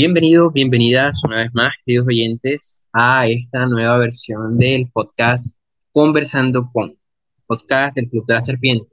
Bienvenidos, 0.00 0.52
bienvenidas 0.52 1.24
una 1.24 1.38
vez 1.38 1.50
más, 1.54 1.74
queridos 1.84 2.06
oyentes, 2.06 2.86
a 2.92 3.26
esta 3.26 3.66
nueva 3.66 3.98
versión 3.98 4.56
del 4.56 4.88
podcast 4.92 5.58
Conversando 5.90 6.70
con, 6.72 6.96
podcast 7.48 7.96
del 7.96 8.08
Club 8.08 8.24
de 8.26 8.34
la 8.34 8.42
Serpiente. 8.42 8.86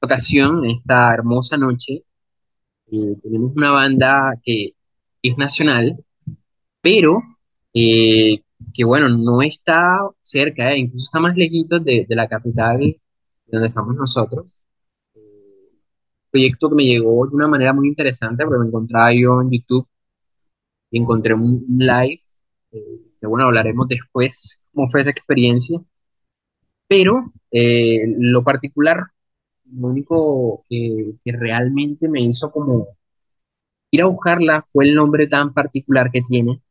En 0.00 0.06
ocasión, 0.06 0.64
en 0.64 0.70
esta 0.70 1.12
hermosa 1.12 1.56
noche, 1.56 2.04
eh, 2.86 3.16
tenemos 3.20 3.50
una 3.56 3.72
banda 3.72 4.34
que 4.44 4.74
es 5.22 5.36
nacional, 5.36 5.96
pero 6.80 7.20
eh, 7.74 8.40
que 8.72 8.84
bueno, 8.84 9.08
no 9.08 9.42
está 9.42 9.98
cerca, 10.22 10.70
eh, 10.72 10.78
incluso 10.78 11.06
está 11.06 11.18
más 11.18 11.36
lejito 11.36 11.80
de, 11.80 12.06
la 12.10 12.28
capital 12.28 12.78
de 12.78 13.00
donde 13.48 13.66
estamos 13.66 13.96
nosotros. 13.96 14.46
proyecto 16.30 16.68
que 16.68 16.76
me 16.76 16.84
llegó 16.84 17.26
de 17.26 17.34
una 17.34 17.48
manera 17.48 17.72
muy 17.72 17.88
interesante, 17.88 18.44
porque 18.44 18.60
me 18.60 18.68
encontraba 18.68 19.12
yo 19.12 19.40
en 19.42 19.50
YouTube 19.50 19.88
y 20.90 20.98
encontré 21.00 21.34
un 21.34 21.64
live, 21.68 22.20
eh, 22.72 23.00
que 23.20 23.26
bueno, 23.26 23.46
hablaremos 23.46 23.88
después 23.88 24.60
cómo 24.72 24.88
fue 24.88 25.02
esa 25.02 25.10
experiencia, 25.10 25.80
pero 26.86 27.32
eh, 27.50 28.02
lo 28.18 28.42
particular, 28.44 28.98
lo 29.72 29.88
único 29.88 30.64
que, 30.68 31.14
que 31.24 31.32
realmente 31.32 32.08
me 32.08 32.22
hizo 32.22 32.50
como 32.50 32.88
ir 33.90 34.02
a 34.02 34.06
buscarla 34.06 34.64
fue 34.68 34.86
el 34.86 34.94
nombre 34.94 35.26
tan 35.26 35.52
particular 35.54 36.10
que 36.10 36.22
tiene, 36.22 36.62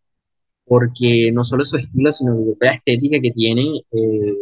porque 0.66 1.32
no 1.34 1.44
solo 1.44 1.66
su 1.66 1.78
estilo, 1.78 2.14
sino 2.14 2.36
la 2.60 2.74
estética 2.74 3.20
que 3.22 3.32
tiene, 3.32 3.84
eh, 3.92 4.36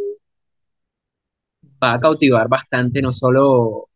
va 1.84 1.94
a 1.94 2.00
cautivar 2.00 2.48
bastante 2.48 3.02
no 3.02 3.12
solo 3.12 3.90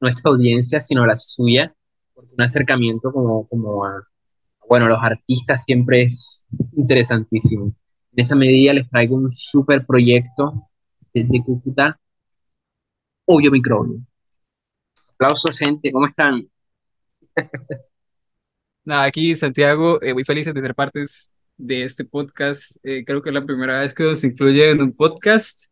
nuestra 0.00 0.30
audiencia, 0.30 0.80
sino 0.80 1.06
la 1.06 1.16
suya, 1.16 1.74
porque 2.14 2.34
un 2.34 2.42
acercamiento 2.42 3.12
como, 3.12 3.46
como 3.48 3.84
a, 3.84 4.06
bueno, 4.72 4.88
los 4.88 5.02
artistas 5.02 5.64
siempre 5.64 6.04
es 6.04 6.46
interesantísimo. 6.74 7.74
En 8.12 8.20
esa 8.24 8.34
medida 8.34 8.72
les 8.72 8.88
traigo 8.88 9.16
un 9.16 9.30
super 9.30 9.84
proyecto 9.84 10.66
desde 11.12 11.44
Cúcuta, 11.44 12.00
Obvio 13.26 13.50
Microbio. 13.50 14.00
Aplausos, 15.12 15.58
gente, 15.58 15.92
¿cómo 15.92 16.06
están? 16.06 16.48
Nada, 18.86 19.02
aquí 19.04 19.36
Santiago, 19.36 20.00
eh, 20.00 20.14
muy 20.14 20.24
felices 20.24 20.54
de 20.54 20.62
ser 20.62 20.74
partes 20.74 21.30
de 21.58 21.84
este 21.84 22.06
podcast. 22.06 22.78
Eh, 22.82 23.04
creo 23.04 23.20
que 23.20 23.28
es 23.28 23.34
la 23.34 23.44
primera 23.44 23.80
vez 23.80 23.92
que 23.92 24.04
nos 24.04 24.24
incluye 24.24 24.70
en 24.70 24.80
un 24.80 24.92
podcast 24.96 25.64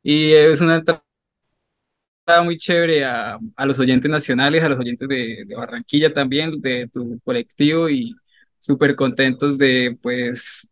y 0.00 0.32
es 0.32 0.60
una 0.60 0.80
muy 2.44 2.56
chévere 2.56 3.04
a, 3.04 3.36
a 3.56 3.66
los 3.66 3.80
oyentes 3.80 4.08
nacionales, 4.08 4.62
a 4.62 4.68
los 4.68 4.78
oyentes 4.78 5.08
de, 5.08 5.44
de 5.44 5.54
Barranquilla 5.56 6.14
también, 6.14 6.60
de 6.60 6.88
tu 6.92 7.18
colectivo 7.24 7.88
y 7.88 8.14
súper 8.58 8.96
contentos 8.96 9.58
de 9.58 9.98
pues 10.02 10.68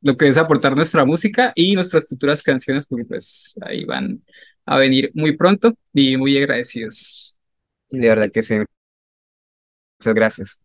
lo 0.00 0.16
que 0.16 0.28
es 0.28 0.36
aportar 0.38 0.74
nuestra 0.76 1.04
música 1.04 1.52
y 1.54 1.74
nuestras 1.74 2.08
futuras 2.08 2.42
canciones, 2.42 2.86
porque 2.86 3.04
pues 3.04 3.54
ahí 3.62 3.84
van 3.84 4.22
a 4.66 4.78
venir 4.78 5.10
muy 5.14 5.36
pronto 5.36 5.74
y 5.92 6.16
muy 6.16 6.36
agradecidos. 6.38 7.36
De 7.90 8.08
verdad 8.08 8.30
que 8.32 8.42
sí, 8.42 8.56
muchas 9.98 10.14
gracias. 10.14 10.60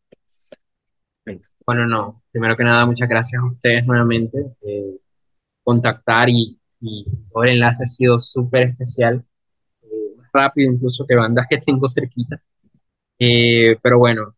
Bueno, 1.66 1.86
no, 1.88 2.24
primero 2.32 2.56
que 2.56 2.64
nada, 2.64 2.86
muchas 2.86 3.10
gracias 3.10 3.42
a 3.42 3.46
ustedes 3.46 3.86
nuevamente. 3.86 4.38
eh, 4.62 4.98
contactar 5.64 6.30
y, 6.30 6.60
y 6.82 7.06
todo 7.32 7.44
el 7.46 7.52
enlace 7.52 7.84
ha 7.84 7.88
sido 7.88 8.20
súper 8.20 8.64
especial, 8.70 9.26
eh, 9.84 9.88
más 10.18 10.30
rápido 10.34 10.72
incluso 10.74 11.06
que 11.08 11.16
bandas 11.18 11.48
que 11.50 11.60
tengo 11.60 11.88
cerquita. 11.90 12.42
Eh, 13.20 13.78
pero 13.84 14.00
bueno, 14.00 14.37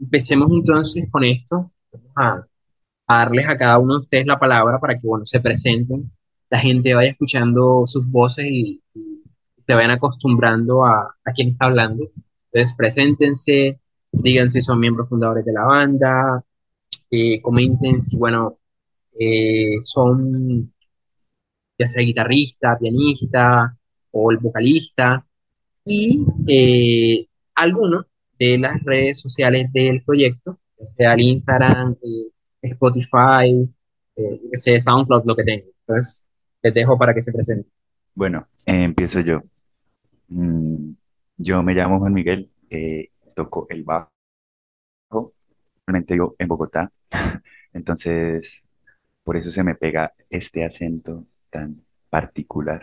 empecemos 0.00 0.50
entonces 0.52 1.08
con 1.10 1.24
esto. 1.24 1.72
Vamos 1.92 2.12
a, 2.16 2.46
darles 3.08 3.48
a 3.48 3.56
cada 3.56 3.78
uno 3.78 3.94
de 3.94 4.00
ustedes 4.00 4.26
la 4.26 4.38
palabra 4.38 4.78
para 4.78 4.94
que, 4.96 5.06
bueno, 5.06 5.24
se 5.24 5.40
presenten, 5.40 6.04
la 6.50 6.58
gente 6.58 6.94
vaya 6.94 7.10
escuchando 7.10 7.84
sus 7.86 8.06
voces 8.10 8.46
y, 8.46 8.82
se 9.66 9.74
vayan 9.74 9.90
acostumbrando 9.90 10.84
a, 10.84 11.14
a 11.24 11.32
quién 11.32 11.50
está 11.50 11.66
hablando. 11.66 12.10
Entonces, 12.50 12.74
preséntense, 12.74 13.78
digan 14.12 14.50
si 14.50 14.62
son 14.62 14.80
miembros 14.80 15.10
fundadores 15.10 15.44
de 15.44 15.52
la 15.52 15.64
banda, 15.64 16.42
eh, 17.10 17.40
comenten 17.42 18.00
si, 18.00 18.16
bueno, 18.16 18.58
eh, 19.18 19.76
son 19.80 20.72
ya 21.78 21.88
sea 21.88 22.02
guitarrista, 22.02 22.76
pianista 22.78 23.76
o 24.10 24.30
el 24.32 24.38
vocalista 24.38 25.24
y 25.84 26.24
eh, 26.46 27.26
alguno 27.54 28.06
de 28.38 28.58
las 28.58 28.82
redes 28.84 29.20
sociales 29.20 29.72
del 29.72 30.02
proyecto, 30.02 30.58
sea 30.96 31.14
el 31.14 31.20
Instagram, 31.20 31.96
eh, 32.02 32.30
Spotify, 32.62 33.68
eh, 34.16 34.40
yo 34.42 34.50
qué 34.50 34.56
sé, 34.56 34.80
SoundCloud, 34.80 35.24
lo 35.24 35.36
que 35.36 35.44
tengan. 35.44 35.68
Entonces, 35.80 36.26
les 36.62 36.74
dejo 36.74 36.98
para 36.98 37.14
que 37.14 37.20
se 37.20 37.32
presenten. 37.32 37.70
Bueno, 38.14 38.48
eh, 38.66 38.84
empiezo 38.84 39.20
yo. 39.20 39.42
Mm, 40.28 40.92
yo 41.36 41.62
me 41.62 41.74
llamo 41.74 41.98
Juan 42.00 42.12
Miguel, 42.12 42.50
eh, 42.70 43.10
toco 43.34 43.66
el 43.70 43.84
bajo, 43.84 44.10
realmente 45.86 46.14
vivo 46.14 46.34
en 46.38 46.48
Bogotá, 46.48 46.90
entonces 47.72 48.68
por 49.22 49.36
eso 49.36 49.50
se 49.50 49.62
me 49.62 49.74
pega 49.74 50.12
este 50.28 50.64
acento 50.64 51.26
tan 51.50 51.82
particular. 52.10 52.82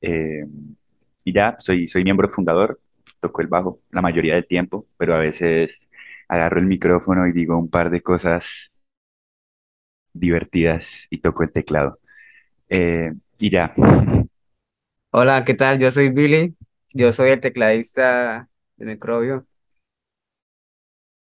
Eh, 0.00 0.44
y 1.24 1.32
ya, 1.32 1.56
soy, 1.58 1.88
soy 1.88 2.04
miembro 2.04 2.28
fundador, 2.28 2.80
toco 3.22 3.40
el 3.40 3.46
bajo 3.48 3.80
la 3.90 4.02
mayoría 4.02 4.34
del 4.34 4.46
tiempo, 4.46 4.86
pero 4.98 5.14
a 5.14 5.18
veces 5.18 5.88
agarro 6.28 6.58
el 6.60 6.66
micrófono 6.66 7.26
y 7.26 7.32
digo 7.32 7.56
un 7.56 7.70
par 7.70 7.90
de 7.90 8.02
cosas 8.02 8.72
divertidas 10.12 11.06
y 11.10 11.20
toco 11.20 11.44
el 11.44 11.52
teclado. 11.52 11.98
Eh, 12.68 13.12
y 13.38 13.50
ya. 13.50 13.74
Hola, 15.10 15.44
¿qué 15.44 15.54
tal? 15.54 15.78
Yo 15.78 15.90
soy 15.90 16.10
Billy, 16.10 16.56
yo 16.92 17.12
soy 17.12 17.30
el 17.30 17.40
tecladista 17.40 18.48
de 18.76 18.86
Microbio. 18.86 19.46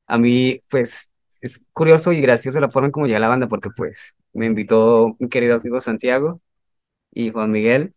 A 0.06 0.18
mí, 0.18 0.60
pues, 0.70 1.12
es 1.40 1.64
curioso 1.72 2.12
y 2.12 2.20
gracioso 2.20 2.60
la 2.60 2.70
forma 2.70 2.86
en 2.86 2.92
cómo 2.92 3.06
llega 3.06 3.18
la 3.20 3.28
banda, 3.28 3.48
porque, 3.48 3.70
pues, 3.76 4.14
me 4.32 4.46
invitó 4.46 5.16
mi 5.18 5.28
querido 5.28 5.56
amigo 5.56 5.80
Santiago 5.80 6.40
y 7.12 7.30
Juan 7.30 7.50
Miguel. 7.52 7.94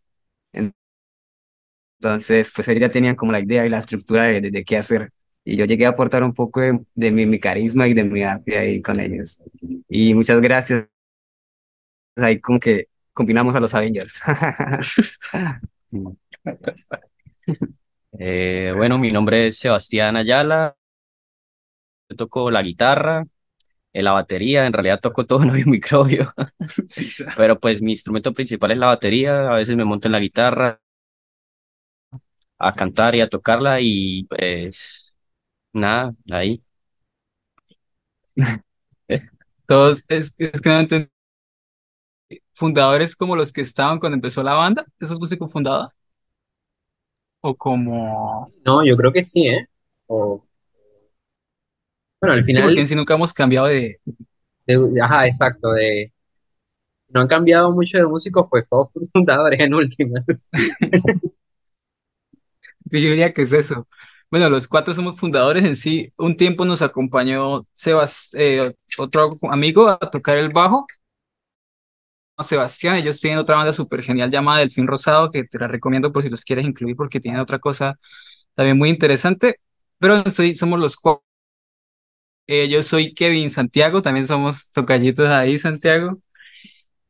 Entonces, 2.02 2.52
pues, 2.56 2.68
ellos 2.68 2.82
ya 2.82 2.90
tenían 2.90 3.16
como 3.16 3.32
la 3.32 3.40
idea 3.40 3.66
y 3.66 3.70
la 3.70 3.78
estructura 3.80 4.24
de, 4.24 4.42
de, 4.42 4.52
de 4.52 4.64
qué 4.66 4.78
hacer. 4.78 5.12
Y 5.44 5.56
yo 5.56 5.66
llegué 5.66 5.86
a 5.86 5.90
aportar 5.90 6.24
un 6.24 6.34
poco 6.34 6.62
de, 6.62 6.80
de 6.96 7.12
mi, 7.12 7.26
mi 7.28 7.40
carisma 7.40 7.88
y 7.88 7.94
de 7.94 8.04
mi 8.04 8.24
arte 8.24 8.58
ahí 8.58 8.82
con 8.82 9.00
ellos. 9.00 9.40
Y 9.90 10.14
muchas 10.16 10.42
gracias. 10.42 10.88
Ahí 12.18 12.40
como 12.40 12.60
que 12.60 12.88
combinamos 13.14 13.56
a 13.56 13.60
los 13.60 13.74
Avengers. 13.74 14.22
Eh, 18.20 18.74
bueno, 18.76 18.98
mi 18.98 19.12
nombre 19.12 19.48
es 19.48 19.58
Sebastián 19.60 20.16
Ayala, 20.18 20.76
yo 22.10 22.16
toco 22.18 22.52
la 22.52 22.62
guitarra, 22.62 23.26
la 23.94 24.12
batería, 24.14 24.66
en 24.68 24.74
realidad 24.74 25.02
toco 25.02 25.26
todo 25.26 25.44
en 25.44 25.52
el 25.52 25.66
microbio, 25.68 26.34
Sí, 26.90 27.12
sa- 27.12 27.34
pero 27.38 27.60
pues 27.60 27.82
mi 27.84 27.92
instrumento 27.94 28.34
principal 28.34 28.72
es 28.72 28.78
la 28.78 28.88
batería, 28.88 29.50
a 29.50 29.56
veces 29.56 29.76
me 29.78 29.86
monto 29.86 30.08
en 30.08 30.14
la 30.14 30.20
guitarra 30.20 30.82
a 32.68 32.74
cantar 32.76 33.16
y 33.16 33.22
a 33.22 33.30
tocarla 33.30 33.80
y 33.82 34.24
pues 34.26 35.16
nada, 35.74 36.14
ahí. 36.32 36.64
Todos, 39.68 40.06
es, 40.10 40.36
es 40.38 40.62
que 40.62 40.70
no 40.70 40.80
entiendo. 40.80 41.08
fundadores 42.54 43.16
como 43.16 43.36
los 43.36 43.52
que 43.54 43.62
estaban 43.62 44.00
cuando 44.00 44.16
empezó 44.16 44.44
la 44.44 44.54
banda, 44.54 44.86
esos 45.00 45.20
músicos 45.20 45.52
fundados, 45.52 45.92
o 47.42 47.56
como, 47.56 48.52
No, 48.66 48.84
yo 48.86 48.96
creo 48.98 49.12
que 49.14 49.24
sí, 49.24 49.48
¿eh? 49.48 49.68
O, 50.08 50.44
bueno, 52.20 52.34
al 52.36 52.44
sí, 52.52 52.62
porque 52.62 52.80
final, 52.80 52.82
en 52.82 52.88
sí 52.88 52.96
nunca 52.96 53.14
hemos 53.16 53.34
cambiado 53.34 53.68
de, 53.68 54.00
de- 54.68 55.02
ajá, 55.02 55.28
exacto, 55.28 55.72
de, 55.74 56.12
no 57.10 57.22
han 57.22 57.28
cambiado 57.28 57.72
mucho 57.72 57.98
de 58.00 58.08
músicos, 58.08 58.48
pues 58.50 58.66
todos 58.70 58.92
fundadores 59.14 59.60
en 59.60 59.74
últimas. 59.74 60.50
sí, 62.92 63.02
yo 63.02 63.10
diría 63.10 63.34
que 63.34 63.44
es 63.44 63.54
eso. 63.54 63.88
Bueno, 64.30 64.50
los 64.50 64.68
cuatro 64.68 64.94
somos 64.94 65.20
fundadores 65.20 65.66
en 65.66 65.76
sí. 65.76 66.12
Un 66.18 66.38
tiempo 66.38 66.66
nos 66.66 66.82
acompañó 66.82 67.68
Sebas, 67.74 68.30
eh, 68.34 68.74
otro 68.98 69.38
amigo 69.52 69.90
a 69.90 69.98
tocar 70.00 70.38
el 70.38 70.50
bajo, 70.50 70.86
Sebastián. 72.44 72.96
Ellos 72.96 73.20
tienen 73.20 73.40
otra 73.40 73.56
banda 73.56 73.74
súper 73.74 74.02
genial 74.04 74.32
llamada 74.32 74.60
Delfín 74.60 74.88
Rosado, 74.88 75.32
que 75.32 75.44
te 75.44 75.60
la 75.60 75.68
recomiendo 75.68 76.12
por 76.12 76.24
si 76.24 76.30
los 76.30 76.44
quieres 76.44 76.66
incluir 76.66 76.96
porque 76.96 77.20
tienen 77.20 77.40
otra 77.42 77.60
cosa 77.60 78.00
también 78.56 78.78
muy 78.78 78.90
interesante. 78.90 79.58
Pero 80.00 80.24
soy, 80.32 80.54
somos 80.54 80.80
los 80.80 80.98
cuatro. 80.98 81.24
Eh, 82.48 82.68
yo 82.70 82.84
soy 82.84 83.14
Kevin 83.14 83.50
Santiago, 83.50 84.02
también 84.02 84.28
somos 84.28 84.72
tocallitos 84.72 85.28
ahí, 85.30 85.58
Santiago. 85.58 86.20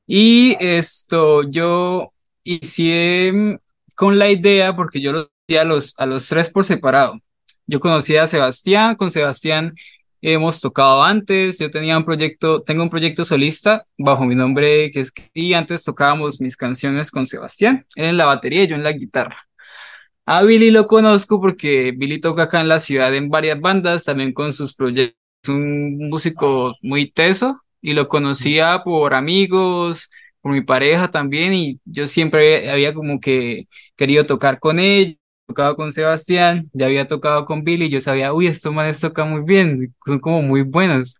Y 0.08 0.58
esto, 0.60 1.44
yo 1.50 2.14
hice 2.44 3.60
con 3.96 4.20
la 4.20 4.30
idea, 4.30 4.76
porque 4.76 5.02
yo 5.02 5.12
hacía 5.12 5.28
a 5.58 5.64
los, 5.64 5.98
a 6.00 6.06
los 6.06 6.28
tres 6.28 6.50
por 6.50 6.66
separado. 6.66 7.20
Yo 7.68 7.80
conocí 7.80 8.18
a 8.18 8.28
Sebastián, 8.28 8.96
con 8.96 9.12
Sebastián 9.12 9.76
hemos 10.22 10.62
tocado 10.62 11.04
antes, 11.04 11.58
yo 11.58 11.72
tenía 11.72 11.98
un 11.98 12.06
proyecto, 12.06 12.62
tengo 12.62 12.84
un 12.84 12.90
proyecto 12.90 13.26
solista 13.26 13.86
bajo 13.98 14.26
mi 14.26 14.36
nombre 14.36 14.92
que 14.92 15.02
es 15.02 15.12
y 15.34 15.54
antes 15.54 15.84
tocábamos 15.84 16.40
mis 16.40 16.56
canciones 16.56 17.12
con 17.12 17.26
Sebastián, 17.26 17.86
él 17.96 18.06
en 18.06 18.18
la 18.18 18.26
batería 18.26 18.64
y 18.64 18.68
yo 18.68 18.76
en 18.76 18.84
la 18.84 18.92
guitarra. 18.92 19.38
A 20.26 20.44
Billy 20.44 20.72
lo 20.72 20.88
conozco 20.88 21.42
porque 21.42 21.94
Billy 21.96 22.20
toca 22.22 22.44
acá 22.44 22.62
en 22.62 22.70
la 22.70 22.80
ciudad 22.80 23.14
en 23.16 23.30
varias 23.30 23.60
bandas, 23.60 24.04
también 24.04 24.34
con 24.34 24.54
sus 24.54 24.74
proyectos, 24.74 25.18
un 25.48 25.98
músico 26.10 26.76
muy 26.82 27.12
teso 27.12 27.62
y 27.82 27.94
lo 27.94 28.08
conocía 28.08 28.84
por 28.84 29.16
amigos, 29.16 30.12
por 30.42 30.52
mi 30.54 30.62
pareja 30.62 31.10
también 31.10 31.54
y 31.54 31.80
yo 31.86 32.08
siempre 32.08 32.70
había 32.70 32.94
como 32.94 33.20
que 33.20 33.68
querido 33.96 34.26
tocar 34.26 34.60
con 34.60 34.80
él, 34.80 35.20
tocado 35.52 35.76
con 35.76 35.92
Sebastián, 35.92 36.70
ya 36.74 36.88
había 36.88 37.08
tocado 37.08 37.46
con 37.46 37.64
Billy, 37.64 37.90
yo 37.90 38.02
sabía, 38.02 38.34
uy, 38.34 38.48
estos 38.48 38.74
manes 38.74 39.00
tocan 39.00 39.30
muy 39.32 39.42
bien, 39.44 39.94
son 40.06 40.20
como 40.20 40.42
muy 40.42 40.62
buenos. 40.64 41.18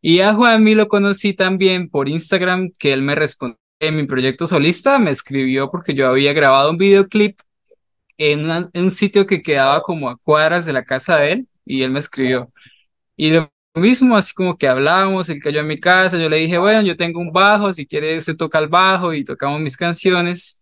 Y 0.00 0.20
a 0.20 0.34
Juanmi 0.34 0.74
lo 0.74 0.88
conocí 0.88 1.34
también 1.34 1.88
por 1.90 2.08
Instagram, 2.08 2.70
que 2.78 2.92
él 2.92 3.02
me 3.02 3.14
respondió 3.14 3.58
en 3.80 3.96
mi 3.96 4.06
proyecto 4.06 4.46
solista, 4.46 4.98
me 4.98 5.10
escribió 5.12 5.70
porque 5.70 5.94
yo 5.94 6.08
había 6.08 6.32
grabado 6.32 6.70
un 6.70 6.78
videoclip 6.78 7.40
en, 8.18 8.44
una- 8.44 8.70
en 8.72 8.84
un 8.84 8.90
sitio 8.90 9.26
que 9.26 9.42
quedaba 9.42 9.82
como 9.82 10.08
a 10.10 10.18
cuadras 10.18 10.66
de 10.66 10.72
la 10.72 10.84
casa 10.84 11.16
de 11.18 11.32
él 11.32 11.48
y 11.64 11.82
él 11.82 11.90
me 11.90 11.98
escribió. 12.00 12.52
Y 13.16 13.32
lo 13.32 13.52
mismo, 13.76 14.16
así 14.16 14.34
como 14.34 14.58
que 14.58 14.68
hablábamos, 14.68 15.30
él 15.30 15.40
cayó 15.42 15.60
a 15.62 15.64
mi 15.64 15.80
casa, 15.80 16.18
yo 16.18 16.30
le 16.30 16.38
dije, 16.38 16.58
bueno, 16.58 16.82
yo 16.82 16.96
tengo 16.98 17.20
un 17.20 17.32
bajo, 17.32 17.74
si 17.74 17.86
quieres 17.86 18.24
se 18.26 18.36
toca 18.36 18.60
el 18.60 18.68
bajo 18.68 19.14
y 19.14 19.24
tocamos 19.24 19.60
mis 19.62 19.78
canciones. 19.78 20.61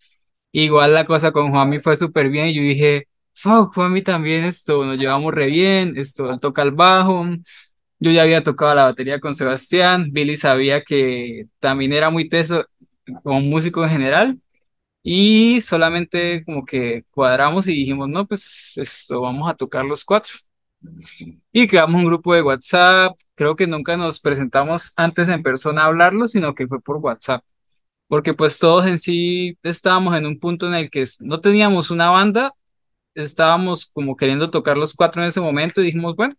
Igual 0.52 0.94
la 0.94 1.04
cosa 1.06 1.32
con 1.32 1.50
Juanmi 1.50 1.78
fue 1.78 1.96
súper 1.96 2.28
bien 2.28 2.48
y 2.48 2.54
yo 2.54 2.62
dije, 2.62 3.08
fuck, 3.34 3.74
Juanmi 3.74 4.02
también 4.02 4.44
esto, 4.44 4.84
nos 4.84 4.98
llevamos 4.98 5.32
re 5.32 5.46
bien, 5.48 5.94
esto, 5.96 6.36
toca 6.38 6.62
el 6.62 6.72
bajo, 6.72 7.24
yo 7.98 8.10
ya 8.10 8.22
había 8.22 8.42
tocado 8.42 8.74
la 8.74 8.84
batería 8.86 9.20
con 9.20 9.34
Sebastián, 9.34 10.10
Billy 10.12 10.36
sabía 10.36 10.82
que 10.82 11.46
también 11.60 11.92
era 11.92 12.10
muy 12.10 12.28
teso 12.28 12.64
como 13.22 13.40
músico 13.40 13.84
en 13.84 13.90
general 13.90 14.40
y 15.02 15.60
solamente 15.62 16.44
como 16.44 16.64
que 16.66 17.04
cuadramos 17.10 17.68
y 17.68 17.74
dijimos, 17.74 18.08
no, 18.08 18.26
pues 18.26 18.76
esto, 18.78 19.20
vamos 19.22 19.50
a 19.50 19.54
tocar 19.54 19.84
los 19.84 20.04
cuatro. 20.04 20.34
Y 21.52 21.66
creamos 21.66 21.96
un 21.96 22.06
grupo 22.06 22.34
de 22.34 22.42
WhatsApp, 22.42 23.16
creo 23.34 23.56
que 23.56 23.66
nunca 23.66 23.96
nos 23.96 24.20
presentamos 24.20 24.92
antes 24.96 25.28
en 25.28 25.42
persona 25.42 25.82
a 25.82 25.86
hablarlo, 25.86 26.26
sino 26.28 26.54
que 26.54 26.66
fue 26.66 26.80
por 26.80 26.96
WhatsApp 26.98 27.44
porque 28.10 28.34
pues 28.34 28.60
todos 28.60 28.86
en 28.88 28.98
sí 28.98 29.58
estábamos 29.64 30.16
en 30.16 30.26
un 30.26 30.40
punto 30.40 30.68
en 30.68 30.74
el 30.76 30.90
que 30.90 31.04
no 31.20 31.40
teníamos 31.42 31.92
una 31.92 32.10
banda, 32.10 32.54
estábamos 33.14 33.86
como 33.92 34.16
queriendo 34.16 34.50
tocar 34.50 34.76
los 34.78 34.94
cuatro 34.94 35.22
en 35.22 35.28
ese 35.28 35.40
momento 35.42 35.82
y 35.82 35.86
dijimos, 35.86 36.16
bueno, 36.16 36.36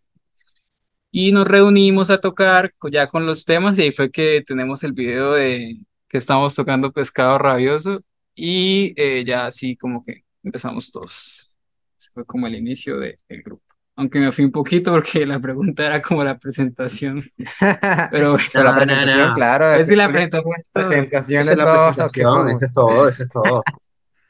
y 1.12 1.32
nos 1.32 1.48
reunimos 1.48 2.10
a 2.10 2.20
tocar 2.22 2.74
ya 2.92 3.08
con 3.08 3.26
los 3.26 3.46
temas 3.46 3.78
y 3.78 3.84
ahí 3.84 3.92
fue 3.92 4.12
que 4.12 4.44
tenemos 4.46 4.84
el 4.84 4.94
video 4.94 5.34
de 5.34 5.80
que 6.08 6.18
estamos 6.18 6.56
tocando 6.56 6.92
Pescado 6.92 7.38
Rabioso 7.38 8.02
y 8.36 8.94
eh, 9.02 9.24
ya 9.26 9.46
así 9.48 9.76
como 9.78 10.04
que 10.06 10.24
empezamos 10.44 10.92
todos. 10.92 11.56
Ese 11.98 12.12
fue 12.14 12.26
como 12.26 12.48
el 12.48 12.56
inicio 12.56 12.98
de- 13.00 13.20
del 13.30 13.44
grupo. 13.44 13.71
Aunque 14.01 14.19
me 14.19 14.31
fui 14.31 14.45
un 14.45 14.51
poquito 14.51 14.92
porque 14.92 15.25
la 15.27 15.39
pregunta 15.39 15.86
era 15.86 16.01
como 16.01 16.24
la 16.24 16.39
presentación, 16.39 17.24
pero 18.09 18.31
bueno, 18.33 18.45
Pero 18.51 18.63
la 18.65 18.74
No, 18.74 18.75
presentación, 18.75 19.30
no. 19.30 19.36
claro, 19.36 19.81
sí, 19.83 19.94
es 19.94 19.98
la 19.98 20.12
presentación. 20.12 20.53
presentación 20.74 21.50
es 21.50 21.56
la 21.57 21.68
presentación, 21.68 22.50
eso 22.50 22.65
es 22.65 22.71
todo, 22.74 23.07
eso 23.07 23.24
es 23.24 23.30
todo. 23.31 23.63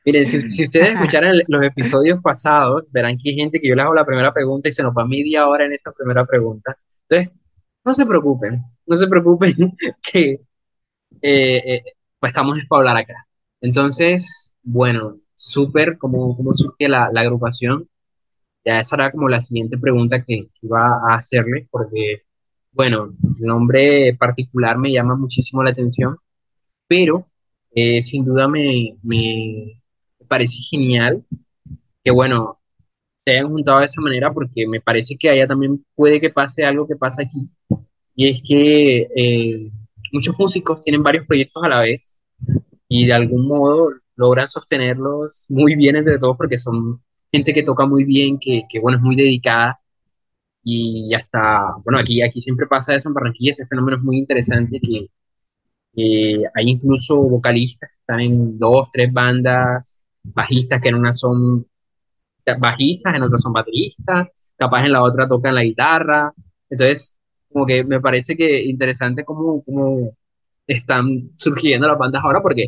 Miren, 0.06 0.26
si, 0.26 0.42
si 0.48 0.64
ustedes 0.66 0.90
escucharan 0.94 1.38
los 1.48 1.64
episodios 1.64 2.22
pasados, 2.22 2.92
verán 2.92 3.18
que 3.18 3.32
hay 3.32 3.36
gente 3.36 3.60
que 3.62 3.70
yo 3.70 3.76
les 3.76 3.86
hago 3.86 3.96
la 3.96 4.06
primera 4.06 4.34
pregunta 4.34 4.70
y 4.70 4.74
se 4.74 4.84
nos 4.84 4.94
va 4.96 5.06
media 5.08 5.48
hora 5.48 5.66
en 5.66 5.74
esa 5.74 5.92
primera 5.92 6.26
pregunta. 6.26 6.78
Entonces, 7.10 7.32
no 7.86 7.96
se 7.96 8.06
preocupen, 8.06 8.64
no 8.88 8.98
se 8.98 9.08
preocupen 9.08 9.54
que 10.04 10.42
eh, 11.22 11.58
eh, 11.78 11.84
pues 12.20 12.32
estamos 12.32 12.58
es 12.58 12.66
para 12.68 12.80
hablar 12.82 12.98
acá. 12.98 13.28
Entonces, 13.62 14.52
bueno, 14.64 15.20
súper 15.36 15.98
cómo, 15.98 16.36
cómo 16.38 16.54
surge 16.54 16.90
la, 16.90 17.10
la 17.14 17.22
agrupación. 17.22 17.90
Ya 18.66 18.80
esa 18.80 18.96
era 18.96 19.12
como 19.12 19.28
la 19.30 19.42
siguiente 19.42 19.78
pregunta 19.78 20.22
que, 20.22 20.50
iba 20.62 21.00
a 21.08 21.16
hacerles, 21.16 21.68
porque, 21.72 22.24
bueno, 22.72 23.16
el 23.40 23.46
nombre 23.46 24.16
particular 24.20 24.78
me 24.78 24.92
llama 24.92 25.16
muchísimo 25.16 25.64
la 25.64 25.72
atención, 25.72 26.18
pero 26.88 27.28
eh, 27.76 28.02
sin 28.04 28.26
duda 28.26 28.48
me, 28.48 28.98
me 29.04 29.82
parece 30.28 30.62
genial 30.70 31.26
que, 32.04 32.12
bueno, 32.12 32.60
se 33.26 33.34
hayan 33.34 33.50
juntado 33.50 33.80
de 33.80 33.86
esa 33.88 34.02
manera, 34.02 34.34
porque 34.34 34.68
me 34.68 34.82
parece 34.82 35.18
que 35.18 35.30
allá 35.30 35.48
también 35.48 35.86
puede 35.96 36.20
que 36.22 36.30
pase 36.32 36.66
algo 36.66 36.88
que 36.88 36.96
pasa 36.96 37.24
aquí, 37.24 37.50
y 38.16 38.30
es 38.30 38.42
que 38.48 39.08
eh, 39.16 39.72
muchos 40.12 40.36
músicos 40.38 40.84
tienen 40.84 41.04
varios 41.04 41.26
proyectos 41.26 41.64
a 41.64 41.70
la 41.70 41.82
vez 41.82 42.20
y 42.88 43.06
de 43.08 43.14
algún 43.14 43.48
modo 43.48 43.90
logran 44.16 44.48
sostenerlos 44.48 45.46
muy 45.50 45.76
bien 45.76 45.96
entre 45.96 46.20
todos 46.20 46.38
porque 46.38 46.58
son 46.58 47.02
gente 47.32 47.54
que 47.54 47.64
toca 47.64 47.86
muy 47.86 48.04
bien, 48.06 48.40
que, 48.40 48.64
que 48.70 48.80
bueno, 48.80 48.98
es 48.98 49.04
muy 49.04 49.16
dedicada. 49.16 49.80
Y 50.64 51.14
hasta, 51.16 51.76
bueno, 51.84 52.00
aquí, 52.00 52.22
aquí 52.22 52.42
siempre 52.42 52.68
pasa 52.68 52.96
eso 52.96 53.10
en 53.10 53.16
Barranquilla, 53.16 53.52
ese 53.52 53.66
fenómeno 53.66 53.98
es 53.98 54.04
muy 54.04 54.18
interesante 54.20 54.80
que, 54.80 55.08
que 55.94 56.44
hay 56.56 56.70
incluso 56.70 57.18
vocalistas 57.24 57.90
que 57.90 57.98
están 58.00 58.20
en 58.22 58.60
dos, 58.60 58.90
tres 58.92 59.12
bandas, 59.14 60.04
bajistas 60.24 60.82
que 60.82 60.90
en 60.90 60.96
una 60.96 61.14
son 61.14 61.68
bajistas, 62.60 63.16
en 63.16 63.24
otra 63.24 63.38
son 63.38 63.54
bateristas, 63.54 64.28
capaz 64.58 64.86
en 64.86 64.94
la 64.94 65.04
otra 65.04 65.28
tocan 65.28 65.56
la 65.56 65.64
guitarra, 65.64 66.34
entonces 66.70 67.18
como 67.52 67.66
que 67.66 67.84
me 67.84 68.00
parece 68.00 68.36
que 68.38 68.64
interesante 68.64 69.26
cómo, 69.26 69.64
cómo 69.64 70.16
están 70.68 71.32
surgiendo 71.38 71.88
las 71.88 71.98
bandas 71.98 72.24
ahora 72.24 72.42
porque 72.42 72.68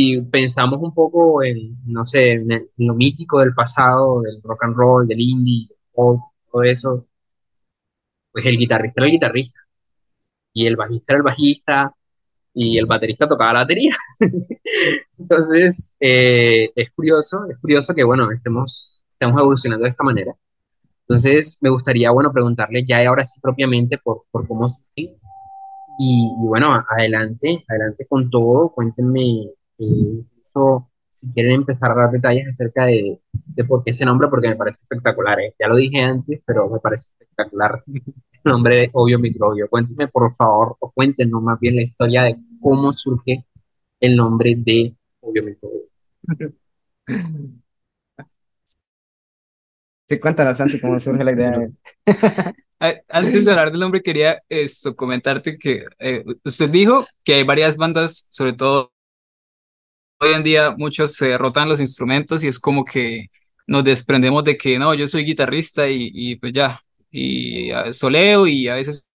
si 0.00 0.22
pensamos 0.22 0.80
un 0.82 0.94
poco 0.94 1.42
en, 1.42 1.76
no 1.86 2.04
sé, 2.04 2.32
en, 2.32 2.50
el- 2.52 2.70
en 2.78 2.86
lo 2.86 2.94
mítico 2.94 3.40
del 3.40 3.54
pasado, 3.54 4.22
del 4.22 4.40
rock 4.42 4.64
and 4.64 4.76
roll, 4.76 5.06
del 5.08 5.20
indie, 5.20 5.66
del 5.68 5.78
pop, 5.94 6.20
todo 6.52 6.62
eso, 6.64 7.06
pues 8.32 8.46
el 8.46 8.56
guitarrista 8.58 9.00
era 9.00 9.06
el 9.06 9.12
guitarrista, 9.12 9.60
y 10.52 10.66
el 10.66 10.76
bajista 10.76 11.14
era 11.14 11.18
el 11.18 11.24
bajista, 11.24 11.94
y 12.54 12.78
el 12.78 12.86
baterista 12.86 13.28
tocaba 13.28 13.54
la 13.54 13.60
batería. 13.60 13.94
Entonces, 15.18 15.94
eh, 16.00 16.70
es 16.74 16.90
curioso, 16.92 17.40
es 17.50 17.58
curioso 17.58 17.94
que, 17.94 18.04
bueno, 18.04 18.30
estemos, 18.32 19.02
estemos 19.12 19.40
evolucionando 19.40 19.84
de 19.84 19.90
esta 19.90 20.04
manera. 20.04 20.34
Entonces, 21.02 21.58
me 21.62 21.70
gustaría, 21.70 22.10
bueno, 22.12 22.32
preguntarle 22.32 22.84
ya 22.86 23.06
ahora 23.08 23.24
sí 23.24 23.40
propiamente 23.40 23.98
por, 23.98 24.24
por 24.32 24.46
cómo 24.48 24.68
Y, 24.96 25.12
y 25.98 26.46
bueno, 26.48 26.78
adelante, 26.90 27.64
adelante 27.68 28.06
con 28.08 28.30
todo. 28.30 28.70
Cuéntenme, 28.74 29.50
incluso 29.84 30.90
si 31.10 31.32
quieren 31.32 31.52
empezar 31.52 31.92
a 31.92 31.94
dar 31.94 32.10
detalles 32.10 32.48
acerca 32.48 32.86
de, 32.86 33.20
de 33.32 33.64
por 33.64 33.84
qué 33.84 33.90
ese 33.90 34.04
nombre, 34.04 34.28
porque 34.28 34.48
me 34.48 34.56
parece 34.56 34.82
espectacular, 34.82 35.40
¿eh? 35.40 35.54
Ya 35.58 35.68
lo 35.68 35.76
dije 35.76 36.00
antes, 36.00 36.40
pero 36.46 36.68
me 36.70 36.78
parece 36.80 37.10
espectacular 37.10 37.82
el 37.86 38.02
nombre 38.44 38.76
de 38.76 38.90
Obvio 38.92 39.18
Microbio. 39.18 39.68
Cuéntenme, 39.68 40.08
por 40.08 40.32
favor, 40.32 40.76
o 40.80 40.90
cuéntenos 40.90 41.42
más 41.42 41.60
bien 41.60 41.76
la 41.76 41.82
historia 41.82 42.22
de 42.22 42.36
cómo 42.60 42.92
surge 42.92 43.44
el 44.00 44.16
nombre 44.16 44.54
de 44.56 44.96
Obvio 45.20 45.44
Microbio. 45.44 45.82
Sí, 50.10 50.18
cuéntanos, 50.18 50.56
Santi, 50.56 50.80
cómo 50.80 50.98
surge 50.98 51.22
la 51.22 51.30
idea 51.30 51.52
de... 51.56 53.04
Antes 53.08 53.44
de 53.44 53.50
hablar 53.52 53.70
del 53.70 53.78
nombre, 53.78 54.02
quería 54.02 54.42
esto, 54.48 54.96
comentarte 54.96 55.56
que 55.56 55.84
eh, 56.00 56.24
usted 56.44 56.68
dijo 56.68 57.06
que 57.22 57.34
hay 57.34 57.44
varias 57.44 57.76
bandas, 57.76 58.26
sobre 58.28 58.54
todo 58.54 58.92
hoy 60.20 60.32
en 60.34 60.42
día, 60.42 60.72
muchos 60.76 61.14
se 61.14 61.36
rotan 61.38 61.68
los 61.68 61.80
instrumentos 61.80 62.44
y 62.44 62.48
es 62.48 62.58
como 62.58 62.84
que 62.84 63.26
nos 63.66 63.84
desprendemos 63.84 64.44
de 64.44 64.56
que 64.56 64.78
no, 64.78 64.94
yo 64.94 65.06
soy 65.06 65.24
guitarrista 65.24 65.88
y, 65.88 66.10
y 66.12 66.36
pues 66.36 66.52
ya, 66.52 66.80
y 67.10 67.70
soleo 67.92 68.46
y 68.46 68.68
a 68.68 68.74
veces 68.74 69.08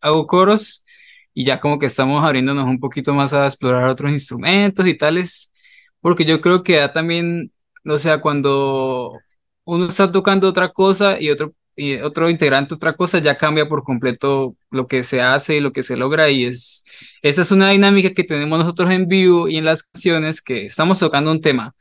hago 0.00 0.26
coros 0.26 0.84
y 1.34 1.44
ya 1.44 1.60
como 1.60 1.78
que 1.78 1.86
estamos 1.86 2.24
abriéndonos 2.24 2.64
un 2.66 2.80
poquito 2.80 3.14
más 3.14 3.32
a 3.32 3.46
explorar 3.46 3.88
otros 3.88 4.12
instrumentos 4.12 4.86
y 4.86 4.96
tales, 4.96 5.52
porque 6.00 6.24
yo 6.24 6.40
creo 6.40 6.62
que 6.62 6.76
da 6.76 6.92
también, 6.92 7.52
o 7.84 7.98
sea, 7.98 8.20
cuando 8.20 9.12
uno 9.64 9.86
está 9.86 10.10
tocando 10.10 10.48
otra 10.48 10.72
cosa 10.72 11.20
y 11.20 11.30
otro, 11.30 11.52
y 11.76 11.96
otro 11.96 12.30
integrante 12.30 12.74
otra 12.74 12.94
cosa, 12.94 13.18
ya 13.18 13.36
cambia 13.36 13.68
por 13.68 13.84
completo 13.84 14.56
lo 14.70 14.86
que 14.86 15.02
se 15.02 15.20
hace 15.20 15.56
y 15.56 15.60
lo 15.60 15.72
que 15.72 15.82
se 15.82 15.96
logra 15.96 16.30
y 16.30 16.44
es, 16.46 16.84
esa 17.22 17.42
es 17.42 17.52
una 17.52 17.70
dinámica 17.70 18.14
que 18.14 18.24
tenemos 18.24 18.58
nosotros 18.58 18.90
en 18.90 19.08
vivo 19.08 19.48
y 19.48 19.58
en 19.58 19.66
las 19.66 19.82
canciones 19.84 20.40
que 20.40 20.66
estamos 20.66 20.98
tocando 20.98 21.30
un 21.30 21.40
tema. 21.40 21.74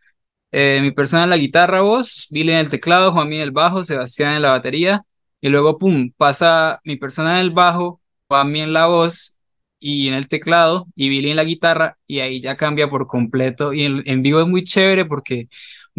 Eh, 0.51 0.79
mi 0.81 0.91
persona 0.91 1.23
en 1.25 1.29
la 1.31 1.37
guitarra, 1.37 1.81
voz, 1.81 2.27
Billy 2.29 2.51
en 2.51 2.59
el 2.59 2.69
teclado, 2.69 3.11
Juanmi 3.11 3.37
en 3.37 3.41
el 3.41 3.51
bajo, 3.51 3.83
Sebastián 3.83 4.35
en 4.35 4.41
la 4.41 4.51
batería, 4.51 5.03
y 5.41 5.49
luego, 5.49 5.77
pum, 5.77 6.11
pasa 6.17 6.79
mi 6.85 6.95
persona 6.97 7.33
en 7.39 7.45
el 7.45 7.51
bajo, 7.51 8.01
Juanmi 8.29 8.61
en 8.61 8.73
la 8.73 8.87
voz 8.87 9.37
y 9.79 10.07
en 10.07 10.13
el 10.13 10.27
teclado, 10.29 10.87
y 10.95 11.09
Billy 11.09 11.31
en 11.31 11.35
la 11.37 11.43
guitarra, 11.43 11.97
y 12.07 12.19
ahí 12.21 12.39
ya 12.41 12.55
cambia 12.57 12.89
por 12.89 13.05
completo. 13.07 13.73
Y 13.73 13.83
en, 13.83 14.01
en 14.05 14.21
vivo 14.23 14.39
es 14.41 14.47
muy 14.47 14.63
chévere 14.63 15.05
porque 15.05 15.49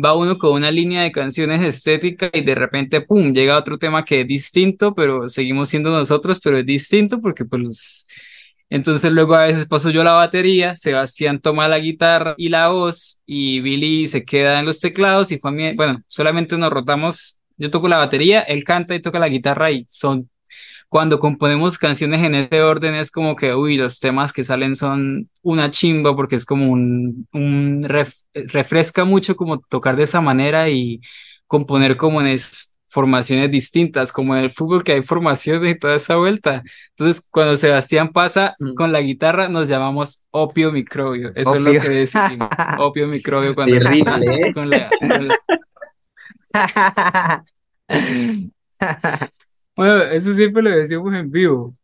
va 0.03 0.15
uno 0.17 0.39
con 0.39 0.53
una 0.53 0.71
línea 0.71 1.03
de 1.03 1.13
canciones 1.13 1.63
estética 1.63 2.31
y 2.33 2.43
de 2.43 2.55
repente, 2.55 3.01
¡pum!, 3.01 3.33
llega 3.33 3.59
otro 3.59 3.79
tema 3.79 4.05
que 4.05 4.23
es 4.23 4.27
distinto, 4.29 4.95
pero 4.95 5.29
seguimos 5.29 5.69
siendo 5.69 5.91
nosotros, 5.91 6.41
pero 6.43 6.59
es 6.59 6.67
distinto 6.67 7.21
porque 7.21 7.45
pues... 7.45 8.07
Entonces 8.69 9.13
luego 9.13 9.37
a 9.37 9.47
veces 9.47 9.67
paso 9.67 9.91
yo 9.91 10.03
la 10.03 10.15
batería, 10.15 10.75
Sebastián 10.75 11.41
toma 11.41 11.69
la 11.69 11.79
guitarra 11.79 12.35
y 12.37 12.49
la 12.49 12.69
voz 12.69 13.23
y 13.25 13.61
Billy 13.61 14.09
se 14.09 14.25
queda 14.25 14.59
en 14.59 14.67
los 14.67 14.81
teclados 14.81 15.31
y 15.31 15.39
Juan, 15.39 15.77
bueno, 15.77 16.03
solamente 16.09 16.59
nos 16.59 16.73
rotamos, 16.73 17.39
yo 17.57 17.71
toco 17.71 17.87
la 17.89 17.99
batería, 17.99 18.41
él 18.43 18.65
canta 18.65 18.95
y 18.97 19.01
toca 19.01 19.21
la 19.21 19.29
guitarra 19.29 19.71
y 19.71 19.85
son 19.89 20.29
cuando 20.89 21.19
componemos 21.19 21.79
canciones 21.79 22.23
en 22.23 22.35
ese 22.35 22.63
orden 22.63 22.95
es 22.95 23.11
como 23.11 23.35
que, 23.37 23.55
uy, 23.55 23.77
los 23.77 24.01
temas 24.01 24.33
que 24.33 24.45
salen 24.45 24.77
son 24.77 25.29
una 25.43 25.71
chimba 25.71 26.15
porque 26.15 26.37
es 26.37 26.45
como 26.45 26.71
un, 26.71 27.27
un 27.33 27.85
refresca 28.35 29.05
mucho 29.05 29.37
como 29.37 29.59
tocar 29.59 29.97
de 29.97 30.05
esa 30.05 30.21
manera 30.21 30.69
y 30.69 31.01
componer 31.47 31.97
como 31.97 32.21
en 32.21 32.39
formaciones 32.89 33.51
distintas, 33.51 34.11
como 34.11 34.37
en 34.37 34.45
el 34.45 34.51
fútbol 34.51 34.83
que 34.83 34.93
hay 34.93 35.03
formaciones 35.03 35.75
y 35.75 35.79
toda 35.79 35.97
esa 35.97 36.17
vuelta. 36.17 36.63
Entonces, 36.91 37.27
cuando 37.31 37.57
Sebastián 37.57 38.11
pasa 38.11 38.55
mm. 38.59 38.75
con 38.75 38.91
la 38.91 39.01
guitarra, 39.03 39.49
nos 39.49 39.69
llamamos 39.69 40.25
opio 40.31 40.73
microbio. 40.73 41.31
Eso 41.35 41.57
es 41.57 41.61
lo 41.63 41.73
que 41.73 41.89
decimos, 41.89 42.39
opio 42.79 43.07
microbio 43.07 43.55
cuando 43.55 43.77
Terrible, 43.77 44.49
¿eh? 44.49 44.55
con 44.55 44.71
la... 44.71 44.91
Bueno, 49.77 50.03
eso 50.05 50.35
siempre 50.35 50.63
lo 50.63 50.71
decimos 50.71 51.15
en 51.15 51.31
vivo. 51.31 51.77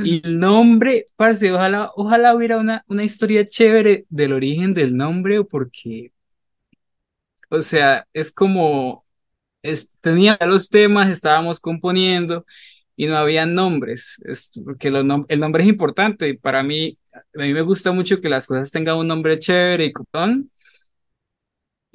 Y 0.00 0.22
el 0.26 0.38
nombre, 0.38 1.08
parce, 1.16 1.52
ojalá, 1.52 1.90
ojalá 1.96 2.34
hubiera 2.34 2.58
una, 2.58 2.84
una 2.88 3.04
historia 3.04 3.44
chévere 3.46 4.06
del 4.10 4.32
origen 4.32 4.74
del 4.74 4.96
nombre, 4.96 5.44
porque, 5.44 6.12
o 7.50 7.62
sea, 7.62 8.06
es 8.12 8.32
como, 8.32 9.06
es, 9.62 9.90
tenía 10.00 10.38
los 10.46 10.70
temas, 10.70 11.10
estábamos 11.10 11.60
componiendo 11.60 12.46
y 12.96 13.06
no 13.08 13.16
había 13.18 13.46
nombres, 13.46 14.22
es, 14.26 14.52
porque 14.64 14.90
los 14.90 15.04
el 15.28 15.40
nombre 15.40 15.62
es 15.64 15.68
importante. 15.70 16.28
Y 16.30 16.38
para 16.38 16.62
mí, 16.64 16.98
a 17.14 17.22
mí 17.40 17.54
me 17.54 17.62
gusta 17.62 17.92
mucho 17.92 18.20
que 18.20 18.28
las 18.30 18.46
cosas 18.46 18.70
tengan 18.72 18.98
un 18.98 19.08
nombre 19.08 19.38
chévere 19.38 19.86
y 19.86 19.92
cupón. 19.94 20.50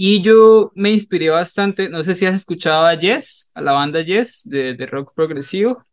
Y 0.02 0.22
yo 0.22 0.72
me 0.76 0.92
inspiré 0.92 1.30
bastante, 1.30 1.90
no 1.90 2.02
sé 2.04 2.14
si 2.14 2.26
has 2.26 2.34
escuchado 2.34 2.86
a 2.86 2.94
Yes, 2.94 3.52
a 3.54 3.60
la 3.60 3.74
banda 3.74 4.00
Yes 4.00 4.44
de, 4.50 4.74
de 4.74 4.86
rock 4.86 5.12
progresivo. 5.14 5.84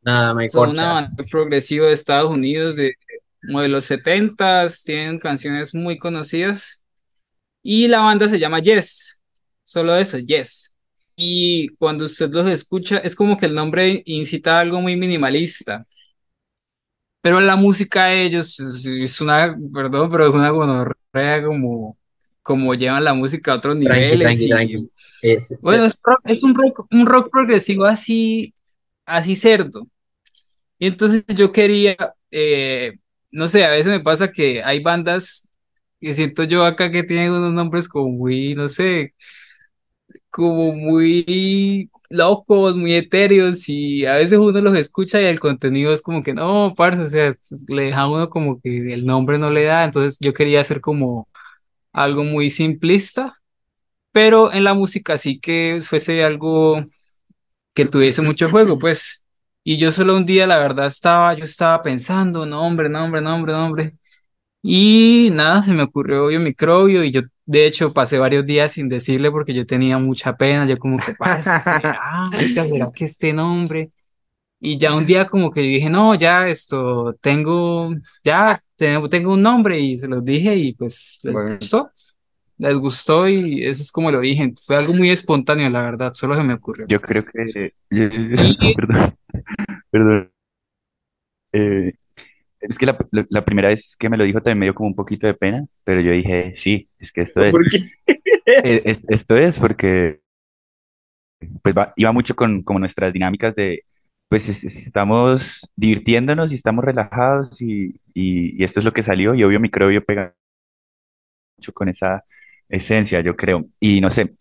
Nada, 0.00 0.32
me 0.32 0.48
Son 0.48 0.70
una 0.70 0.94
banda 0.94 1.24
progresivo 1.30 1.84
de 1.84 1.92
Estados 1.92 2.30
Unidos 2.30 2.76
de, 2.76 2.94
de 3.42 3.68
los 3.68 3.84
70s, 3.84 4.84
tienen 4.84 5.18
canciones 5.18 5.74
muy 5.74 5.98
conocidas. 5.98 6.82
Y 7.62 7.88
la 7.88 8.00
banda 8.00 8.26
se 8.26 8.38
llama 8.38 8.60
Yes, 8.60 9.22
solo 9.62 9.94
eso, 9.94 10.16
Yes. 10.16 10.74
Y 11.14 11.68
cuando 11.76 12.06
usted 12.06 12.30
los 12.30 12.48
escucha, 12.48 12.96
es 12.96 13.14
como 13.14 13.36
que 13.36 13.44
el 13.44 13.54
nombre 13.54 14.02
incita 14.06 14.56
a 14.56 14.60
algo 14.60 14.80
muy 14.80 14.96
minimalista. 14.96 15.86
Pero 17.20 17.38
la 17.38 17.56
música 17.56 18.06
de 18.06 18.24
ellos 18.24 18.58
es, 18.58 19.20
una, 19.20 19.54
perdón, 19.74 20.10
pero 20.10 20.28
es 20.28 20.34
una 20.34 20.48
gonorrea 20.48 21.44
como 21.44 21.98
como 22.48 22.72
llevan 22.72 23.04
la 23.04 23.12
música 23.12 23.52
a 23.52 23.56
otros 23.56 23.76
niveles. 23.76 24.48
bueno, 25.60 25.84
es, 25.84 26.42
un, 26.42 26.54
rock, 26.54 26.86
un 26.90 27.04
rock 27.04 27.30
progresivo 27.30 27.84
así, 27.84 28.54
así 29.04 29.36
cerdo. 29.36 29.86
Y 30.78 30.86
entonces 30.86 31.26
yo 31.26 31.52
quería, 31.52 31.94
eh, 32.30 32.94
no 33.30 33.48
sé, 33.48 33.66
a 33.66 33.70
veces 33.72 33.88
me 33.88 34.00
pasa 34.00 34.32
que 34.32 34.62
hay 34.62 34.82
bandas 34.82 35.46
que 36.00 36.14
siento 36.14 36.42
yo 36.44 36.64
acá 36.64 36.90
que 36.90 37.02
tienen 37.02 37.32
unos 37.32 37.52
nombres 37.52 37.86
como 37.86 38.08
muy, 38.08 38.54
no 38.54 38.66
sé, 38.66 39.14
como 40.30 40.72
muy 40.72 41.90
locos, 42.08 42.76
muy 42.76 42.94
etéreos 42.94 43.68
y 43.68 44.06
a 44.06 44.14
veces 44.14 44.38
uno 44.38 44.58
los 44.62 44.74
escucha 44.74 45.20
y 45.20 45.26
el 45.26 45.38
contenido 45.38 45.92
es 45.92 46.00
como 46.00 46.22
que 46.22 46.32
no, 46.32 46.72
parce, 46.74 47.02
o 47.02 47.04
sea, 47.04 47.30
le 47.66 47.82
deja 47.82 48.00
a 48.00 48.10
uno 48.10 48.30
como 48.30 48.58
que 48.58 48.94
el 48.94 49.04
nombre 49.04 49.38
no 49.38 49.50
le 49.50 49.64
da, 49.64 49.84
entonces 49.84 50.18
yo 50.18 50.32
quería 50.32 50.62
hacer 50.62 50.80
como 50.80 51.28
algo 51.92 52.24
muy 52.24 52.50
simplista, 52.50 53.40
pero 54.12 54.52
en 54.52 54.64
la 54.64 54.74
música 54.74 55.18
sí 55.18 55.40
que 55.40 55.78
fuese 55.82 56.24
algo 56.24 56.84
que 57.74 57.86
tuviese 57.86 58.22
mucho 58.22 58.50
juego, 58.50 58.78
pues. 58.78 59.24
Y 59.64 59.78
yo 59.78 59.92
solo 59.92 60.16
un 60.16 60.26
día, 60.26 60.46
la 60.46 60.58
verdad, 60.58 60.86
estaba, 60.86 61.34
yo 61.34 61.44
estaba 61.44 61.82
pensando, 61.82 62.46
nombre, 62.46 62.88
nombre, 62.88 63.20
nombre, 63.20 63.52
nombre. 63.52 63.94
Y 64.62 65.30
nada, 65.32 65.62
se 65.62 65.72
me 65.72 65.82
ocurrió 65.84 66.26
obvio 66.26 66.40
microbio 66.40 67.04
y 67.04 67.12
yo 67.12 67.22
de 67.46 67.66
hecho 67.66 67.92
pasé 67.92 68.18
varios 68.18 68.44
días 68.44 68.72
sin 68.72 68.88
decirle 68.88 69.30
porque 69.30 69.54
yo 69.54 69.64
tenía 69.66 69.98
mucha 69.98 70.36
pena, 70.36 70.66
yo 70.66 70.78
como 70.78 70.98
que 70.98 71.14
pasa, 71.14 71.60
¿será 71.60 71.98
que 72.94 73.04
este 73.04 73.32
nombre? 73.32 73.92
Y 74.60 74.78
ya 74.78 74.94
un 74.94 75.06
día 75.06 75.26
como 75.26 75.50
que 75.50 75.60
dije, 75.60 75.90
no, 75.90 76.14
ya 76.14 76.48
esto, 76.48 77.14
tengo, 77.20 77.94
ya 78.24 78.60
tengo, 78.78 79.08
tengo 79.08 79.32
un 79.34 79.42
nombre 79.42 79.78
y 79.78 79.98
se 79.98 80.08
los 80.08 80.24
dije 80.24 80.54
y 80.56 80.72
pues 80.72 81.20
les 81.24 81.34
gustó. 81.34 81.90
Les 82.56 82.74
gustó 82.74 83.28
y 83.28 83.64
eso 83.66 83.82
es 83.82 83.92
como 83.92 84.10
lo 84.10 84.20
dije. 84.20 84.54
Fue 84.64 84.76
algo 84.76 84.94
muy 84.94 85.10
espontáneo, 85.10 85.68
la 85.68 85.82
verdad, 85.82 86.14
solo 86.14 86.34
se 86.36 86.42
me 86.42 86.54
ocurrió. 86.54 86.86
Yo 86.88 87.00
creo 87.00 87.24
que... 87.24 87.74
perdón, 88.76 89.14
perdón. 89.90 90.32
Eh, 91.52 91.92
es 92.60 92.78
que 92.78 92.86
la, 92.86 92.98
la, 93.30 93.44
primera 93.44 93.68
vez 93.68 93.96
que 93.96 94.08
me 94.08 94.16
lo 94.16 94.24
dijo 94.24 94.40
también 94.40 94.58
me 94.58 94.66
dio 94.66 94.74
como 94.74 94.88
un 94.88 94.94
poquito 94.94 95.26
de 95.26 95.34
pena, 95.34 95.66
pero 95.84 96.00
yo 96.00 96.12
dije, 96.12 96.52
sí, 96.56 96.88
es 96.98 97.12
que 97.12 97.22
esto 97.22 97.44
es. 97.44 97.52
¿Por 97.52 97.68
qué? 97.68 97.78
Es, 98.84 99.04
esto 99.08 99.36
es 99.36 99.58
porque 99.58 100.20
pues 101.62 101.74
va, 101.74 101.92
iba 101.96 102.12
mucho 102.12 102.34
con 102.34 102.62
como 102.62 102.78
nuestras 102.80 103.12
dinámicas 103.12 103.54
de 103.54 103.84
pues 104.28 104.48
estamos 104.64 105.72
divirtiéndonos 105.76 106.52
y 106.52 106.56
estamos 106.56 106.84
relajados 106.84 107.60
y, 107.62 108.00
y, 108.14 108.62
esto 108.62 108.80
es 108.80 108.86
lo 108.86 108.92
que 108.92 109.02
salió 109.02 109.34
y 109.34 109.42
obvio 109.44 109.60
microbio 109.60 110.04
pega 110.04 110.34
mucho 111.56 111.72
con 111.72 111.88
esa 111.88 112.24
esencia, 112.68 113.20
yo 113.20 113.36
creo. 113.36 113.66
Y 113.80 114.00
no 114.00 114.10
sé, 114.10 114.34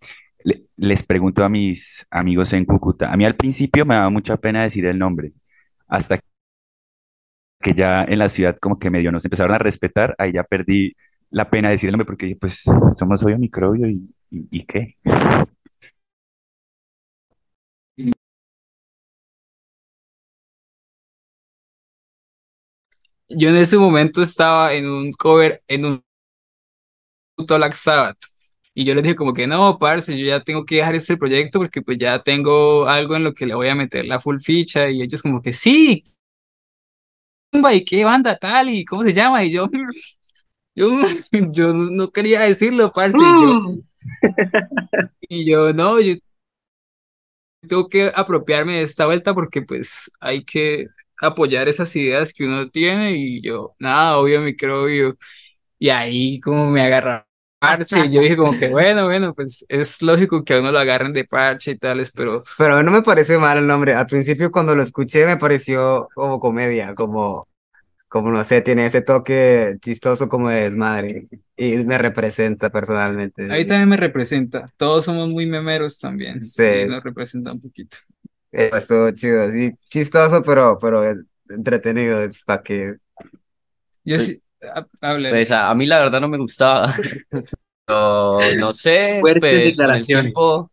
les 0.77 1.03
pregunto 1.03 1.43
a 1.43 1.49
mis 1.49 2.05
amigos 2.11 2.53
en 2.53 2.65
Cúcuta, 2.65 3.11
a 3.11 3.17
mí 3.17 3.25
al 3.25 3.35
principio 3.35 3.85
me 3.85 3.95
daba 3.95 4.09
mucha 4.09 4.37
pena 4.37 4.63
decir 4.63 4.85
el 4.85 4.99
nombre, 4.99 5.33
hasta 5.87 6.19
que 7.61 7.73
ya 7.73 8.03
en 8.03 8.19
la 8.19 8.29
ciudad 8.29 8.57
como 8.59 8.79
que 8.79 8.89
medio 8.89 9.11
nos 9.11 9.25
empezaron 9.25 9.53
a 9.55 9.57
respetar, 9.57 10.15
ahí 10.17 10.33
ya 10.33 10.43
perdí 10.43 10.95
la 11.29 11.49
pena 11.49 11.69
de 11.69 11.73
decir 11.73 11.89
el 11.89 11.93
nombre 11.93 12.05
porque 12.05 12.37
pues 12.39 12.63
somos 12.95 13.23
obvio 13.23 13.37
microbio 13.39 13.89
y, 13.89 14.13
y 14.29 14.65
qué. 14.65 14.95
Yo 23.29 23.49
en 23.49 23.57
ese 23.57 23.77
momento 23.77 24.21
estaba 24.21 24.73
en 24.73 24.89
un 24.89 25.11
cover, 25.11 25.61
en 25.67 25.85
un 25.85 26.03
Black 27.37 27.73
Sabbath. 27.73 28.17
Y 28.73 28.85
yo 28.85 28.93
les 28.93 29.03
dije 29.03 29.15
como 29.15 29.33
que 29.33 29.47
no, 29.47 29.79
parce, 29.79 30.17
yo 30.17 30.25
ya 30.25 30.43
tengo 30.43 30.63
que 30.63 30.75
dejar 30.75 30.95
este 30.95 31.17
proyecto 31.17 31.59
porque 31.59 31.81
pues 31.81 31.97
ya 31.97 32.21
tengo 32.21 32.87
algo 32.87 33.15
en 33.15 33.23
lo 33.23 33.33
que 33.33 33.45
le 33.47 33.55
voy 33.55 33.69
a 33.69 33.75
meter 33.75 34.05
la 34.05 34.19
full 34.19 34.39
ficha. 34.39 34.89
Y 34.89 35.01
ellos 35.01 35.21
como 35.21 35.41
que 35.41 35.51
sí, 35.51 36.05
¿y 37.51 37.85
qué 37.85 38.05
banda 38.05 38.37
tal? 38.37 38.69
¿Y 38.69 38.85
cómo 38.85 39.03
se 39.03 39.13
llama? 39.13 39.43
Y 39.43 39.51
yo, 39.51 39.67
yo, 40.75 40.89
yo 41.51 41.73
no 41.73 42.11
quería 42.11 42.41
decirlo, 42.41 42.91
parce. 42.93 43.17
Y 43.17 43.21
yo, 43.21 43.75
y 45.21 45.45
yo 45.49 45.73
no, 45.73 45.99
yo 45.99 46.15
tengo 47.67 47.89
que 47.89 48.11
apropiarme 48.15 48.77
de 48.77 48.83
esta 48.83 49.05
vuelta 49.05 49.33
porque 49.33 49.61
pues 49.61 50.11
hay 50.19 50.45
que 50.45 50.87
apoyar 51.21 51.67
esas 51.67 51.95
ideas 51.95 52.33
que 52.33 52.45
uno 52.45 52.69
tiene 52.69 53.17
y 53.17 53.41
yo, 53.41 53.75
nada, 53.79 54.17
obvio, 54.17 54.41
microbio. 54.41 55.17
Y 55.79 55.89
ahí 55.89 56.39
como 56.39 56.69
me 56.71 56.81
agarra 56.81 57.27
parche 57.59 58.05
y 58.05 58.11
yo 58.11 58.21
dije 58.21 58.37
como 58.37 58.57
que 58.57 58.69
bueno, 58.69 59.05
bueno, 59.05 59.33
pues 59.33 59.65
es 59.69 60.01
lógico 60.01 60.43
que 60.43 60.53
a 60.53 60.59
uno 60.59 60.71
lo 60.71 60.79
agarren 60.79 61.13
de 61.13 61.25
parche 61.25 61.71
y 61.71 61.77
tales, 61.77 62.11
pero... 62.11 62.43
Pero 62.57 62.75
a 62.75 62.77
mí 62.77 62.83
no 62.83 62.91
me 62.91 63.01
parece 63.01 63.37
mal 63.37 63.57
el 63.57 63.67
nombre. 63.67 63.93
Al 63.93 64.07
principio 64.07 64.51
cuando 64.51 64.75
lo 64.75 64.83
escuché 64.83 65.25
me 65.25 65.37
pareció 65.37 66.07
como 66.13 66.39
comedia, 66.39 66.93
como, 66.95 67.47
como 68.07 68.31
no 68.31 68.43
sé, 68.43 68.61
tiene 68.61 68.85
ese 68.85 69.01
toque 69.01 69.77
chistoso 69.81 70.29
como 70.29 70.49
de 70.49 70.61
desmadre 70.61 71.27
y 71.55 71.77
me 71.77 71.97
representa 71.97 72.69
personalmente. 72.69 73.51
Ahí 73.51 73.65
también 73.65 73.89
me 73.89 73.97
representa. 73.97 74.71
Todos 74.77 75.05
somos 75.05 75.29
muy 75.29 75.47
memeros 75.47 75.99
también. 75.99 76.43
Sí. 76.43 76.85
nos 76.87 77.03
representa 77.03 77.51
un 77.51 77.59
poquito. 77.59 77.97
Eh, 78.51 78.69
estuvo 78.73 79.11
chido, 79.11 79.43
así 79.43 79.73
chistoso, 79.89 80.41
pero, 80.41 80.77
pero 80.79 81.01
entretenido, 81.49 82.21
es 82.21 82.43
para 82.43 82.63
que... 82.63 82.95
Yo 84.03 84.19
sí, 84.19 84.41
hable. 85.01 85.29
Pues 85.29 85.51
a, 85.51 85.73
mí 85.73 85.85
la 85.85 85.99
verdad 85.99 86.21
no 86.21 86.29
me 86.29 86.37
gustaba. 86.37 86.95
no, 87.87 88.37
no 88.59 88.73
sé, 88.73 89.17
Fuertes 89.21 89.41
pues, 89.41 89.63
declaraciones. 89.63 90.33
Tiempo... 90.33 90.71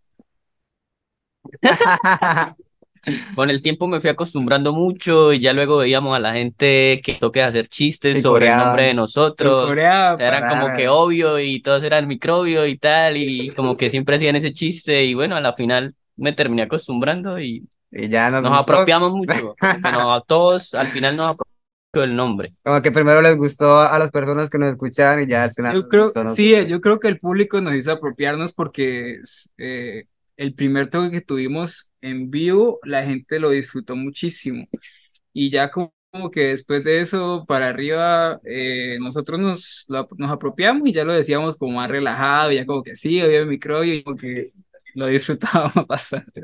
con 3.34 3.50
el 3.50 3.60
tiempo 3.60 3.86
me 3.86 4.00
fui 4.00 4.08
acostumbrando 4.08 4.72
mucho 4.72 5.32
y 5.32 5.40
ya 5.40 5.52
luego 5.52 5.76
veíamos 5.78 6.16
a 6.16 6.20
la 6.20 6.32
gente 6.32 7.02
que 7.04 7.14
toque 7.14 7.42
hacer 7.42 7.68
chistes 7.68 8.18
Y 8.18 8.22
sobre 8.22 8.48
el 8.48 8.56
nombre 8.56 8.86
de 8.86 8.94
nosotros. 8.94 9.66
Corea, 9.66 10.16
Era 10.18 10.48
como 10.48 10.74
que 10.76 10.88
obvio 10.88 11.38
y 11.38 11.60
todos 11.60 11.82
eran 11.82 12.06
microbio 12.06 12.66
y 12.66 12.78
tal 12.78 13.16
y 13.16 13.50
como 13.50 13.76
que 13.76 13.90
siempre 13.90 14.16
hacían 14.16 14.36
ese 14.36 14.52
chiste 14.52 15.04
y 15.04 15.14
bueno, 15.14 15.36
a 15.36 15.40
la 15.40 15.52
final 15.52 15.94
me 16.16 16.32
terminé 16.32 16.62
acostumbrando 16.62 17.40
y 17.40 17.68
Y 17.90 18.08
ya 18.08 18.30
nos 18.30 18.42
nos 18.42 18.58
apropiamos 18.62 19.12
mucho. 19.12 19.54
A 19.60 20.22
todos 20.26 20.74
al 20.74 20.86
final 20.88 21.16
nos 21.16 21.30
apropiamos 21.32 21.54
el 22.10 22.16
nombre. 22.16 22.54
Como 22.62 22.82
que 22.82 22.90
primero 22.92 23.20
les 23.22 23.36
gustó 23.36 23.78
a 23.80 23.98
las 23.98 24.10
personas 24.10 24.50
que 24.50 24.58
nos 24.58 24.70
escuchaban 24.70 25.22
y 25.22 25.26
ya 25.28 25.44
al 25.44 25.54
final 25.54 25.74
Yo 25.74 25.82
nos 25.82 25.88
creo, 25.88 26.04
gustó 26.04 26.24
sí, 26.34 26.66
yo 26.66 26.80
creo 26.80 26.98
que 27.00 27.08
el 27.08 27.18
público 27.18 27.60
nos 27.60 27.74
hizo 27.74 27.92
apropiarnos 27.92 28.52
porque 28.52 29.18
eh, 29.58 30.04
el 30.36 30.54
primer 30.54 30.88
toque 30.90 31.10
que 31.10 31.20
tuvimos 31.20 31.90
en 32.00 32.30
vivo, 32.30 32.80
la 32.84 33.04
gente 33.04 33.38
lo 33.38 33.50
disfrutó 33.50 33.96
muchísimo. 33.96 34.66
Y 35.32 35.50
ya 35.50 35.70
como, 35.70 35.94
como 36.10 36.30
que 36.30 36.48
después 36.48 36.84
de 36.84 37.00
eso, 37.00 37.44
para 37.46 37.68
arriba, 37.68 38.40
eh, 38.44 38.98
nosotros 39.00 39.40
nos, 39.40 39.84
lo- 39.88 40.08
nos 40.16 40.30
apropiamos 40.30 40.88
y 40.88 40.92
ya 40.92 41.04
lo 41.04 41.12
decíamos 41.12 41.56
como 41.56 41.74
más 41.76 41.90
relajado, 41.90 42.52
ya 42.52 42.66
como 42.66 42.82
que 42.82 42.96
sí, 42.96 43.20
había 43.20 43.40
el 43.40 43.46
microbio 43.46 43.94
y 43.94 44.02
como 44.04 44.16
que 44.16 44.52
lo 44.94 45.06
disfrutábamos 45.06 45.86
bastante. 45.88 46.42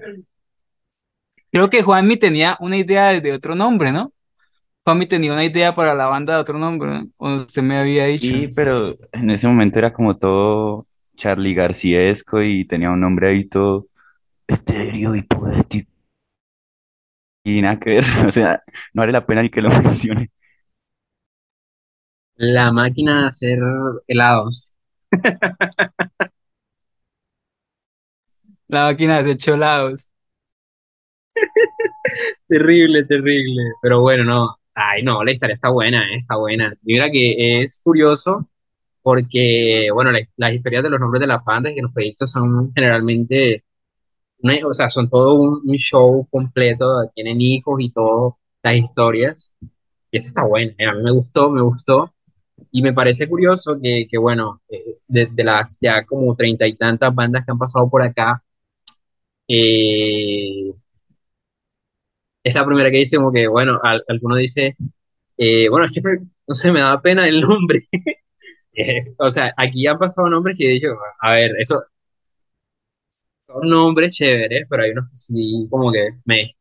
Creo 1.52 1.68
que 1.70 1.82
Juanmi 1.82 2.16
tenía 2.16 2.56
una 2.60 2.76
idea 2.76 3.20
de 3.20 3.32
otro 3.32 3.54
nombre, 3.54 3.92
¿no? 3.92 4.12
Juanmi 4.84 5.06
tenía 5.06 5.32
una 5.32 5.44
idea 5.44 5.74
para 5.74 5.94
la 5.94 6.06
banda 6.06 6.34
de 6.34 6.40
otro 6.40 6.58
nombre, 6.58 6.90
¿no? 6.90 7.06
O 7.18 7.34
usted 7.34 7.62
me 7.62 7.78
había 7.78 8.06
dicho. 8.06 8.36
Sí, 8.36 8.48
pero 8.54 8.96
en 9.12 9.30
ese 9.30 9.48
momento 9.48 9.78
era 9.78 9.92
como 9.92 10.16
todo 10.16 10.86
Charlie 11.16 11.54
Garciesco 11.54 12.42
y 12.42 12.66
tenía 12.66 12.90
un 12.90 13.00
nombre 13.00 13.30
ahí 13.30 13.44
todo 13.48 13.86
etéreo 14.48 15.16
y 15.16 15.22
poético. 15.22 15.90
Y 17.44 17.62
nada 17.62 17.78
que 17.78 17.90
ver, 17.90 18.04
o 18.26 18.30
sea, 18.32 18.62
no 18.92 19.02
vale 19.02 19.12
la 19.12 19.26
pena 19.26 19.42
ni 19.42 19.50
que 19.50 19.62
lo 19.62 19.70
mencione. 19.82 20.30
La 22.38 22.72
máquina 22.72 23.20
de 23.20 23.26
hacer 23.28 23.60
helados. 24.08 24.74
La 28.70 28.84
máquina 28.86 29.22
de 29.22 29.36
cholados. 29.36 30.08
Terrible, 32.48 33.04
terrible. 33.04 33.62
Pero 33.82 34.00
bueno, 34.00 34.24
no. 34.24 34.56
Ay, 34.74 35.02
no, 35.02 35.22
la 35.24 35.32
historia 35.32 35.54
está 35.54 35.68
buena, 35.70 36.02
eh, 36.12 36.16
está 36.16 36.36
buena. 36.36 36.72
Mira 36.82 37.10
que 37.10 37.62
es 37.62 37.80
curioso 37.82 38.48
porque, 39.02 39.88
bueno, 39.94 40.12
la- 40.12 40.20
las 40.36 40.54
historias 40.54 40.82
de 40.84 40.90
los 40.90 41.00
nombres 41.00 41.20
de 41.20 41.26
las 41.28 41.44
bandas 41.44 41.72
y 41.72 41.76
de 41.76 41.82
los 41.82 41.92
proyectos 41.92 42.30
son 42.32 42.72
generalmente, 42.74 43.64
una- 44.40 44.56
o 44.68 44.74
sea, 44.74 44.90
son 44.90 45.10
todo 45.10 45.34
un, 45.36 45.62
un 45.68 45.76
show 45.76 46.26
completo, 46.30 47.10
tienen 47.14 47.40
hijos 47.40 47.80
y 47.80 47.90
todo, 47.92 48.38
las 48.62 48.76
historias. 48.76 49.52
Y 50.12 50.18
esta 50.18 50.28
está 50.30 50.44
buena, 50.46 50.72
eh, 50.78 50.86
a 50.86 50.94
mí 50.94 51.02
me 51.04 51.12
gustó, 51.12 51.50
me 51.50 51.62
gustó. 51.62 52.12
Y 52.72 52.82
me 52.82 52.92
parece 52.92 53.28
curioso 53.28 53.78
que, 53.82 54.06
que 54.10 54.18
bueno, 54.18 54.62
eh, 54.68 54.98
de, 55.08 55.26
de 55.26 55.44
las 55.44 55.78
ya 55.80 56.04
como 56.06 56.34
treinta 56.36 56.66
y 56.66 56.76
tantas 56.76 57.14
bandas 57.14 57.44
que 57.44 57.52
han 57.52 57.58
pasado 57.58 57.88
por 57.90 58.02
acá, 58.02 58.42
eh, 59.50 60.72
es 62.42 62.54
la 62.54 62.64
primera 62.66 62.90
que 62.90 62.98
dice 62.98 63.16
como 63.16 63.32
que, 63.32 63.46
bueno, 63.48 63.78
al- 63.82 64.04
alguno 64.08 64.36
dice, 64.36 64.76
eh, 65.38 65.68
bueno, 65.70 65.86
es 65.86 65.92
que 65.92 66.00
no 66.48 66.54
sé, 66.54 66.72
me 66.72 66.80
da 66.80 67.00
pena 67.02 67.28
el 67.28 67.40
nombre. 67.40 67.80
Eh, 68.74 69.14
o 69.18 69.30
sea, 69.30 69.52
aquí 69.56 69.86
han 69.86 69.98
pasado 69.98 70.28
nombres 70.30 70.56
que 70.58 70.66
he 70.66 70.74
dicho, 70.74 70.88
a 71.20 71.32
ver, 71.32 71.52
eso 71.58 71.82
son 73.38 73.68
nombres 73.68 74.14
chéveres, 74.14 74.64
pero 74.68 74.82
hay 74.82 74.90
unos 74.92 75.08
que 75.10 75.16
sí, 75.16 75.66
como 75.70 75.90
que 75.92 76.08
me. 76.24 76.56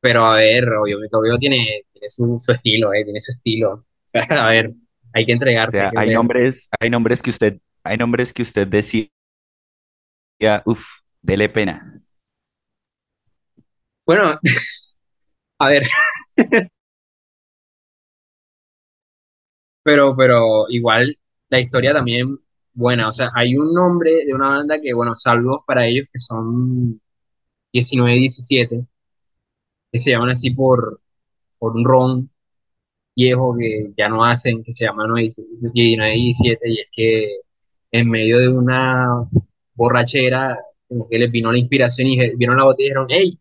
Pero 0.00 0.26
a 0.26 0.36
ver, 0.36 0.68
obvio, 0.70 0.98
mi 1.00 1.08
cabello 1.10 1.38
tiene, 1.38 1.82
tiene 1.92 2.08
su, 2.08 2.38
su 2.40 2.52
estilo, 2.52 2.94
eh, 2.94 3.04
tiene 3.04 3.20
su 3.20 3.32
estilo. 3.32 3.86
A 4.30 4.48
ver, 4.50 4.72
hay 5.14 5.26
que 5.26 5.32
O 5.62 5.70
entregarse, 5.72 5.82
hay 5.82 5.88
sea, 5.88 5.92
que 5.92 5.96
hay 5.96 6.10
entregarse. 6.10 6.10
nombres, 6.10 6.68
hay 6.80 6.90
nombres 6.90 7.22
que 7.22 7.30
usted, 7.30 7.58
hay 7.84 7.96
nombres 7.96 8.32
que 8.32 8.42
usted 8.42 8.66
decía, 8.66 9.08
uff, 10.64 11.00
dele 11.22 11.48
pena. 11.48 12.00
Bueno, 14.10 14.40
a 15.58 15.68
ver, 15.68 15.84
pero, 19.82 20.14
pero 20.16 20.68
igual 20.68 21.16
la 21.48 21.60
historia 21.60 21.92
también 21.92 22.38
buena. 22.72 23.08
O 23.08 23.12
sea, 23.12 23.30
hay 23.34 23.56
un 23.56 23.72
nombre 23.74 24.24
de 24.26 24.34
una 24.34 24.50
banda 24.50 24.80
que, 24.80 24.92
bueno, 24.94 25.14
saludos 25.14 25.60
para 25.66 25.86
ellos 25.86 26.08
que 26.12 26.18
son 26.18 27.00
19 27.72 28.18
17, 28.20 28.86
que 29.92 29.98
se 29.98 30.10
llaman 30.10 30.30
así 30.30 30.50
por, 30.50 31.00
por 31.58 31.76
un 31.76 31.84
ron 31.84 32.30
viejo 33.16 33.56
que 33.58 33.92
ya 33.98 34.08
no 34.08 34.24
hacen, 34.24 34.62
que 34.64 34.72
se 34.74 34.84
llama 34.86 35.04
19 35.74 36.14
17, 36.14 36.70
y 36.70 36.80
es 36.80 36.88
que 36.92 37.40
en 37.92 38.10
medio 38.10 38.38
de 38.38 38.48
una 38.48 39.28
borrachera, 39.74 40.58
como 40.88 41.08
que 41.08 41.18
les 41.18 41.30
vino 41.30 41.52
la 41.52 41.58
inspiración 41.58 42.08
y 42.08 42.36
vieron 42.36 42.56
la 42.58 42.64
botella 42.64 42.86
y 42.86 42.88
dijeron, 42.90 43.06
hey, 43.10 43.40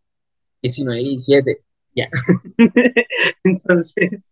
19 0.61 0.99
17, 1.01 1.61
ya. 1.95 2.09
Entonces, 3.43 4.31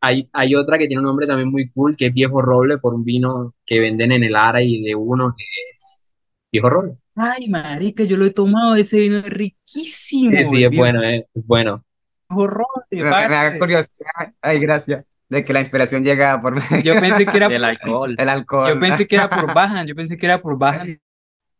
hay, 0.00 0.28
hay 0.32 0.54
otra 0.56 0.78
que 0.78 0.86
tiene 0.86 1.00
un 1.00 1.06
nombre 1.06 1.26
también 1.26 1.50
muy 1.50 1.70
cool, 1.70 1.96
que 1.96 2.06
es 2.06 2.14
Viejo 2.14 2.42
Roble, 2.42 2.78
por 2.78 2.94
un 2.94 3.04
vino 3.04 3.54
que 3.64 3.78
venden 3.80 4.12
en 4.12 4.24
el 4.24 4.34
Ara 4.34 4.62
y 4.62 4.82
de 4.82 4.94
uno 4.94 5.34
que 5.36 5.44
es 5.72 6.06
Viejo 6.50 6.68
Roble. 6.68 6.96
Ay, 7.14 7.48
marica, 7.48 8.04
yo 8.04 8.16
lo 8.16 8.24
he 8.24 8.30
tomado, 8.30 8.74
ese 8.74 8.98
vino 8.98 9.18
es 9.18 9.24
riquísimo, 9.26 10.30
sí, 10.32 10.36
el 10.36 10.42
es 10.42 10.50
viejo 10.50 10.76
bueno, 10.76 11.02
eh, 11.02 11.26
es 11.34 11.46
bueno. 11.46 11.84
roble, 12.30 12.64
Me, 12.90 13.02
me 13.02 13.10
da 13.10 13.58
curiosidad, 13.58 14.34
ay, 14.40 14.58
gracias, 14.60 15.04
de 15.28 15.44
que 15.44 15.52
la 15.52 15.60
inspiración 15.60 16.02
llega 16.02 16.40
por 16.40 16.54
Yo 16.82 16.94
pensé 17.00 17.26
que 17.26 17.36
era, 17.36 17.48
Del 17.48 17.64
alcohol. 17.64 18.16
del 18.16 18.28
alcohol. 18.28 18.68
yo 18.74 18.80
pensé 18.80 19.06
que 19.06 19.16
era 19.16 19.28
por 19.28 19.46
Bajan, 19.54 19.86
yo 19.86 19.94
pensé 19.94 20.16
que 20.16 20.26
era 20.26 20.40
por 20.40 20.58
Bajan 20.58 20.98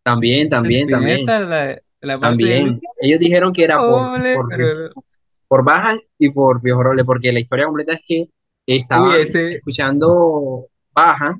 También, 0.02 0.48
también, 0.48 0.88
también, 0.88 1.26
la, 1.26 1.78
la 2.02 2.18
parte 2.18 2.44
de 2.44 2.58
también. 2.58 2.80
Ellos 3.00 3.20
dijeron 3.20 3.52
que 3.52 3.64
era 3.64 3.78
por, 3.78 4.20
por, 5.48 5.64
y 6.18 6.30
por 6.30 6.60
Viejo 6.62 6.82
Roble, 6.82 7.04
porque 7.04 7.32
la 7.32 7.40
historia 7.40 7.66
completa 7.66 7.94
es 7.94 8.00
que 8.06 8.20
uy, 8.20 8.28
estaban 8.66 9.20
ese, 9.20 9.54
escuchando 9.54 10.66
Baja 10.92 11.38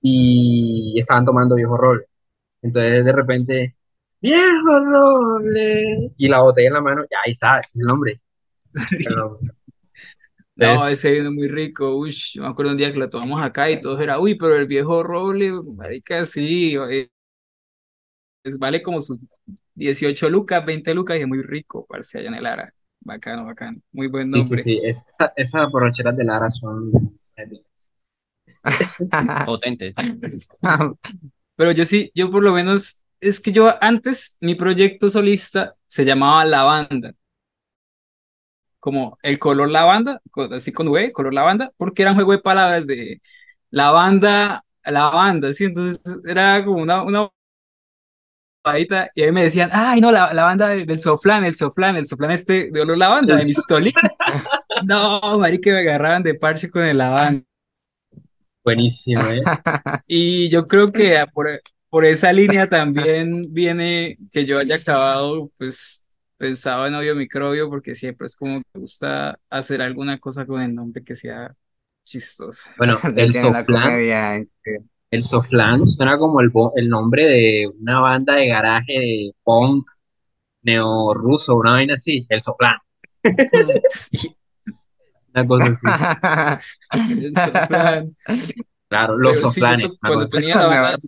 y 0.00 0.98
estaban 0.98 1.24
tomando 1.24 1.54
Viejo 1.56 1.76
Roble. 1.76 2.04
Entonces 2.62 3.04
de 3.04 3.12
repente, 3.12 3.76
Viejo 4.20 4.80
Roble, 4.84 6.12
y 6.16 6.28
la 6.28 6.40
botella 6.42 6.68
en 6.68 6.74
la 6.74 6.80
mano, 6.80 7.04
ya 7.10 7.18
ahí 7.24 7.32
está, 7.32 7.58
ese 7.60 7.78
es 7.78 7.82
el 7.82 7.86
nombre. 7.86 8.20
no, 10.56 10.88
ese 10.88 11.12
vino 11.12 11.32
muy 11.32 11.48
rico, 11.48 11.96
uy, 11.96 12.14
me 12.36 12.46
acuerdo 12.46 12.72
un 12.72 12.78
día 12.78 12.92
que 12.92 12.98
lo 12.98 13.08
tomamos 13.08 13.40
acá 13.42 13.70
y 13.70 13.80
todos 13.80 14.00
era, 14.00 14.18
uy, 14.18 14.36
pero 14.36 14.56
el 14.56 14.66
viejo 14.66 15.02
roble, 15.02 15.52
marica, 15.74 16.24
sí, 16.24 16.74
eh, 16.90 17.08
es, 18.44 18.58
vale 18.58 18.82
como 18.82 19.00
sus 19.00 19.18
18 19.76 20.30
lucas, 20.30 20.66
20 20.66 20.94
lucas 20.94 21.18
y 21.18 21.22
es 21.22 21.28
muy 21.28 21.42
rico, 21.42 21.86
parce, 21.88 22.18
allá 22.18 22.28
en 22.30 22.34
el 22.36 22.46
Ara, 22.46 22.74
bacano, 23.00 23.46
bacano, 23.46 23.80
muy 23.92 24.08
buen 24.08 24.30
sí, 24.32 24.42
sí, 24.42 24.56
nombre. 24.56 24.58
sí, 24.58 24.80
es- 24.84 25.04
esas 25.36 25.68
borracheras 25.72 26.16
de 26.16 26.24
Lara 26.24 26.48
son... 26.50 26.92
Potente. 29.44 29.94
Pero 31.56 31.72
yo 31.72 31.84
sí, 31.84 32.10
yo 32.14 32.30
por 32.30 32.42
lo 32.42 32.52
menos, 32.52 33.02
es 33.20 33.40
que 33.40 33.52
yo 33.52 33.74
antes, 33.82 34.36
mi 34.40 34.54
proyecto 34.54 35.08
solista 35.10 35.74
se 35.88 36.04
llamaba 36.04 36.44
La 36.44 36.64
Banda, 36.64 37.14
como 38.80 39.18
el 39.22 39.38
color 39.38 39.70
lavanda, 39.70 40.20
así 40.52 40.72
con 40.72 40.88
V, 40.88 41.12
color 41.12 41.34
lavanda, 41.34 41.72
porque 41.76 42.02
era 42.02 42.10
un 42.12 42.16
juego 42.16 42.32
de 42.32 42.38
palabras 42.38 42.86
de 42.86 43.20
la 43.70 43.90
banda, 43.90 44.64
la 44.84 45.10
banda, 45.10 45.52
¿sí? 45.52 45.64
Entonces 45.64 46.00
era 46.26 46.64
como 46.64 46.82
una, 46.82 47.02
una 47.02 47.28
y 49.14 49.22
ahí 49.22 49.32
me 49.32 49.42
decían, 49.44 49.70
ay, 49.72 50.00
no, 50.00 50.10
la, 50.12 50.32
la 50.34 50.44
banda 50.44 50.68
de- 50.68 50.84
del 50.84 50.98
soflán, 50.98 51.44
el 51.44 51.54
soflán, 51.54 51.96
el 51.96 52.04
soflán 52.06 52.32
este 52.32 52.70
de 52.70 52.80
olor 52.82 52.98
lavanda, 52.98 53.36
de 53.36 53.44
Mistolín. 53.44 53.92
No, 54.84 55.20
marica, 55.38 55.70
me 55.70 55.80
agarraban 55.80 56.22
de 56.22 56.34
parche 56.34 56.70
con 56.70 56.82
el 56.82 56.98
lavanda. 56.98 57.42
Buenísimo, 58.64 59.22
¿eh? 59.30 59.42
Y 60.06 60.48
yo 60.50 60.66
creo 60.68 60.92
que 60.92 61.24
por, 61.32 61.48
por 61.88 62.04
esa 62.04 62.32
línea 62.32 62.68
también 62.68 63.52
viene 63.52 64.18
que 64.32 64.44
yo 64.44 64.58
haya 64.58 64.76
acabado, 64.76 65.50
pues, 65.58 66.04
pensaba 66.36 66.88
en 66.88 66.94
Obvio 66.94 67.14
Microbio, 67.16 67.68
porque 67.70 67.94
siempre 67.94 68.26
es 68.26 68.36
como 68.36 68.60
que 68.60 68.66
me 68.74 68.80
gusta 68.80 69.38
hacer 69.50 69.82
alguna 69.82 70.18
cosa 70.18 70.46
con 70.46 70.60
el 70.62 70.74
nombre 70.74 71.02
que 71.04 71.14
sea 71.14 71.54
chistosa. 72.04 72.74
Bueno, 72.76 72.98
el 73.16 73.32
Soflán, 73.34 73.90
eh, 74.64 74.78
el 75.10 75.22
Soflán 75.22 75.86
suena 75.86 76.18
como 76.18 76.40
el, 76.40 76.50
bo- 76.50 76.72
el 76.76 76.88
nombre 76.88 77.24
de 77.24 77.68
una 77.80 78.00
banda 78.00 78.36
de 78.36 78.48
garaje 78.48 78.92
de 78.92 79.32
punk 79.44 79.88
neo-ruso, 80.62 81.56
una 81.56 81.72
vaina 81.72 81.94
así, 81.94 82.26
el 82.28 82.42
Soflán, 82.42 82.76
Sí, 83.90 84.36
una 85.34 85.46
cosa 85.46 85.66
así. 85.68 85.86
el 87.22 87.34
soflán. 87.34 88.16
Claro, 88.88 89.18
los 89.18 89.36
Pero 89.36 89.48
Soflanes, 89.52 89.88
cuando 90.00 90.26
tenía 90.28 90.56
la 90.56 90.66
banda, 90.68 90.98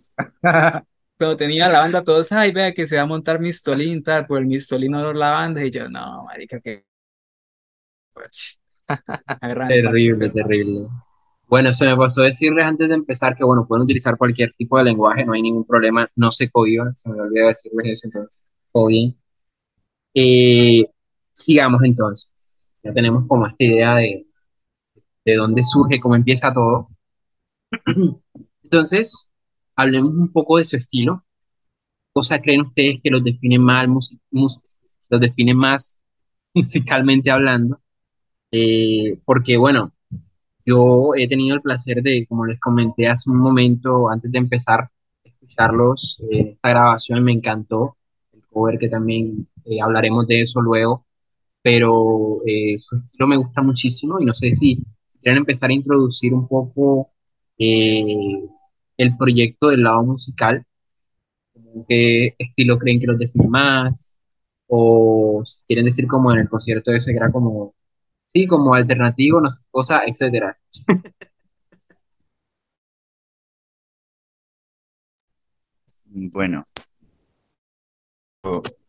cuando 1.17 1.37
tenía 1.37 1.69
la 1.69 1.79
banda, 1.79 2.03
todos, 2.03 2.29
ay, 2.33 2.51
vea 2.51 2.73
que 2.73 2.85
se 2.87 2.97
va 2.97 3.03
a 3.03 3.05
montar 3.05 3.39
Mistolín, 3.39 4.03
tal, 4.03 4.25
por 4.25 4.39
el 4.39 4.47
Mistolín 4.47 4.95
olor 4.95 5.15
la 5.15 5.31
banda, 5.31 5.63
y 5.65 5.71
yo, 5.71 5.87
no, 5.87 6.25
marica, 6.25 6.59
que 6.59 6.83
Terrible, 9.67 10.29
terrible. 10.29 10.89
Bueno, 11.49 11.73
se 11.73 11.85
me 11.85 11.97
pasó 11.97 12.21
decirles 12.21 12.65
antes 12.65 12.87
de 12.89 12.93
empezar 12.95 13.35
que, 13.35 13.43
bueno, 13.43 13.65
pueden 13.67 13.83
utilizar 13.83 14.17
cualquier 14.17 14.53
tipo 14.53 14.77
de 14.77 14.83
lenguaje, 14.85 15.25
no 15.25 15.33
hay 15.33 15.41
ningún 15.41 15.65
problema, 15.65 16.07
no 16.15 16.31
se 16.31 16.49
cohiban, 16.49 16.95
se 16.95 17.09
me 17.09 17.19
olvidó 17.21 17.47
decirles 17.47 17.87
eso, 17.87 18.07
entonces, 18.07 18.45
todo 18.71 18.85
bien. 18.87 19.17
Eh, 20.13 20.85
sigamos 21.33 21.81
entonces. 21.83 22.31
Ya 22.83 22.93
tenemos 22.93 23.27
como 23.27 23.47
esta 23.47 23.63
idea 23.63 23.95
de, 23.97 24.27
de 25.25 25.35
dónde 25.35 25.63
surge, 25.63 25.99
cómo 25.99 26.15
empieza 26.15 26.53
todo. 26.53 26.89
Entonces, 28.63 29.29
hablemos 29.75 30.11
un 30.11 30.31
poco 30.31 30.57
de 30.57 30.65
su 30.65 30.77
estilo. 30.77 31.25
¿Cosa 32.13 32.41
creen 32.41 32.61
ustedes 32.61 32.99
que 33.03 33.09
los 33.11 33.23
define 33.23 33.59
mal, 33.59 33.89
los 33.91 35.21
define 35.21 35.53
más 35.53 36.01
musicalmente 36.53 37.31
hablando? 37.31 37.81
Eh, 38.51 39.19
porque, 39.25 39.57
bueno, 39.57 39.93
yo 40.69 41.11
he 41.15 41.27
tenido 41.27 41.55
el 41.55 41.61
placer 41.61 42.01
de, 42.03 42.25
como 42.27 42.45
les 42.45 42.59
comenté 42.59 43.07
hace 43.07 43.29
un 43.29 43.37
momento, 43.37 44.09
antes 44.09 44.31
de 44.31 44.39
empezar, 44.39 44.89
escucharlos, 45.23 46.21
eh, 46.31 46.51
esta 46.53 46.69
grabación 46.69 47.23
me 47.23 47.31
encantó, 47.33 47.97
el 48.33 48.41
cover 48.47 48.77
que 48.79 48.89
también 48.89 49.47
eh, 49.65 49.81
hablaremos 49.81 50.27
de 50.27 50.41
eso 50.41 50.61
luego, 50.61 51.05
pero 51.61 52.41
eh, 52.45 52.77
su 52.79 52.97
estilo 52.97 53.27
me 53.27 53.37
gusta 53.37 53.61
muchísimo 53.61 54.19
y 54.19 54.25
no 54.25 54.33
sé 54.33 54.53
si 54.53 54.79
quieren 55.21 55.39
empezar 55.39 55.69
a 55.69 55.73
introducir 55.73 56.33
un 56.33 56.47
poco 56.47 57.09
eh, 57.57 58.47
el 58.97 59.17
proyecto 59.17 59.69
del 59.69 59.83
lado 59.83 60.03
musical, 60.03 60.63
qué 61.87 62.35
estilo 62.37 62.77
creen 62.77 62.99
que 62.99 63.07
los 63.07 63.19
define 63.19 63.47
más, 63.47 64.15
o 64.67 65.41
si 65.43 65.61
quieren 65.67 65.85
decir 65.85 66.07
como 66.07 66.31
en 66.31 66.39
el 66.39 66.49
concierto 66.49 66.91
que 66.91 67.11
era 67.11 67.31
como, 67.31 67.73
sí, 68.33 68.47
como 68.47 68.73
alternativo, 68.73 69.39
no 69.41 69.47
cosa, 69.71 70.01
etcétera. 70.05 70.57
Bueno, 76.11 76.65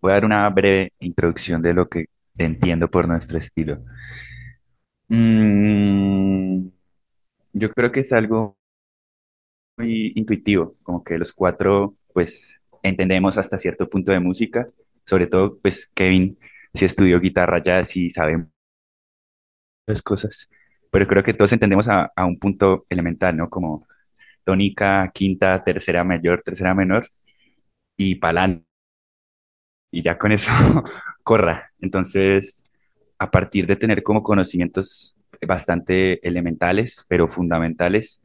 voy 0.00 0.11
a 0.11 0.14
dar 0.14 0.24
una 0.24 0.48
breve 0.50 0.92
introducción 1.00 1.62
de 1.62 1.74
lo 1.74 1.88
que 1.88 2.07
entiendo 2.37 2.88
por 2.90 3.07
nuestro 3.09 3.38
estilo. 3.38 3.79
Mm, 5.09 6.68
yo 7.55 7.70
creo 7.72 7.92
que 7.92 8.00
es 8.00 8.12
algo 8.12 8.57
muy 9.76 10.12
intuitivo, 10.16 10.76
como 10.83 11.03
que 11.05 11.18
los 11.18 11.33
cuatro, 11.33 11.96
pues, 12.12 12.61
entendemos 12.83 13.38
hasta 13.38 13.59
cierto 13.59 13.88
punto 13.88 14.12
de 14.12 14.20
música, 14.20 14.68
sobre 15.07 15.26
todo, 15.26 15.59
pues, 15.61 15.90
Kevin 15.94 16.38
sí 16.74 16.85
estudió 16.85 17.20
guitarra 17.20 17.61
jazz 17.62 17.96
y 17.96 18.11
sabe 18.11 18.46
cosas, 20.03 20.50
pero 20.90 21.07
creo 21.07 21.22
que 21.22 21.35
todos 21.35 21.53
entendemos 21.53 21.88
a, 21.88 22.12
a 22.16 22.24
un 22.26 22.38
punto 22.38 22.87
elemental, 22.88 23.37
¿no? 23.37 23.50
Como 23.50 23.87
tónica, 24.44 25.11
quinta, 25.14 25.62
tercera 25.64 26.05
mayor, 26.05 26.42
tercera 26.42 26.74
menor 26.74 27.11
y 27.96 28.16
palante, 28.16 28.66
y 29.90 30.03
ya 30.03 30.18
con 30.18 30.33
eso 30.33 30.50
corra. 31.22 31.72
Entonces, 31.81 32.64
a 33.18 33.31
partir 33.31 33.66
de 33.66 33.76
tener 33.76 34.03
como 34.03 34.22
conocimientos 34.22 35.18
bastante 35.46 36.26
elementales, 36.26 37.05
pero 37.09 37.29
fundamentales, 37.29 38.22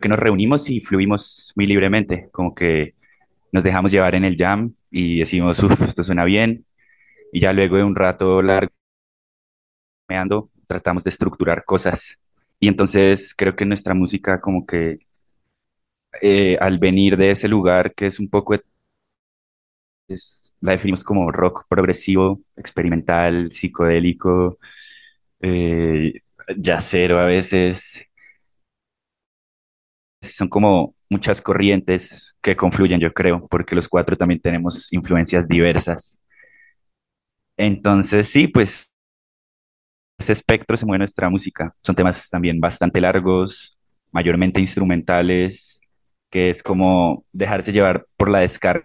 que 0.00 0.08
nos 0.08 0.18
reunimos 0.18 0.70
y 0.70 0.80
fluimos 0.80 1.52
muy 1.56 1.66
libremente, 1.66 2.28
como 2.32 2.54
que 2.54 2.94
nos 3.52 3.64
dejamos 3.64 3.92
llevar 3.92 4.14
en 4.14 4.24
el 4.24 4.36
jam 4.36 4.74
y 4.90 5.20
decimos, 5.20 5.62
uff, 5.62 5.80
esto 5.82 6.02
suena 6.04 6.24
bien, 6.24 6.64
y 7.32 7.40
ya 7.40 7.52
luego 7.52 7.76
de 7.76 7.84
un 7.84 7.96
rato 7.96 8.42
largo, 8.42 8.72
meando, 10.08 10.50
tratamos 10.66 11.04
de 11.04 11.10
estructurar 11.10 11.64
cosas. 11.64 12.18
Y 12.60 12.68
entonces 12.68 13.34
creo 13.36 13.54
que 13.56 13.64
nuestra 13.64 13.94
música 13.94 14.40
como 14.40 14.66
que 14.66 14.98
eh, 16.22 16.56
al 16.60 16.78
venir 16.78 17.16
de 17.16 17.30
ese 17.32 17.48
lugar 17.48 17.94
que 17.94 18.06
es 18.06 18.18
un 18.20 18.28
poco, 18.28 18.54
la 20.60 20.72
definimos 20.72 21.04
como 21.04 21.30
rock 21.30 21.64
progresivo, 21.68 22.40
experimental, 22.56 23.50
psicodélico, 23.52 24.58
eh, 25.40 26.14
jazzero 26.58 27.20
a 27.20 27.26
veces, 27.26 28.08
son 30.22 30.48
como 30.48 30.94
muchas 31.08 31.40
corrientes 31.40 32.36
que 32.42 32.56
confluyen, 32.56 33.00
yo 33.00 33.12
creo, 33.12 33.46
porque 33.48 33.74
los 33.74 33.88
cuatro 33.88 34.16
también 34.16 34.40
tenemos 34.40 34.92
influencias 34.92 35.48
diversas. 35.48 36.18
Entonces, 37.56 38.28
sí, 38.28 38.48
pues 38.48 38.88
ese 40.18 40.32
espectro 40.32 40.76
se 40.76 40.86
mueve 40.86 41.00
nuestra 41.00 41.30
música. 41.30 41.74
Son 41.82 41.94
temas 41.94 42.28
también 42.30 42.60
bastante 42.60 43.00
largos, 43.00 43.78
mayormente 44.12 44.60
instrumentales, 44.60 45.80
que 46.30 46.50
es 46.50 46.62
como 46.62 47.24
dejarse 47.32 47.72
llevar 47.72 48.06
por 48.16 48.30
la 48.30 48.40
descarga 48.40 48.84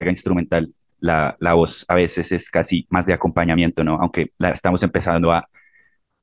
instrumental. 0.00 0.74
La, 1.00 1.36
la 1.40 1.54
voz 1.54 1.84
a 1.88 1.94
veces 1.96 2.32
es 2.32 2.50
casi 2.50 2.86
más 2.90 3.06
de 3.06 3.12
acompañamiento, 3.14 3.84
¿no? 3.84 3.96
Aunque 4.00 4.32
estamos 4.54 4.82
empezando 4.82 5.32
a, 5.32 5.48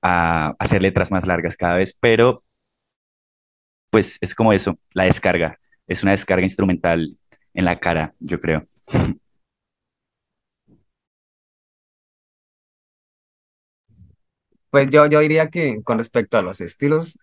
a 0.02 0.56
hacer 0.60 0.82
letras 0.82 1.12
más 1.12 1.26
largas 1.28 1.58
cada 1.58 1.76
vez, 1.76 1.98
pero 2.00 2.44
pues 3.90 4.18
es 4.22 4.36
como 4.36 4.54
eso, 4.54 4.78
la 4.94 5.06
descarga. 5.06 5.60
Es 5.88 6.04
una 6.04 6.12
descarga 6.12 6.44
instrumental 6.44 7.18
en 7.54 7.66
la 7.66 7.80
cara, 7.80 8.14
yo 8.20 8.40
creo. 8.40 8.68
Pues 14.70 14.90
yo, 14.92 15.08
yo 15.08 15.20
diría 15.20 15.50
que 15.50 15.82
con 15.84 15.98
respecto 15.98 16.38
a 16.38 16.42
los 16.44 16.62
estilos, 16.62 17.18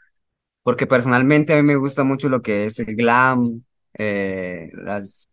porque 0.63 0.87
personalmente 0.87 1.55
a 1.55 1.57
mí 1.57 1.63
me 1.69 1.77
gusta 1.77 2.05
mucho 2.05 2.29
lo 2.29 2.43
que 2.43 2.67
es 2.67 2.79
el 2.81 2.97
glam, 2.97 3.65
eh, 3.99 4.71
las, 4.75 5.31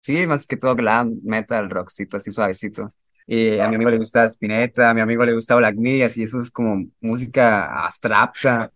sí, 0.00 0.26
más 0.26 0.46
que 0.46 0.56
todo 0.56 0.74
glam, 0.76 1.18
metal, 1.24 1.70
rockcito, 1.70 2.16
así 2.16 2.30
suavecito. 2.30 2.92
Y 3.26 3.58
a 3.58 3.68
mi 3.68 3.74
amigo 3.76 3.90
le 3.90 3.98
gusta 3.98 4.24
Spinetta, 4.26 4.90
a 4.90 4.94
mi 4.94 5.00
amigo 5.00 5.24
le 5.24 5.34
gusta 5.34 5.56
Black 5.56 5.76
Medias, 5.76 6.16
y 6.16 6.22
eso 6.24 6.38
es 6.40 6.50
como 6.50 6.86
música 7.00 7.84
abstracta. 7.84 8.70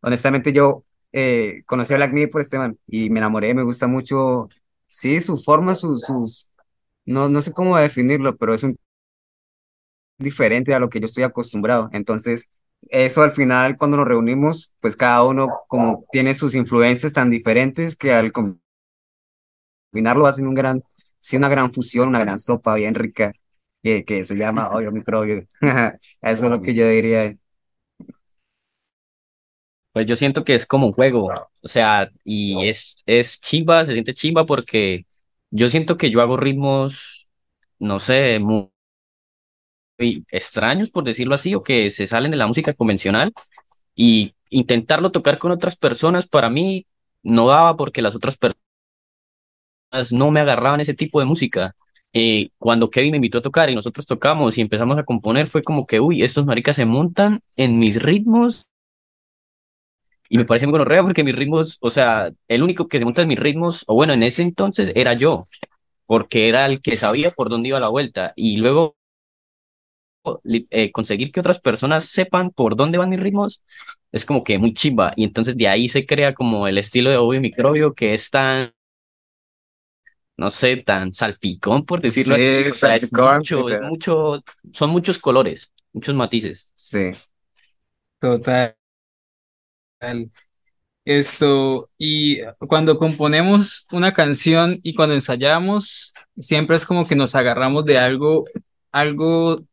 Honestamente 0.00 0.52
yo 0.52 0.84
eh, 1.12 1.62
conocí 1.66 1.92
a 1.94 1.96
Black 1.96 2.12
Media 2.12 2.28
por 2.30 2.40
este 2.40 2.58
man 2.58 2.78
y 2.86 3.10
me 3.10 3.18
enamoré, 3.20 3.54
me 3.54 3.62
gusta 3.62 3.86
mucho, 3.88 4.48
sí, 4.86 5.20
su 5.20 5.36
forma, 5.38 5.74
sus, 5.74 6.02
sus, 6.02 6.48
no, 7.06 7.28
no 7.28 7.42
sé 7.42 7.52
cómo 7.52 7.76
definirlo, 7.78 8.36
pero 8.36 8.54
es 8.54 8.62
un 8.62 8.78
diferente 10.18 10.74
a 10.74 10.80
lo 10.80 10.88
que 10.90 11.00
yo 11.00 11.06
estoy 11.06 11.24
acostumbrado. 11.24 11.88
Entonces, 11.92 12.50
eso 12.90 13.22
al 13.22 13.30
final, 13.32 13.76
cuando 13.76 13.96
nos 13.96 14.08
reunimos, 14.08 14.72
pues 14.80 14.96
cada 14.96 15.24
uno 15.24 15.48
como 15.68 16.04
tiene 16.12 16.34
sus 16.34 16.54
influencias 16.54 17.12
tan 17.12 17.30
diferentes 17.30 17.96
que 17.96 18.12
al 18.12 18.32
combinarlo 19.92 20.26
hacen 20.26 20.46
un 20.46 20.54
gran, 20.54 20.82
sí, 21.20 21.36
una 21.36 21.48
gran 21.48 21.72
fusión, 21.72 22.08
una 22.08 22.20
gran 22.20 22.38
sopa 22.38 22.74
bien 22.76 22.94
rica 22.94 23.32
que, 23.82 24.04
que 24.04 24.24
se 24.24 24.36
llama 24.36 24.70
Hoyo 24.70 24.92
Microbio. 24.92 25.44
Eso 26.22 26.44
es 26.44 26.50
lo 26.50 26.62
que 26.62 26.74
yo 26.74 26.88
diría. 26.88 27.36
Pues 29.92 30.06
yo 30.06 30.16
siento 30.16 30.44
que 30.44 30.54
es 30.54 30.66
como 30.66 30.86
un 30.86 30.92
juego, 30.92 31.28
o 31.62 31.68
sea, 31.68 32.10
y 32.24 32.68
es, 32.68 33.02
es 33.06 33.40
chimba, 33.40 33.84
se 33.84 33.92
siente 33.94 34.14
chimba 34.14 34.46
porque 34.46 35.06
yo 35.50 35.70
siento 35.70 35.96
que 35.96 36.10
yo 36.10 36.20
hago 36.20 36.36
ritmos, 36.36 37.28
no 37.78 37.98
sé, 37.98 38.38
muy 38.38 38.70
extraños, 39.98 40.90
por 40.90 41.04
decirlo 41.04 41.34
así, 41.34 41.54
o 41.54 41.62
que 41.62 41.90
se 41.90 42.06
salen 42.06 42.30
de 42.30 42.36
la 42.36 42.46
música 42.46 42.74
convencional 42.74 43.32
y 43.94 44.34
intentarlo 44.50 45.12
tocar 45.12 45.38
con 45.38 45.52
otras 45.52 45.76
personas 45.76 46.26
para 46.26 46.50
mí 46.50 46.86
no 47.22 47.48
daba 47.48 47.76
porque 47.76 48.02
las 48.02 48.14
otras 48.14 48.36
personas 48.36 48.58
no 50.12 50.30
me 50.30 50.40
agarraban 50.40 50.80
ese 50.80 50.94
tipo 50.94 51.20
de 51.20 51.26
música. 51.26 51.74
Eh, 52.12 52.50
cuando 52.58 52.90
Kevin 52.90 53.12
me 53.12 53.16
invitó 53.18 53.38
a 53.38 53.42
tocar 53.42 53.68
y 53.70 53.74
nosotros 53.74 54.06
tocamos 54.06 54.56
y 54.56 54.62
empezamos 54.62 54.98
a 54.98 55.04
componer, 55.04 55.46
fue 55.46 55.62
como 55.62 55.86
que, 55.86 56.00
uy, 56.00 56.22
estos 56.22 56.46
maricas 56.46 56.76
se 56.76 56.86
montan 56.86 57.40
en 57.56 57.78
mis 57.78 58.02
ritmos 58.02 58.66
y 60.28 60.36
me 60.38 60.44
parece 60.44 60.66
muy 60.66 60.72
gonorrea 60.72 61.02
porque 61.02 61.24
mis 61.24 61.34
ritmos, 61.34 61.78
o 61.80 61.90
sea, 61.90 62.30
el 62.48 62.62
único 62.62 62.88
que 62.88 62.98
se 62.98 63.04
monta 63.04 63.22
en 63.22 63.28
mis 63.28 63.38
ritmos, 63.38 63.84
o 63.86 63.94
bueno, 63.94 64.12
en 64.12 64.22
ese 64.22 64.42
entonces 64.42 64.92
era 64.94 65.14
yo, 65.14 65.46
porque 66.06 66.48
era 66.50 66.66
el 66.66 66.82
que 66.82 66.98
sabía 66.98 67.32
por 67.32 67.50
dónde 67.50 67.70
iba 67.70 67.80
la 67.80 67.90
vuelta 67.90 68.34
y 68.36 68.58
luego 68.58 68.96
eh, 70.70 70.92
conseguir 70.92 71.32
que 71.32 71.40
otras 71.40 71.60
personas 71.60 72.04
sepan 72.06 72.50
por 72.50 72.76
dónde 72.76 72.98
van 72.98 73.10
mis 73.10 73.20
ritmos 73.20 73.62
es 74.12 74.24
como 74.24 74.44
que 74.44 74.58
muy 74.58 74.74
chimba 74.74 75.12
y 75.16 75.24
entonces 75.24 75.56
de 75.56 75.68
ahí 75.68 75.88
se 75.88 76.06
crea 76.06 76.34
como 76.34 76.68
el 76.68 76.78
estilo 76.78 77.10
de 77.10 77.18
Bobby 77.18 77.40
Microbio 77.40 77.94
que 77.94 78.14
es 78.14 78.30
tan 78.30 78.72
no 80.36 80.50
sé, 80.50 80.76
tan 80.76 81.12
salpicón, 81.12 81.84
por 81.84 82.00
decirlo 82.00 82.36
así. 82.36 82.44
Sí, 82.44 82.70
O 82.70 82.74
sea, 82.76 82.94
es 82.96 83.12
mucho, 83.12 83.68
es 83.68 83.80
mucho, 83.80 84.44
son 84.72 84.90
muchos 84.90 85.18
colores, 85.18 85.72
muchos 85.92 86.14
matices. 86.14 86.70
Sí. 86.74 87.10
total. 88.20 88.76
Esto, 91.04 91.90
y 91.96 92.40
cuando 92.68 92.98
componemos 92.98 93.86
una 93.92 94.12
canción 94.12 94.78
y 94.82 94.94
cuando 94.94 95.14
ensayamos, 95.14 96.12
siempre 96.36 96.76
es 96.76 96.84
como 96.84 97.06
que 97.06 97.16
nos 97.16 97.34
agarramos 97.34 97.86
de 97.86 97.96
algo, 97.98 98.44
algo 98.92 99.64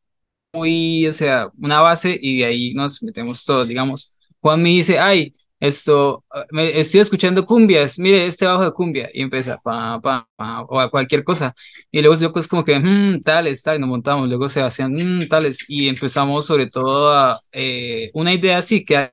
muy, 0.55 1.07
o 1.07 1.11
sea, 1.11 1.49
una 1.59 1.81
base 1.81 2.17
y 2.21 2.39
de 2.39 2.45
ahí 2.45 2.73
nos 2.73 3.01
metemos 3.03 3.43
todos, 3.45 3.67
digamos. 3.67 4.13
Juan 4.41 4.61
me 4.61 4.69
dice, 4.69 4.99
ay, 4.99 5.35
esto, 5.59 6.23
ah, 6.31 6.45
me, 6.51 6.79
estoy 6.79 6.99
escuchando 7.01 7.45
cumbias, 7.45 7.97
mire 7.99 8.25
este 8.25 8.45
bajo 8.45 8.63
de 8.63 8.71
cumbia, 8.73 9.09
y 9.13 9.21
empieza, 9.21 9.57
pa, 9.57 9.99
pa, 10.01 10.27
pa, 10.35 10.61
o 10.63 10.79
a 10.79 10.89
cualquier 10.91 11.23
cosa. 11.23 11.55
Y 11.91 12.01
luego 12.01 12.19
yo 12.19 12.31
pues 12.33 12.47
como 12.47 12.63
que, 12.65 12.77
mmm, 12.79 13.21
tales, 13.21 13.63
tal, 13.63 13.77
y 13.77 13.79
nos 13.79 13.89
montamos, 13.89 14.27
luego 14.29 14.49
se 14.49 14.61
hacían, 14.61 14.93
mmm, 14.93 15.27
tales, 15.27 15.65
y 15.67 15.87
empezamos 15.87 16.45
sobre 16.45 16.67
todo 16.69 17.11
a, 17.13 17.37
eh, 17.51 18.11
una 18.13 18.33
idea 18.33 18.57
así 18.57 18.83
que 18.85 19.11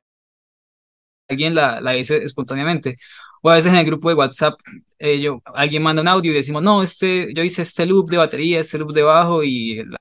alguien 1.29 1.55
la, 1.55 1.81
la 1.81 1.93
dice 1.93 2.19
espontáneamente. 2.25 2.97
O 3.43 3.51
a 3.51 3.55
veces 3.57 3.73
en 3.73 3.79
el 3.79 3.87
grupo 3.87 4.09
de 4.09 4.15
WhatsApp, 4.15 4.55
eh, 4.99 5.21
yo, 5.21 5.43
alguien 5.55 5.83
manda 5.83 6.03
un 6.03 6.09
audio 6.09 6.31
y 6.33 6.35
decimos, 6.37 6.63
no, 6.63 6.83
este, 6.83 7.33
yo 7.35 7.43
hice 7.43 7.63
este 7.63 7.87
loop 7.87 8.09
de 8.11 8.19
batería, 8.19 8.61
este 8.61 8.79
loop 8.79 8.93
de 8.93 9.03
bajo 9.03 9.43
y 9.43 9.85
la- 9.85 9.99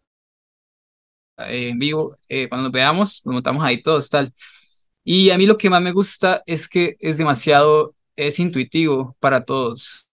eh, 1.37 1.69
en 1.69 1.79
vivo, 1.79 2.17
eh, 2.29 2.47
cuando 2.49 2.65
nos 2.65 2.71
veamos, 2.73 3.21
nos 3.25 3.33
montamos 3.33 3.63
ahí 3.63 3.81
todos, 3.81 4.09
tal. 4.09 4.33
Y 5.03 5.31
a 5.31 5.37
mí 5.37 5.45
lo 5.45 5.57
que 5.57 5.69
más 5.69 5.81
me 5.81 5.91
gusta 5.91 6.43
es 6.45 6.67
que 6.67 6.97
es 6.99 7.17
demasiado, 7.17 7.95
es 8.15 8.39
intuitivo 8.39 9.15
para 9.19 9.45
todos. 9.45 10.07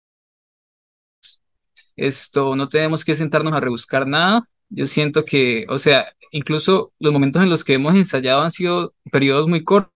Esto, 1.97 2.55
no 2.57 2.69
tenemos 2.69 3.05
que 3.05 3.15
sentarnos 3.15 3.53
a 3.53 3.61
rebuscar 3.61 4.07
nada. 4.07 4.49
Yo 4.69 4.87
siento 4.87 5.25
que, 5.25 5.65
o 5.69 5.79
sea, 5.79 6.13
incluso 6.31 6.93
los 6.99 7.13
momentos 7.13 7.43
en 7.43 7.51
los 7.51 7.65
que 7.65 7.75
hemos 7.75 7.95
ensayado 7.95 8.43
han 8.43 8.51
sido 8.51 8.95
periodos 9.11 9.49
muy 9.49 9.65
cortos 9.65 9.91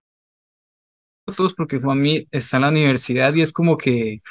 porque 1.55 1.79
Juan 1.79 2.01
mí 2.01 2.27
está 2.31 2.57
en 2.57 2.61
la 2.63 2.69
universidad 2.69 3.33
y 3.35 3.41
es 3.41 3.53
como 3.53 3.77
que 3.77 4.21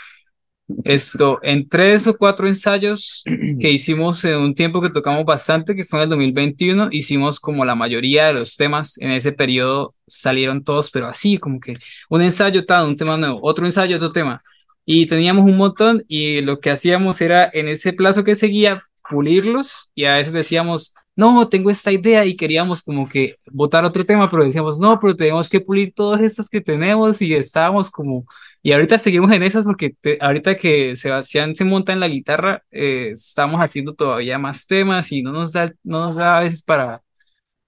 esto, 0.85 1.39
en 1.43 1.69
tres 1.69 2.07
o 2.07 2.17
cuatro 2.17 2.47
ensayos 2.47 3.23
que 3.25 3.71
hicimos 3.73 4.25
en 4.25 4.37
un 4.37 4.55
tiempo 4.55 4.81
que 4.81 4.91
tocamos 4.91 5.25
bastante, 5.25 5.75
que 5.75 5.85
fue 5.85 6.01
en 6.01 6.05
el 6.05 6.09
2021, 6.11 6.89
hicimos 6.91 7.41
como 7.41 7.65
la 7.65 7.75
mayoría 7.75 8.27
de 8.27 8.35
los 8.35 8.57
temas 8.57 8.99
en 8.99 9.11
ese 9.13 9.33
periodo 9.33 9.95
salieron 10.07 10.65
todos, 10.65 10.91
pero 10.91 11.07
así, 11.07 11.39
como 11.39 11.61
que 11.61 11.75
un 12.09 12.23
ensayo 12.23 12.67
tal, 12.67 12.87
un 12.87 12.97
tema 12.97 13.17
nuevo, 13.17 13.39
otro 13.43 13.67
ensayo, 13.67 13.97
otro 13.97 14.11
tema. 14.11 14.43
Y 14.85 15.07
teníamos 15.07 15.45
un 15.45 15.57
montón 15.57 16.05
y 16.09 16.41
lo 16.41 16.61
que 16.61 16.71
hacíamos 16.71 17.21
era 17.21 17.49
en 17.53 17.69
ese 17.69 17.93
plazo 17.93 18.25
que 18.25 18.35
seguía 18.35 18.83
pulirlos 19.09 19.91
y 19.95 20.05
a 20.05 20.17
veces 20.17 20.33
decíamos, 20.33 20.95
no, 21.17 21.49
tengo 21.49 21.71
esta 21.71 21.93
idea 21.93 22.25
y 22.25 22.37
queríamos 22.37 22.83
como 22.83 23.09
que 23.09 23.37
votar 23.51 23.85
otro 23.85 24.07
tema, 24.07 24.31
pero 24.31 24.45
decíamos, 24.45 24.79
no, 24.81 24.99
pero 25.01 25.15
tenemos 25.17 25.51
que 25.51 25.61
pulir 25.61 25.93
todas 25.95 26.21
estas 26.23 26.49
que 26.49 26.61
tenemos 26.61 27.21
y 27.23 27.35
estábamos 27.35 27.91
como 27.91 28.25
y 28.63 28.73
ahorita 28.73 28.99
seguimos 28.99 29.33
en 29.33 29.43
esas 29.43 29.65
porque 29.67 29.95
te- 30.01 30.19
ahorita 30.21 30.57
que 30.57 30.95
Sebastián 30.97 31.55
se 31.57 31.65
monta 31.65 31.93
en 31.93 32.01
la 32.01 32.09
guitarra, 32.09 32.63
eh, 32.71 33.11
estamos 33.13 33.61
haciendo 33.61 33.95
todavía 33.95 34.39
más 34.39 34.67
temas 34.67 35.13
y 35.13 35.23
no 35.23 35.33
nos 35.33 35.53
da, 35.53 35.73
no 35.83 36.07
nos 36.09 36.17
da 36.17 36.39
a 36.39 36.41
veces 36.43 36.63
para 36.63 37.03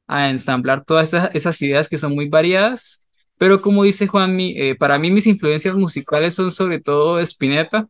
a 0.07 0.31
ensamblar 0.31 0.85
todas 0.85 1.09
esas, 1.09 1.35
esas 1.35 1.63
ideas 1.63 1.89
que 1.89 1.99
son 1.99 2.15
muy 2.15 2.29
variadas. 2.29 3.07
Pero 3.39 3.61
como 3.63 3.83
dice 3.85 4.07
Juanmi, 4.07 4.55
eh, 4.57 4.75
para 4.77 4.99
mí 4.99 5.11
mis 5.11 5.27
influencias 5.27 5.75
musicales 5.75 6.35
son 6.35 6.51
sobre 6.51 6.81
todo 6.81 7.19
Spinetta, 7.21 7.89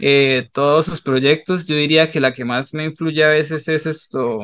eh, 0.00 0.48
todos 0.52 0.86
sus 0.86 1.00
proyectos. 1.02 1.66
Yo 1.66 1.76
diría 1.76 2.08
que 2.08 2.20
la 2.20 2.32
que 2.32 2.44
más 2.44 2.74
me 2.74 2.84
influye 2.84 3.24
a 3.24 3.28
veces 3.28 3.68
es 3.68 3.86
esto, 3.86 4.40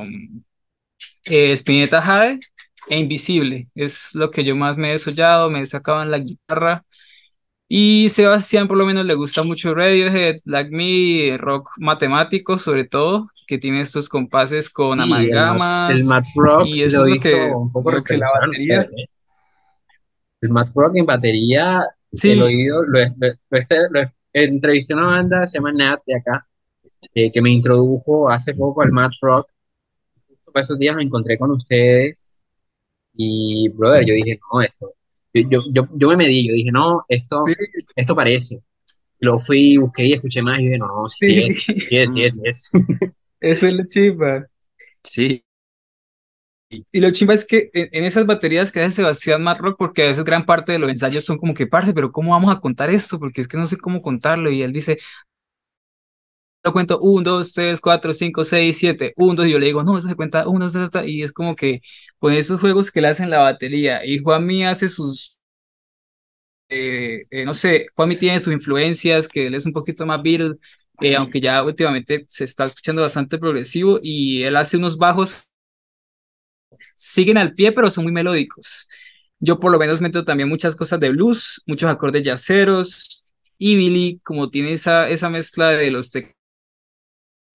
eh, 1.25 1.53
Spinetta 1.57 2.01
Jade 2.03 2.41
e 2.89 2.99
Invisible. 2.99 3.69
Es 3.75 4.15
lo 4.15 4.31
que 4.31 4.45
yo 4.45 4.57
más 4.57 4.77
me 4.77 4.89
he 4.89 4.93
desollado, 4.93 5.51
me 5.51 5.61
he 5.61 5.67
sacado 5.67 6.03
en 6.03 6.11
la 6.11 6.19
guitarra. 6.19 6.85
Y 7.69 8.09
Sebastián 8.11 8.69
por 8.69 8.77
lo 8.79 8.87
menos 8.87 9.05
le 9.07 9.15
gusta 9.15 9.43
mucho 9.43 9.75
Radiohead, 9.75 10.37
Like 10.45 10.71
Me, 10.71 11.37
rock 11.39 11.71
matemático 11.79 12.59
sobre 12.59 12.85
todo, 12.85 13.29
que 13.47 13.59
tiene 13.59 13.81
estos 13.81 14.09
compases 14.09 14.71
con 14.71 14.99
Sí, 14.99 15.05
el 15.05 15.09
Math, 15.11 15.91
el 15.91 16.05
amalgamas 16.05 16.09
math 16.09 16.25
rock 16.37 16.67
y 16.67 16.83
eso 16.83 16.99
lo 16.99 17.07
es 17.07 17.17
lo 17.17 17.21
que, 17.21 17.35
un 17.35 17.73
poco 17.73 17.91
lo 17.93 18.03
que 18.03 18.19
la 18.19 18.27
batería. 18.41 18.83
¿eh? 18.83 19.07
El 20.41 20.51
math 20.51 20.69
rock 20.75 20.97
en 20.97 21.07
batería, 21.07 21.83
el 22.23 22.43
oído, 22.43 22.83
lo, 22.85 23.01
lo, 23.01 23.07
lo, 23.19 23.91
lo- 23.91 24.13
entrevisté 24.45 24.95
a 24.95 24.97
una 24.97 25.07
banda, 25.07 25.47
se 25.47 25.59
llama 25.59 25.73
Nat, 25.73 26.01
de 26.07 26.17
acá, 26.17 26.47
eh, 27.15 27.31
que 27.33 27.43
me 27.43 27.51
introdujo 27.51 28.29
hace 28.31 28.55
poco 28.55 28.83
al 28.83 28.93
math 28.93 29.15
rock. 29.23 29.49
Justo 30.29 30.53
para 30.53 30.63
esos 30.63 30.79
días 30.79 30.97
me 30.97 31.03
encontré 31.03 31.39
con 31.39 31.51
ustedes 31.51 32.39
y, 33.15 33.69
brother, 33.71 34.05
yo 34.07 34.15
dije, 34.15 34.39
no, 34.53 34.63
esto, 34.63 34.95
yo, 35.35 35.43
yo, 35.51 35.63
yo, 35.73 35.89
yo 35.95 36.09
me 36.09 36.17
medí, 36.17 36.49
yo 36.49 36.55
dije, 36.55 36.71
no, 36.73 37.05
sí, 37.09 37.17
esto, 37.17 37.45
esto 37.95 38.15
parece. 38.15 38.61
Lo 39.19 39.39
fui, 39.39 39.77
busqué 39.79 40.07
y 40.07 40.13
escuché 40.13 40.43
más 40.43 40.59
y 40.61 40.67
dije, 40.67 40.79
no, 40.79 40.89
no, 40.89 41.09
sí 41.09 41.35
sí, 41.35 41.43
es, 41.45 41.65
sí 41.65 41.97
es, 41.97 42.13
sí 42.13 42.25
es, 42.25 42.35
sí 42.35 42.41
es. 42.45 42.71
eso 43.41 43.67
es 43.69 43.73
lo 43.73 43.85
chimba. 43.87 44.47
Sí, 45.03 45.46
Y 46.69 47.01
lo 47.01 47.11
chimba 47.13 47.33
es 47.35 47.45
que 47.45 47.71
en, 47.75 48.05
esas 48.05 48.27
baterías 48.27 48.73
que 48.73 48.81
hace 48.81 48.97
Sebastián 48.97 49.43
Mad 49.43 49.59
Rock, 49.59 49.77
porque 49.79 50.03
a 50.03 50.07
veces 50.09 50.25
gran 50.25 50.45
parte 50.45 50.73
de 50.73 50.81
los 50.81 50.91
ensayos 50.91 51.25
son 51.25 51.39
como 51.39 51.55
que, 51.55 51.67
parce, 51.69 51.95
pero 51.95 52.11
¿cómo 52.11 52.33
vamos 52.33 52.55
a 52.55 52.61
contar 52.61 52.91
esto? 52.91 53.21
Porque 53.21 53.41
es 53.41 53.47
que 53.49 53.57
no 53.57 53.67
sé 53.67 53.77
cómo 53.77 54.03
contarlo. 54.03 54.51
Y 54.51 54.63
él 54.63 54.73
dice, 54.73 54.99
lo 56.67 56.73
cuento 56.73 56.99
1, 57.01 57.23
2, 57.23 57.53
3, 57.53 57.81
4, 57.81 58.13
5, 58.13 58.45
6, 58.45 58.79
7, 58.79 59.13
1, 59.17 59.35
2, 59.37 59.47
y 59.47 59.51
yo 59.53 59.59
le 59.59 59.67
digo, 59.67 59.83
no, 59.85 59.97
eso 59.97 60.09
se 60.09 60.17
cuenta 60.17 60.49
1, 60.49 60.65
2, 60.65 60.73
3, 60.73 60.89
4, 60.91 61.09
y 61.09 61.23
es 61.23 61.33
como 61.33 61.55
que 61.55 61.81
con 62.19 62.33
esos 62.33 62.61
juegos 62.61 62.91
que 62.91 63.01
le 63.01 63.09
hacen 63.09 63.31
la 63.31 63.39
batería, 63.39 64.05
y 64.05 64.19
Juanmi 64.19 64.65
hace 64.65 64.89
sus, 64.89 65.39
eh, 66.69 67.23
eh, 67.31 67.45
no 67.45 67.55
sé, 67.55 67.87
Juanmi 67.95 68.17
tiene 68.17 68.41
sus 68.41 68.53
influencias, 68.53 69.29
que 69.29 69.47
él 69.47 69.55
es 69.55 69.67
un 69.67 69.73
poquito 69.73 70.05
más 70.07 70.23
Beatle, 70.23 70.57
eh, 71.01 71.15
aunque 71.17 71.41
ya 71.41 71.63
últimamente 71.63 72.25
se 72.29 72.45
está 72.45 72.65
escuchando 72.67 73.03
bastante 73.03 73.39
progresivo, 73.39 74.01
y 74.03 74.43
él 74.43 74.57
hace 74.57 74.77
unos 74.77 74.99
bajos, 74.99 75.51
siguen 76.95 77.39
al 77.39 77.55
pie, 77.55 77.73
pero 77.73 77.91
son 77.91 78.05
muy 78.05 78.13
melódicos. 78.13 78.89
Yo 79.39 79.61
por 79.61 79.73
lo 79.73 79.79
menos 79.79 80.01
meto 80.01 80.25
también 80.25 80.49
muchas 80.49 80.77
cosas 80.77 81.01
de 81.01 81.11
blues, 81.11 81.63
muchos 81.67 81.91
acordes 81.91 82.23
yaceros, 82.23 83.25
y 83.59 83.77
Billy, 83.77 84.21
como 84.25 84.51
tiene 84.51 84.73
esa, 84.73 85.09
esa 85.09 85.31
mezcla 85.31 85.71
de 85.71 85.91
los 85.91 86.11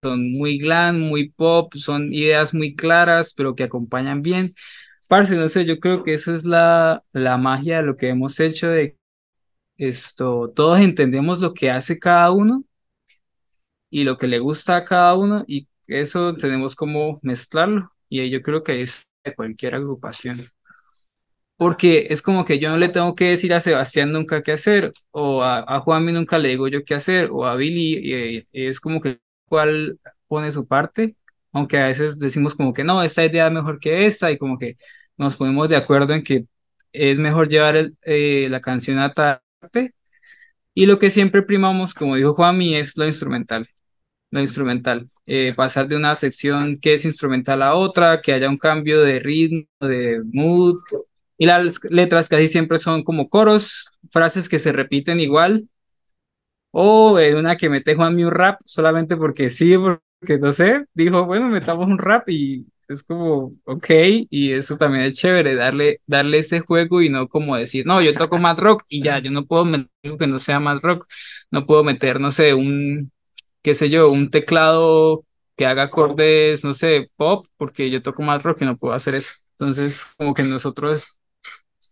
son 0.02 0.32
muy 0.32 0.58
glam, 0.58 0.98
muy 1.00 1.30
pop, 1.30 1.74
son 1.76 2.12
ideas 2.12 2.54
muy 2.54 2.74
claras, 2.74 3.32
pero 3.34 3.54
que 3.54 3.64
acompañan 3.64 4.22
bien. 4.22 4.54
Parce, 5.08 5.36
no 5.36 5.48
sé, 5.48 5.64
yo 5.64 5.78
creo 5.80 6.02
que 6.04 6.14
eso 6.14 6.32
es 6.32 6.44
la, 6.44 7.04
la 7.12 7.36
magia 7.38 7.78
de 7.78 7.82
lo 7.84 7.96
que 7.96 8.08
hemos 8.08 8.40
hecho 8.40 8.68
de 8.68 8.98
esto. 9.76 10.52
Todos 10.54 10.80
entendemos 10.80 11.40
lo 11.40 11.54
que 11.54 11.70
hace 11.70 11.98
cada 11.98 12.30
uno 12.32 12.64
y 13.90 14.04
lo 14.04 14.16
que 14.16 14.26
le 14.26 14.38
gusta 14.38 14.76
a 14.76 14.84
cada 14.84 15.14
uno 15.14 15.44
y 15.46 15.68
eso 15.86 16.34
tenemos 16.34 16.74
como 16.76 17.20
mezclarlo. 17.22 17.91
Y 18.12 18.30
yo 18.30 18.42
creo 18.42 18.62
que 18.64 18.82
es 18.82 19.08
de 19.24 19.34
cualquier 19.34 19.74
agrupación. 19.76 20.38
Porque 21.56 22.08
es 22.10 22.22
como 22.22 22.44
que 22.44 22.58
yo 22.58 22.70
no 22.70 22.76
le 22.76 22.88
tengo 22.88 23.14
que 23.14 23.26
decir 23.30 23.52
a 23.54 23.60
Sebastián 23.60 24.12
nunca 24.12 24.42
qué 24.42 24.52
hacer, 24.52 24.92
o 25.12 25.42
a, 25.42 25.60
a 25.60 25.80
Juanmi 25.80 26.12
nunca 26.12 26.38
le 26.38 26.48
digo 26.50 26.66
yo 26.68 26.84
qué 26.84 26.94
hacer, 26.94 27.28
o 27.30 27.46
a 27.46 27.54
Billy, 27.56 27.98
y, 28.02 28.48
y 28.52 28.66
es 28.66 28.80
como 28.80 29.00
que 29.00 29.20
cuál 29.46 29.98
pone 30.26 30.50
su 30.50 30.66
parte, 30.66 31.14
aunque 31.52 31.78
a 31.78 31.86
veces 31.86 32.18
decimos 32.18 32.54
como 32.56 32.72
que 32.72 32.82
no, 32.84 33.02
esta 33.02 33.24
idea 33.24 33.46
es 33.46 33.52
mejor 33.52 33.78
que 33.78 34.06
esta, 34.06 34.30
y 34.32 34.38
como 34.38 34.58
que 34.58 34.76
nos 35.16 35.36
ponemos 35.36 35.68
de 35.68 35.76
acuerdo 35.76 36.14
en 36.14 36.24
que 36.24 36.46
es 36.92 37.18
mejor 37.18 37.48
llevar 37.48 37.76
el- 37.76 37.96
eh, 38.02 38.48
la 38.50 38.60
canción 38.60 38.98
a 38.98 39.12
parte, 39.14 39.94
y 40.74 40.86
lo 40.86 40.98
que 40.98 41.10
siempre 41.10 41.42
primamos, 41.42 41.94
como 41.94 42.16
dijo 42.16 42.34
Juanmi, 42.34 42.76
es 42.76 42.96
lo 42.98 43.06
instrumental 43.06 43.68
lo 44.32 44.40
instrumental. 44.42 45.10
Eh, 45.26 45.54
pasar 45.56 45.86
de 45.88 45.96
una 45.96 46.14
sección 46.16 46.76
que 46.80 46.94
es 46.94 47.04
instrumental 47.04 47.62
a 47.62 47.74
otra, 47.74 48.20
que 48.20 48.32
haya 48.32 48.48
un 48.48 48.58
cambio 48.58 49.02
de 49.02 49.20
ritmo, 49.20 49.66
de 49.80 50.20
mood. 50.32 50.76
Y 51.38 51.46
las 51.46 51.80
letras 51.90 52.28
casi 52.28 52.48
siempre 52.48 52.78
son 52.78 53.04
como 53.04 53.28
coros, 53.28 53.88
frases 54.10 54.48
que 54.48 54.58
se 54.58 54.72
repiten 54.72 55.20
igual. 55.20 55.68
O 56.70 57.18
en 57.18 57.36
una 57.36 57.56
que 57.56 57.68
mete 57.68 57.94
Juanmi 57.94 58.24
un 58.24 58.30
rap 58.30 58.60
solamente 58.64 59.16
porque 59.16 59.50
sí, 59.50 59.74
porque 59.76 60.38
no 60.38 60.52
sé, 60.52 60.86
dijo, 60.94 61.24
bueno, 61.26 61.48
metamos 61.48 61.86
un 61.86 61.98
rap 61.98 62.28
y 62.30 62.66
es 62.88 63.02
como, 63.02 63.54
ok, 63.64 63.86
y 64.30 64.52
eso 64.52 64.76
también 64.76 65.04
es 65.04 65.16
chévere, 65.16 65.54
darle, 65.54 66.00
darle 66.06 66.38
ese 66.38 66.60
juego 66.60 67.02
y 67.02 67.10
no 67.10 67.28
como 67.28 67.56
decir, 67.56 67.86
no, 67.86 68.00
yo 68.02 68.14
toco 68.14 68.38
más 68.38 68.58
rock 68.58 68.84
y 68.88 69.02
ya, 69.02 69.18
yo 69.18 69.30
no 69.30 69.46
puedo 69.46 69.64
meter 69.64 69.88
algo 70.02 70.18
que 70.18 70.26
no 70.26 70.38
sea 70.38 70.60
más 70.60 70.82
rock, 70.82 71.06
no 71.50 71.66
puedo 71.66 71.84
meter, 71.84 72.20
no 72.20 72.30
sé, 72.30 72.54
un, 72.54 73.12
qué 73.62 73.74
sé 73.74 73.90
yo, 73.90 74.10
un 74.10 74.30
teclado 74.30 75.24
que 75.56 75.66
haga 75.66 75.84
acordes, 75.84 76.64
no 76.64 76.74
sé, 76.74 77.10
pop, 77.16 77.46
porque 77.56 77.90
yo 77.90 78.02
toco 78.02 78.22
más 78.22 78.42
rock 78.42 78.62
y 78.62 78.64
no 78.66 78.76
puedo 78.76 78.94
hacer 78.94 79.14
eso. 79.14 79.34
Entonces, 79.52 80.14
como 80.18 80.34
que 80.34 80.42
nosotros 80.44 81.20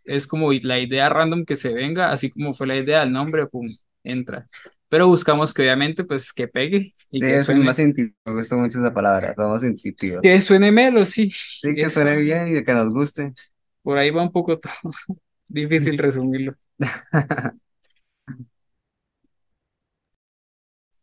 es 0.04 0.26
como 0.26 0.52
la 0.52 0.78
idea 0.80 1.08
random 1.08 1.44
que 1.44 1.56
se 1.56 1.72
venga, 1.74 2.10
así 2.12 2.30
como 2.30 2.54
fue 2.54 2.66
la 2.66 2.76
idea 2.76 3.00
del 3.00 3.12
nombre, 3.12 3.46
pum, 3.46 3.66
entra. 4.04 4.48
Pero 4.88 5.08
buscamos 5.08 5.54
que 5.54 5.62
obviamente 5.62 6.04
pues 6.04 6.32
que 6.32 6.48
pegue 6.48 6.94
y 7.10 7.22
Sí, 7.22 7.26
que 7.26 7.40
suene, 7.40 7.60
más 7.62 7.78
intuitivo, 7.78 8.16
me 8.24 8.32
gusta 8.34 8.56
mucho 8.56 8.78
esa 8.78 8.94
palabra, 8.94 9.34
somos 9.36 9.62
intuitivos. 9.62 10.22
que 10.22 10.40
suene 10.40 10.72
melo, 10.72 11.04
sí. 11.06 11.32
Sí, 11.62 11.76
que 11.78 11.88
Eso, 11.88 11.90
suene 11.90 12.16
bien 12.16 12.56
y 12.56 12.64
que 12.64 12.72
nos 12.74 12.90
guste. 12.90 13.32
por 13.82 13.98
ahí 13.98 14.10
va 14.10 14.22
un 14.22 14.32
poco 14.32 14.58
todo. 14.58 14.72
Difícil 15.48 15.98
resumirlo. 15.98 16.54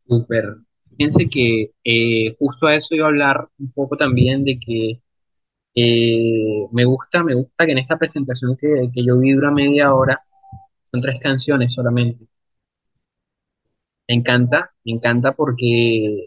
Súper. 0.08 0.58
Fíjense 0.98 1.30
que 1.30 1.72
eh, 1.84 2.36
justo 2.40 2.68
a 2.68 2.76
eso 2.76 2.96
iba 2.96 3.06
a 3.06 3.10
hablar 3.10 3.48
un 3.60 3.72
poco 3.72 3.98
también 3.98 4.44
de 4.44 4.60
que 4.60 5.02
eh, 5.76 6.68
me 6.72 6.86
gusta, 6.86 7.24
me 7.24 7.36
gusta 7.36 7.66
que 7.66 7.74
en 7.74 7.80
esta 7.80 7.98
presentación 8.00 8.58
que, 8.58 8.90
que 8.94 9.06
yo 9.06 9.20
vi 9.20 9.36
media 9.36 9.94
hora, 9.94 10.22
son 10.92 11.02
tres 11.02 11.20
canciones 11.22 11.74
solamente. 11.74 12.26
Me 14.08 14.16
encanta, 14.16 14.72
me 14.86 14.92
encanta 14.94 15.34
porque 15.34 16.26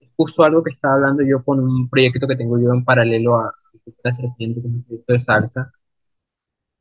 es 0.00 0.10
justo 0.16 0.44
algo 0.44 0.62
que 0.64 0.72
estaba 0.72 0.94
hablando 0.94 1.22
yo 1.24 1.44
con 1.44 1.60
un 1.60 1.88
proyecto 1.90 2.26
que 2.28 2.36
tengo 2.36 2.58
yo 2.60 2.72
en 2.74 2.84
paralelo 2.84 3.38
a 3.38 3.54
la 4.04 4.12
Serpiente, 4.12 4.60
que 4.62 4.68
es 4.68 4.74
un 4.74 4.84
proyecto 4.84 5.12
de 5.14 5.20
salsa, 5.20 5.72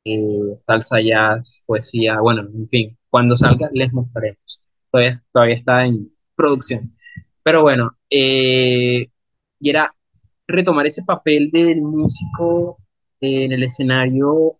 eh, 0.05 0.59
salsa, 0.65 0.99
jazz, 1.01 1.63
poesía, 1.65 2.19
bueno, 2.21 2.41
en 2.41 2.67
fin, 2.67 2.97
cuando 3.09 3.35
salga 3.35 3.69
les 3.73 3.93
mostraremos. 3.93 4.61
Todavía, 4.91 5.23
todavía 5.31 5.55
está 5.55 5.85
en 5.85 6.10
producción. 6.35 6.95
Pero 7.43 7.61
bueno, 7.63 7.97
eh, 8.09 9.07
y 9.59 9.69
era 9.69 9.93
retomar 10.47 10.87
ese 10.87 11.03
papel 11.03 11.49
del 11.51 11.81
músico 11.81 12.77
en 13.21 13.51
el 13.51 13.63
escenario, 13.63 14.57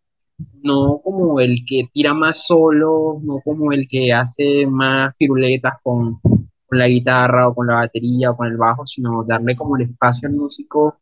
no 0.64 1.02
como 1.04 1.40
el 1.40 1.64
que 1.66 1.90
tira 1.92 2.14
más 2.14 2.46
solo, 2.46 3.20
no 3.24 3.42
como 3.44 3.72
el 3.72 3.88
que 3.88 4.14
hace 4.14 4.66
más 4.68 5.16
firuletas 5.18 5.74
con, 5.84 6.20
con 6.22 6.80
la 6.80 6.88
guitarra 6.88 7.48
o 7.48 7.56
con 7.56 7.68
la 7.68 7.76
batería 7.76 8.32
o 8.32 8.38
con 8.38 8.48
el 8.48 8.58
bajo, 8.58 8.86
sino 8.86 9.24
darle 9.24 9.56
como 9.56 9.76
el 9.78 9.84
espacio 9.84 10.30
al 10.30 10.36
músico 10.36 11.00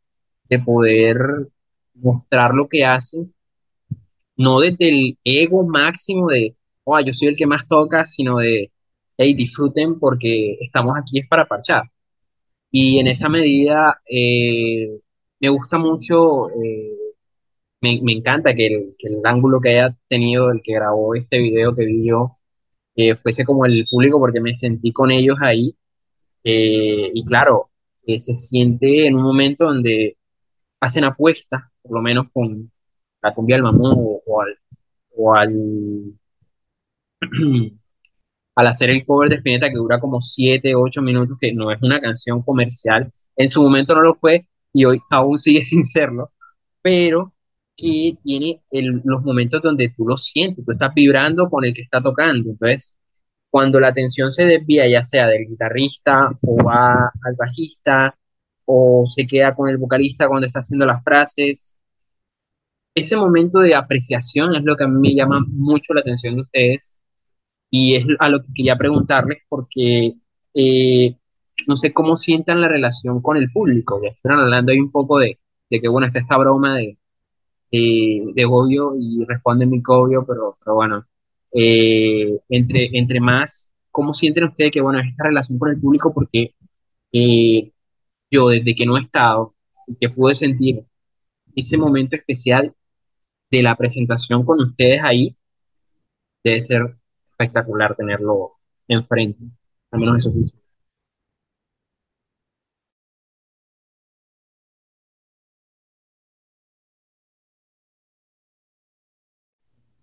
de 0.50 0.60
poder 0.60 1.18
mostrar 1.96 2.54
lo 2.54 2.68
que 2.68 2.86
hace, 2.86 3.28
no 4.38 4.60
desde 4.60 4.90
el 4.90 5.18
ego 5.24 5.66
máximo 5.68 6.28
de, 6.30 6.56
oh, 6.86 7.00
yo 7.02 7.14
soy 7.14 7.30
el 7.30 7.38
que 7.38 7.46
más 7.46 7.68
toca, 7.68 8.06
sino 8.06 8.38
de, 8.38 8.72
hey, 9.20 9.36
disfruten 9.36 10.00
porque 10.00 10.58
estamos 10.62 10.96
aquí 10.98 11.20
es 11.20 11.30
para 11.30 11.48
parchar. 11.48 11.84
Y 12.72 13.00
en 13.00 13.08
esa 13.08 13.30
medida 13.30 14.02
eh, 14.10 15.00
me 15.40 15.50
gusta 15.50 15.78
mucho, 15.80 16.50
eh, 16.52 16.98
me, 17.82 18.02
me 18.02 18.14
encanta 18.14 18.54
que 18.56 18.68
el, 18.68 18.92
que 18.98 19.08
el 19.08 19.22
ángulo 19.26 19.60
que 19.62 19.70
haya 19.70 19.96
tenido 20.10 20.52
el 20.52 20.62
que 20.64 20.74
grabó 20.74 21.16
este 21.16 21.40
video 21.40 21.76
que 21.76 21.86
vi 21.86 22.08
yo 22.08 22.38
eh, 22.96 23.16
fuese 23.16 23.46
como 23.46 23.66
el 23.66 23.86
público 23.90 24.20
porque 24.20 24.42
me 24.42 24.54
sentí 24.54 24.92
con 24.94 25.12
ellos 25.12 25.38
ahí. 25.42 25.76
Eh, 26.44 27.12
y 27.14 27.26
claro, 27.26 27.72
eh, 28.06 28.20
se 28.20 28.36
siente 28.36 29.08
en 29.08 29.16
un 29.16 29.24
momento 29.24 29.66
donde 29.66 30.18
hacen 30.82 31.06
apuestas, 31.06 31.64
por 31.82 31.94
lo 31.94 32.02
menos 32.02 32.28
con 32.34 32.72
la 33.22 33.34
cumbia 33.36 33.58
del 33.58 33.64
mamón 33.64 33.94
o, 33.98 34.24
o 34.26 34.42
al, 34.42 34.58
o 35.16 35.36
al 35.36 35.54
al 38.60 38.68
hacer 38.68 38.90
el 38.90 39.06
cover 39.06 39.30
de 39.30 39.38
Spinetta 39.38 39.70
que 39.70 39.76
dura 39.76 40.00
como 40.00 40.20
7 40.20 40.76
8 40.76 41.02
minutos, 41.02 41.38
que 41.40 41.54
no 41.54 41.72
es 41.72 41.82
una 41.82 42.02
canción 42.02 42.42
comercial, 42.44 43.12
en 43.38 43.50
su 43.50 43.62
momento 43.64 43.96
no 43.96 44.02
lo 44.02 44.14
fue 44.14 44.48
y 44.74 44.86
hoy 44.86 45.00
aún 45.10 45.40
sigue 45.40 45.62
sin 45.64 45.86
serlo, 45.86 46.32
pero 46.82 47.34
que 47.78 48.14
tiene 48.22 48.62
los 48.72 49.24
momentos 49.24 49.62
donde 49.62 49.94
tú 49.96 50.06
lo 50.06 50.18
sientes, 50.18 50.66
tú 50.66 50.74
estás 50.74 50.94
vibrando 50.94 51.50
con 51.50 51.64
el 51.66 51.74
que 51.74 51.84
está 51.84 52.02
tocando. 52.02 52.52
Entonces, 52.52 52.96
cuando 53.50 53.80
la 53.80 53.90
atención 53.90 54.32
se 54.32 54.46
desvía, 54.46 54.88
ya 54.90 55.04
sea 55.04 55.28
del 55.28 55.48
guitarrista 55.48 56.30
o 56.42 56.58
va 56.64 57.12
al 57.24 57.36
bajista 57.38 58.16
o 58.66 59.06
se 59.06 59.26
queda 59.28 59.56
con 59.56 59.70
el 59.70 59.78
vocalista 59.78 60.28
cuando 60.28 60.48
está 60.48 60.60
haciendo 60.60 60.86
las 60.86 61.04
frases, 61.04 61.78
ese 62.96 63.16
momento 63.18 63.60
de 63.60 63.76
apreciación 63.76 64.56
es 64.56 64.64
lo 64.64 64.76
que 64.76 64.84
a 64.84 64.88
mí 64.88 65.00
me 65.00 65.16
llama 65.16 65.46
mucho 65.48 65.94
la 65.94 66.02
atención 66.02 66.36
de 66.36 66.42
ustedes 66.42 66.99
y 67.70 67.96
es 67.96 68.06
a 68.20 68.30
lo 68.30 68.42
que 68.42 68.54
quería 68.54 68.78
preguntarles 68.78 69.40
porque 69.50 70.16
eh, 70.54 71.16
no 71.68 71.76
sé 71.76 71.94
cómo 71.94 72.16
sientan 72.18 72.62
la 72.62 72.68
relación 72.70 73.22
con 73.22 73.38
el 73.38 73.52
público. 73.52 74.02
Ya 74.04 74.10
están 74.10 74.40
hablando 74.40 74.72
ahí 74.72 74.80
un 74.80 74.92
poco 74.92 75.20
de, 75.20 75.40
de 75.70 75.82
que, 75.82 75.88
bueno, 75.88 76.08
está 76.08 76.20
esta 76.20 76.38
broma 76.38 76.78
de, 76.78 76.98
de, 77.72 78.32
de 78.34 78.46
Goyo 78.46 78.94
y 79.00 79.26
responde 79.26 79.66
mi 79.66 79.82
Goyo, 79.82 80.26
pero, 80.26 80.58
pero 80.64 80.76
bueno, 80.76 81.06
eh, 81.54 82.40
entre, 82.50 82.90
entre 82.94 83.20
más, 83.20 83.72
¿cómo 83.92 84.14
sienten 84.14 84.46
ustedes 84.46 84.72
que, 84.72 84.82
bueno, 84.82 85.00
es 85.00 85.08
esta 85.08 85.26
relación 85.26 85.60
con 85.60 85.70
el 85.72 85.80
público? 85.80 86.14
Porque 86.14 86.56
eh, 87.12 87.72
yo, 88.32 88.50
desde 88.50 88.76
que 88.76 88.86
no 88.86 88.98
he 88.98 89.02
estado 89.02 89.56
y 89.88 89.96
que 89.96 90.10
pude 90.10 90.36
sentir 90.36 90.84
ese 91.56 91.78
momento 91.78 92.16
especial 92.16 92.74
de 93.52 93.64
la 93.64 93.76
presentación 93.76 94.46
con 94.46 94.62
ustedes 94.62 95.02
ahí, 95.04 95.36
debe 96.44 96.62
ser 96.62 96.99
espectacular 97.40 97.96
tenerlo 97.96 98.58
enfrente, 98.88 99.44
al 99.92 100.00
menos 100.02 100.18
eso 100.18 100.34
pienso. 100.34 100.56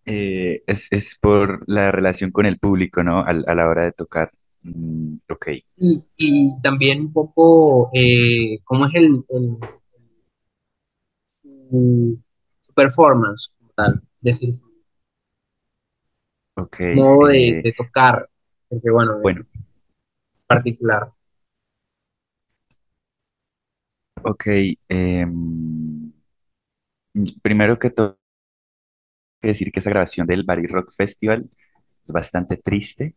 Eh, 0.05 0.63
es, 0.67 0.93
es 0.93 1.19
por 1.21 1.65
la 1.69 1.91
relación 1.91 2.31
con 2.31 2.47
el 2.47 2.59
público, 2.59 3.03
¿no? 3.03 3.21
A, 3.21 3.33
la 3.33 3.69
hora 3.69 3.85
de 3.85 3.93
tocar. 3.93 4.31
Mm, 4.63 5.17
ok. 5.29 5.49
Y, 5.79 6.05
y 6.17 6.61
también 6.63 7.01
un 7.03 7.13
poco 7.13 7.91
eh, 7.93 8.59
cómo 8.65 8.87
es 8.87 8.95
el, 8.95 9.25
el- 9.29 9.57
su, 11.43 12.19
su 12.61 12.73
performance, 12.75 13.51
tal, 13.75 14.03
decir, 14.21 14.59
Ok. 16.57 16.81
modo 16.95 17.29
de, 17.29 17.49
eh, 17.49 17.63
de 17.63 17.73
tocar, 17.73 18.29
porque 18.69 18.91
bueno, 18.91 19.19
bueno, 19.21 19.45
particular. 20.47 21.13
ok. 24.23 24.47
em, 24.89 26.13
primero 27.43 27.79
que 27.79 27.91
todo, 27.91 28.19
que 29.41 29.49
decir 29.49 29.71
que 29.73 29.81
esa 29.81 29.91
grabación 29.91 30.27
del 30.27 30.45
Bari 30.45 30.67
Rock 30.67 30.93
Festival 30.93 31.49
es 32.05 32.13
bastante 32.13 32.57
triste. 32.57 33.15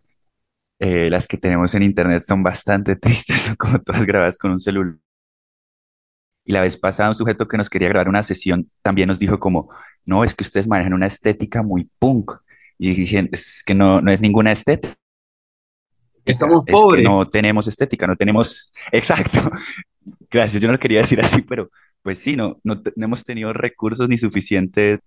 Eh, 0.79 1.09
las 1.09 1.27
que 1.27 1.37
tenemos 1.37 1.75
en 1.75 1.83
internet 1.83 2.21
son 2.21 2.43
bastante 2.43 2.95
tristes, 2.97 3.41
son 3.41 3.55
como 3.55 3.79
todas 3.81 4.05
grabadas 4.05 4.37
con 4.37 4.51
un 4.51 4.59
celular. 4.59 4.97
Y 6.45 6.51
la 6.53 6.61
vez 6.61 6.77
pasada 6.77 7.09
un 7.09 7.15
sujeto 7.15 7.47
que 7.47 7.57
nos 7.57 7.69
quería 7.69 7.89
grabar 7.89 8.09
una 8.09 8.23
sesión 8.23 8.71
también 8.81 9.07
nos 9.07 9.19
dijo 9.19 9.39
como, 9.39 9.69
no, 10.05 10.23
es 10.23 10.33
que 10.33 10.43
ustedes 10.43 10.67
manejan 10.67 10.93
una 10.93 11.05
estética 11.07 11.61
muy 11.61 11.89
punk. 11.99 12.31
Y 12.79 12.95
dije, 12.95 13.29
es 13.31 13.63
que 13.65 13.75
no, 13.75 14.01
no 14.01 14.11
es 14.11 14.21
ninguna 14.21 14.51
estética, 14.51 14.95
Que 16.25 16.33
somos 16.33 16.63
es 16.65 16.85
que 16.87 16.97
pobres. 16.97 17.03
no 17.03 17.27
tenemos 17.29 17.67
estética, 17.67 18.07
no 18.07 18.15
tenemos, 18.15 18.71
exacto, 18.91 19.39
gracias, 20.29 20.61
yo 20.61 20.67
no 20.67 20.73
lo 20.73 20.79
quería 20.79 20.99
decir 21.01 21.21
así, 21.21 21.41
pero 21.41 21.69
pues 22.01 22.19
sí, 22.19 22.35
no, 22.35 22.59
no, 22.63 22.81
no 22.95 23.05
hemos 23.05 23.23
tenido 23.25 23.53
recursos 23.53 24.07
ni 24.09 24.17
suficiente 24.17 24.99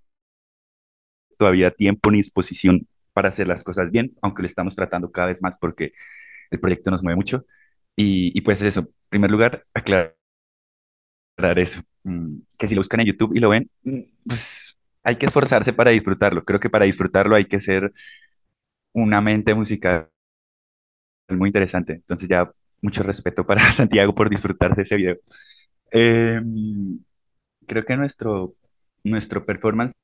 todavía 1.38 1.70
tiempo 1.70 2.10
ni 2.10 2.18
disposición 2.18 2.86
para 3.12 3.28
hacer 3.28 3.46
las 3.46 3.64
cosas 3.64 3.90
bien, 3.90 4.14
aunque 4.22 4.42
lo 4.42 4.46
estamos 4.46 4.76
tratando 4.76 5.10
cada 5.10 5.28
vez 5.28 5.42
más 5.42 5.58
porque 5.58 5.92
el 6.50 6.60
proyecto 6.60 6.90
nos 6.90 7.02
mueve 7.02 7.16
mucho. 7.16 7.44
Y, 7.96 8.36
y 8.36 8.40
pues 8.42 8.62
eso, 8.62 8.80
en 8.80 8.88
primer 9.10 9.30
lugar, 9.30 9.66
aclarar 9.74 10.14
eso, 11.56 11.82
mm, 12.04 12.36
que 12.58 12.68
si 12.68 12.74
lo 12.74 12.80
buscan 12.80 13.00
en 13.00 13.06
YouTube 13.06 13.34
y 13.34 13.40
lo 13.40 13.50
ven, 13.50 13.70
mm, 13.84 14.00
pues 14.26 14.71
hay 15.02 15.16
que 15.16 15.26
esforzarse 15.26 15.72
para 15.72 15.90
disfrutarlo. 15.90 16.44
Creo 16.44 16.60
que 16.60 16.70
para 16.70 16.84
disfrutarlo 16.86 17.36
hay 17.36 17.46
que 17.46 17.60
ser 17.60 17.92
una 18.92 19.20
mente 19.20 19.54
musical 19.54 20.08
muy 21.28 21.48
interesante. 21.48 21.94
Entonces 21.94 22.28
ya 22.28 22.50
mucho 22.80 23.02
respeto 23.02 23.46
para 23.46 23.70
Santiago 23.72 24.14
por 24.14 24.30
disfrutarse 24.30 24.82
ese 24.82 24.96
video. 24.96 25.16
Eh, 25.92 26.40
creo 27.66 27.84
que 27.84 27.96
nuestro, 27.96 28.54
nuestro 29.04 29.44
performance 29.44 29.94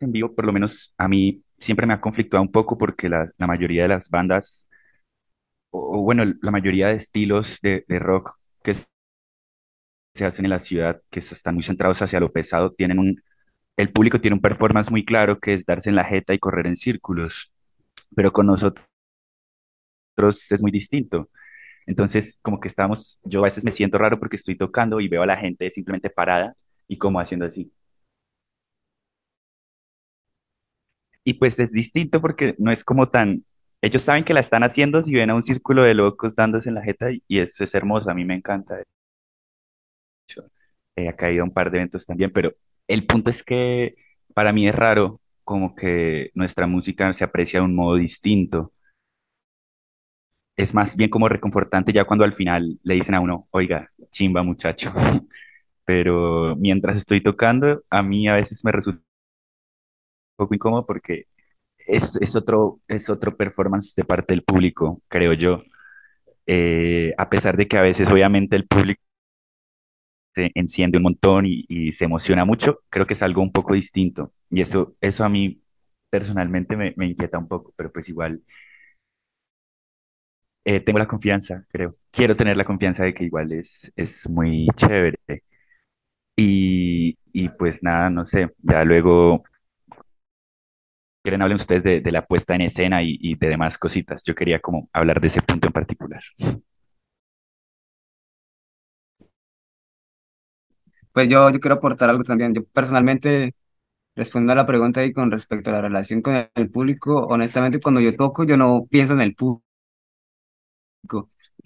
en 0.00 0.12
vivo, 0.12 0.34
por 0.34 0.44
lo 0.46 0.52
menos 0.52 0.94
a 0.98 1.08
mí, 1.08 1.42
siempre 1.58 1.86
me 1.86 1.94
ha 1.94 2.00
conflictuado 2.00 2.42
un 2.42 2.52
poco 2.52 2.78
porque 2.78 3.08
la, 3.08 3.30
mayoría 3.38 3.82
de 3.82 3.88
las 3.88 4.08
bandas, 4.10 4.68
o, 5.70 5.98
o 6.00 6.02
bueno, 6.02 6.24
la 6.42 6.50
mayoría 6.50 6.88
de 6.88 6.94
estilos 6.94 7.60
de, 7.62 7.84
de 7.88 7.98
rock 7.98 8.36
que 8.62 8.74
se 10.14 10.26
hacen 10.26 10.44
en 10.46 10.50
la 10.50 10.60
ciudad, 10.60 11.00
que 11.10 11.20
están 11.20 11.54
muy 11.54 11.62
centrados 11.62 12.02
hacia 12.02 12.20
lo 12.20 12.32
pesado, 12.32 12.72
tienen 12.72 12.98
un, 12.98 13.22
el 13.78 13.92
público 13.92 14.20
tiene 14.20 14.34
un 14.34 14.42
performance 14.42 14.90
muy 14.90 15.04
claro 15.04 15.38
que 15.40 15.54
es 15.54 15.64
darse 15.64 15.88
en 15.90 15.96
la 15.96 16.04
jeta 16.04 16.34
y 16.34 16.38
correr 16.40 16.66
en 16.66 16.76
círculos, 16.76 17.52
pero 18.14 18.32
con 18.32 18.46
nosotros 18.46 18.84
es 20.50 20.62
muy 20.62 20.72
distinto. 20.72 21.30
Entonces, 21.86 22.38
como 22.42 22.60
que 22.60 22.68
estamos, 22.68 23.20
yo 23.24 23.40
a 23.40 23.44
veces 23.44 23.64
me 23.64 23.72
siento 23.72 23.98
raro 23.98 24.18
porque 24.18 24.36
estoy 24.36 24.56
tocando 24.56 25.00
y 25.00 25.08
veo 25.08 25.22
a 25.22 25.26
la 25.26 25.36
gente 25.38 25.70
simplemente 25.70 26.10
parada 26.10 26.54
y 26.88 26.98
como 26.98 27.20
haciendo 27.20 27.46
así. 27.46 27.72
Y 31.24 31.34
pues 31.34 31.58
es 31.60 31.72
distinto 31.72 32.20
porque 32.20 32.54
no 32.58 32.72
es 32.72 32.84
como 32.84 33.08
tan, 33.10 33.44
ellos 33.82 34.02
saben 34.02 34.24
que 34.24 34.34
la 34.34 34.40
están 34.40 34.64
haciendo 34.64 35.02
si 35.02 35.14
ven 35.14 35.30
a 35.30 35.34
un 35.34 35.42
círculo 35.42 35.82
de 35.84 35.94
locos 35.94 36.34
dándose 36.34 36.68
en 36.68 36.74
la 36.76 36.82
jeta 36.82 37.10
y, 37.28 37.38
eso 37.40 37.64
es 37.64 37.74
hermoso, 37.74 38.10
a 38.10 38.14
mí 38.14 38.24
me 38.24 38.34
encanta. 38.34 38.82
Eh, 40.96 41.08
ha 41.08 41.16
caído 41.16 41.44
un 41.44 41.52
par 41.52 41.70
de 41.70 41.78
eventos 41.78 42.04
también, 42.06 42.32
pero 42.32 42.54
el 42.88 43.06
punto 43.06 43.30
es 43.30 43.44
que 43.44 43.96
para 44.34 44.52
mí 44.52 44.68
es 44.68 44.74
raro 44.74 45.20
como 45.44 45.74
que 45.74 46.30
nuestra 46.34 46.66
música 46.66 47.12
se 47.14 47.24
aprecia 47.24 47.60
de 47.60 47.66
un 47.66 47.74
modo 47.74 47.96
distinto. 47.96 48.72
Es 50.56 50.74
más 50.74 50.96
bien 50.96 51.08
como 51.10 51.28
reconfortante 51.28 51.92
ya 51.92 52.04
cuando 52.04 52.24
al 52.24 52.34
final 52.34 52.78
le 52.82 52.94
dicen 52.94 53.14
a 53.14 53.20
uno, 53.20 53.46
oiga, 53.50 53.90
chimba 54.10 54.42
muchacho. 54.42 54.92
Pero 55.84 56.56
mientras 56.56 56.98
estoy 56.98 57.22
tocando, 57.22 57.82
a 57.90 58.02
mí 58.02 58.28
a 58.28 58.34
veces 58.34 58.64
me 58.64 58.72
resulta 58.72 59.00
un 59.00 60.36
poco 60.36 60.54
incómodo 60.54 60.86
porque 60.86 61.26
es, 61.78 62.16
es 62.20 62.36
otro, 62.36 62.80
es 62.88 63.10
otro 63.10 63.36
performance 63.36 63.94
de 63.96 64.04
parte 64.04 64.34
del 64.34 64.44
público, 64.44 65.02
creo 65.08 65.32
yo. 65.34 65.62
Eh, 66.46 67.14
a 67.18 67.28
pesar 67.30 67.56
de 67.56 67.68
que 67.68 67.78
a 67.78 67.82
veces 67.82 68.10
obviamente 68.10 68.56
el 68.56 68.66
público 68.66 69.02
se 70.38 70.50
enciende 70.54 70.98
un 70.98 71.04
montón 71.04 71.46
y, 71.46 71.64
y 71.68 71.92
se 71.92 72.04
emociona 72.06 72.44
mucho, 72.44 72.80
creo 72.90 73.06
que 73.06 73.14
es 73.14 73.22
algo 73.22 73.42
un 73.42 73.52
poco 73.52 73.74
distinto. 73.74 74.32
Y 74.50 74.62
eso, 74.62 74.94
eso 75.00 75.24
a 75.24 75.28
mí 75.28 75.60
personalmente 76.10 76.76
me, 76.76 76.94
me 76.96 77.06
inquieta 77.06 77.38
un 77.38 77.48
poco, 77.48 77.72
pero 77.76 77.92
pues 77.92 78.08
igual 78.08 78.42
eh, 80.64 80.80
tengo 80.80 80.98
la 80.98 81.08
confianza, 81.08 81.64
creo. 81.70 81.96
Quiero 82.10 82.36
tener 82.36 82.56
la 82.56 82.64
confianza 82.64 83.04
de 83.04 83.14
que 83.14 83.24
igual 83.24 83.52
es, 83.52 83.90
es 83.96 84.28
muy 84.28 84.66
chévere. 84.76 85.16
Y, 86.36 87.18
y 87.32 87.48
pues 87.50 87.82
nada, 87.82 88.10
no 88.10 88.24
sé, 88.26 88.50
ya 88.62 88.84
luego 88.84 89.42
quieren 91.22 91.42
hablar 91.42 91.56
ustedes 91.56 91.82
de, 91.84 92.00
de 92.00 92.12
la 92.12 92.24
puesta 92.26 92.54
en 92.54 92.62
escena 92.62 93.02
y, 93.02 93.16
y 93.20 93.34
de 93.36 93.48
demás 93.48 93.78
cositas. 93.78 94.22
Yo 94.24 94.34
quería 94.34 94.60
como 94.60 94.88
hablar 94.92 95.20
de 95.20 95.28
ese 95.28 95.42
punto 95.42 95.66
en 95.68 95.72
particular. 95.72 96.22
Pues 101.18 101.28
yo, 101.28 101.50
yo 101.50 101.58
quiero 101.60 101.74
aportar 101.76 102.10
algo 102.10 102.22
también. 102.22 102.54
Yo 102.54 102.64
personalmente, 102.66 103.52
respondiendo 104.16 104.52
a 104.54 104.56
la 104.56 104.66
pregunta 104.66 105.04
y 105.04 105.12
con 105.12 105.30
respecto 105.30 105.70
a 105.70 105.74
la 105.74 105.82
relación 105.82 106.22
con 106.22 106.36
el 106.54 106.70
público, 106.70 107.26
honestamente 107.28 107.80
cuando 107.80 108.00
yo 108.00 108.16
toco, 108.16 108.44
yo 108.44 108.56
no 108.56 108.86
pienso 108.90 109.14
en 109.14 109.22
el 109.22 109.34
público. 109.36 109.64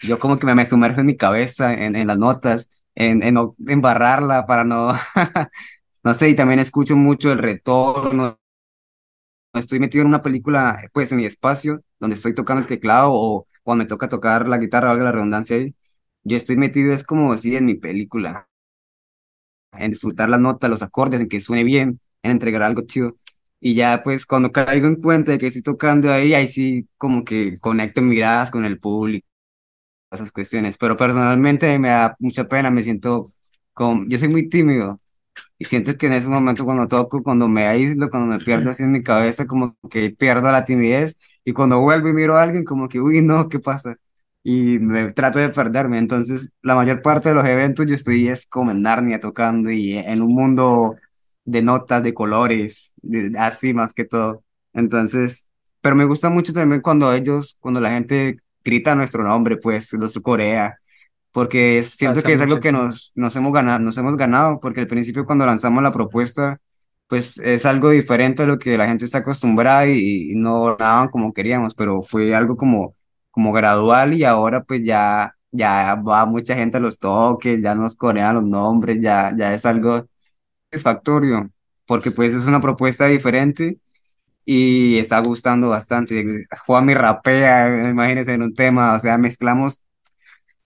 Yo 0.03 0.19
como 0.19 0.39
que 0.39 0.47
me, 0.47 0.55
me 0.55 0.67
sumerjo 0.67 1.01
en 1.01 1.07
mi 1.07 1.17
cabeza, 1.17 1.73
en, 1.75 1.97
en 1.97 2.07
las 2.09 2.19
notas, 2.19 2.71
en, 2.95 3.23
en 3.23 3.35
no 3.35 3.53
embarrarla 3.69 4.47
para 4.47 4.65
no, 4.65 4.93
no 6.05 6.15
sé, 6.15 6.31
y 6.31 6.37
también 6.37 6.61
escucho 6.61 6.97
mucho 6.97 7.33
el 7.33 7.39
retorno. 7.39 8.39
Estoy 9.55 9.81
metido 9.81 10.03
en 10.03 10.09
una 10.09 10.23
película, 10.23 10.81
pues 10.95 11.13
en 11.13 11.19
mi 11.19 11.27
espacio, 11.27 11.83
donde 12.01 12.17
estoy 12.17 12.35
tocando 12.35 12.63
el 12.63 12.67
teclado 12.67 13.11
o 13.13 13.47
cuando 13.63 13.85
me 13.85 13.89
toca 13.89 14.09
tocar 14.09 14.49
la 14.49 14.57
guitarra, 14.59 14.89
valga 14.89 15.05
la 15.05 15.13
redundancia 15.13 15.57
ahí, 15.57 15.75
yo 16.25 16.37
estoy 16.39 16.57
metido, 16.57 16.93
es 16.95 17.05
como 17.05 17.33
así 17.33 17.55
en 17.57 17.67
mi 17.67 17.75
película, 17.75 18.49
en 19.73 19.91
disfrutar 19.93 20.29
las 20.31 20.41
notas, 20.41 20.71
los 20.71 20.83
acordes, 20.83 21.21
en 21.21 21.29
que 21.29 21.41
suene 21.41 21.65
bien, 21.65 22.01
en 22.23 22.31
entregar 22.33 22.63
algo 22.63 22.83
chido. 22.83 23.17
Y 23.61 23.75
ya 23.75 24.03
pues 24.03 24.27
cuando 24.27 24.51
caigo 24.53 24.87
en 24.89 24.97
cuenta 24.97 25.33
de 25.33 25.39
que 25.39 25.47
estoy 25.47 25.63
tocando 25.63 26.11
ahí, 26.13 26.35
ahí 26.35 26.49
sí 26.49 26.89
como 26.99 27.25
que 27.25 27.59
conecto 27.61 28.03
miradas 28.03 28.51
con 28.51 28.65
el 28.65 28.79
público 28.81 29.27
esas 30.11 30.33
cuestiones, 30.33 30.77
pero 30.79 30.97
personalmente 30.97 31.79
me 31.79 31.89
da 31.89 32.17
mucha 32.19 32.45
pena, 32.49 32.71
me 32.71 32.83
siento 32.83 33.29
como, 33.73 34.05
yo 34.09 34.19
soy 34.19 34.29
muy 34.29 34.49
tímido 34.49 35.01
y 35.59 35.67
siento 35.67 35.97
que 35.99 36.07
en 36.07 36.15
ese 36.15 36.29
momento 36.29 36.65
cuando 36.65 36.89
toco, 36.89 37.23
cuando 37.23 37.49
me 37.49 37.67
aíslo, 37.67 38.11
cuando 38.11 38.29
me 38.29 38.45
pierdo 38.45 38.71
así 38.71 38.83
en 38.85 38.93
mi 38.93 39.03
cabeza, 39.03 39.47
como 39.47 39.77
que 39.91 40.11
pierdo 40.11 40.53
la 40.53 40.65
timidez 40.65 41.19
y 41.45 41.53
cuando 41.55 41.81
vuelvo 41.81 42.09
y 42.11 42.15
miro 42.15 42.37
a 42.37 42.43
alguien 42.43 42.65
como 42.65 42.89
que, 42.89 43.01
uy, 43.01 43.23
no, 43.23 43.49
¿qué 43.49 43.61
pasa? 43.61 43.97
Y 44.45 44.79
me 44.81 45.13
trato 45.13 45.39
de 45.39 45.51
perderme, 45.51 45.99
entonces 45.99 46.53
la 46.63 46.75
mayor 46.75 47.01
parte 47.03 47.29
de 47.29 47.35
los 47.37 47.45
eventos 47.47 47.87
yo 47.87 47.95
estoy 47.95 48.29
es 48.29 48.47
como 48.47 48.73
en 48.73 48.83
Narnia 48.83 49.21
tocando 49.21 49.71
y 49.71 49.97
en 49.99 50.21
un 50.23 50.35
mundo 50.35 50.97
de 51.45 51.63
notas, 51.63 52.03
de 52.03 52.13
colores, 52.15 52.93
de- 52.97 53.33
así 53.39 53.73
más 53.75 53.93
que 53.95 54.05
todo. 54.05 54.43
Entonces, 54.73 55.49
pero 55.81 55.95
me 55.97 56.05
gusta 56.07 56.29
mucho 56.31 56.53
también 56.53 56.81
cuando 56.83 57.13
ellos, 57.13 57.57
cuando 57.61 57.81
la 57.81 57.91
gente 57.93 58.39
grita 58.65 58.95
nuestro 58.97 59.23
nombre, 59.25 59.57
pues, 59.59 59.93
los 59.93 60.15
Corea, 60.21 60.79
porque 61.33 61.79
es- 61.79 61.91
siento 61.91 62.21
Pasa 62.21 62.25
que 62.25 62.33
es 62.35 62.41
algo 62.41 62.61
que 62.61 62.73
nos, 62.73 63.13
nos 63.15 63.35
hemos 63.37 63.53
ganado, 63.53 63.79
nos 63.81 63.97
hemos 63.99 64.17
ganado, 64.17 64.61
porque 64.61 64.81
al 64.81 64.87
principio 64.87 65.25
cuando 65.27 65.47
lanzamos 65.47 65.83
la 65.83 65.93
propuesta, 65.93 66.61
pues 67.09 67.39
es 67.39 67.67
algo 67.67 67.91
diferente 67.91 68.43
a 68.43 68.47
lo 68.47 68.59
que 68.59 68.77
la 68.79 68.89
gente 68.89 69.05
está 69.05 69.19
acostumbrada 69.19 69.87
y, 69.87 70.33
y 70.33 70.35
no 70.35 70.77
daban 70.77 71.09
como 71.11 71.33
queríamos, 71.33 71.75
pero 71.75 72.03
fue 72.03 72.35
algo 72.35 72.57
como, 72.57 72.95
como 73.33 73.53
gradual 73.53 74.15
y 74.15 74.25
ahora 74.25 74.65
pues 74.65 74.83
ya, 74.85 75.37
ya 75.53 75.97
va 75.97 76.27
mucha 76.27 76.57
gente 76.57 76.79
a 76.79 76.81
los 76.81 77.01
toques, 77.01 77.63
ya 77.63 77.75
nos 77.77 77.97
corean 77.97 78.37
los 78.37 78.45
nombres, 78.47 79.01
ya, 79.03 79.35
ya 79.37 79.55
es 79.55 79.67
algo 79.67 80.07
satisfactorio, 80.71 81.51
porque 81.87 82.11
pues 82.11 82.35
es 82.35 82.47
una 82.47 82.61
propuesta 82.61 83.07
diferente 83.07 83.79
y 84.45 84.99
está 84.99 85.21
gustando 85.21 85.71
bastante. 85.71 86.47
Juanmi 86.67 86.95
rapea, 86.95 87.91
imagínense 87.91 88.35
en 88.35 88.43
un 88.43 88.55
tema, 88.55 88.95
o 88.95 88.99
sea, 89.01 89.19
mezclamos 89.19 89.83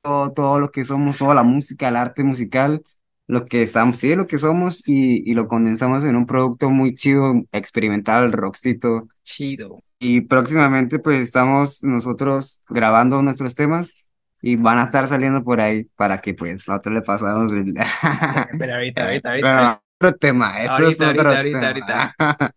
todo, 0.03 0.33
todo 0.33 0.61
lo 0.61 0.71
que 0.71 0.85
somos, 0.85 1.19
toda 1.19 1.35
la 1.35 1.43
música, 1.45 1.89
el 1.89 1.97
arte 1.97 2.25
musical, 2.25 2.83
lo 3.27 3.47
que 3.47 3.63
estamos, 3.63 3.99
sí, 3.99 4.15
lo 4.15 4.27
que 4.27 4.39
somos 4.39 4.83
y, 4.89 5.29
y 5.31 5.35
lo 5.35 5.49
condensamos 5.49 6.05
en 6.05 6.17
un 6.17 6.27
producto 6.27 6.71
muy 6.71 6.95
chido, 6.95 7.35
experimental, 7.53 8.33
rockcito. 8.33 9.01
Chido. 9.25 9.83
Y 9.99 10.23
próximamente 10.23 10.99
pues 10.99 11.21
estamos 11.21 11.83
nosotros 11.83 12.63
grabando 12.69 13.23
nuestros 13.23 13.55
temas 13.55 14.07
y 14.43 14.57
van 14.57 14.79
a 14.79 14.85
estar 14.85 15.07
saliendo 15.09 15.43
por 15.43 15.61
ahí 15.61 15.85
para 15.97 16.19
que 16.21 16.35
pues 16.35 16.67
nosotros 16.69 16.95
le 16.95 17.03
pasamos 17.03 17.51
el... 17.53 17.75
Pero 18.59 18.75
ahorita, 18.75 19.05
ahorita, 19.05 19.29
ahorita. 19.31 19.59
Pero 19.59 19.83
otro 20.01 20.17
tema, 20.19 20.59
eso 20.59 20.87
es 20.87 21.01
Ahorita, 21.01 21.11
otro 21.11 21.31
ahorita, 21.39 21.39
ahorita, 21.39 21.67
tema. 21.67 22.15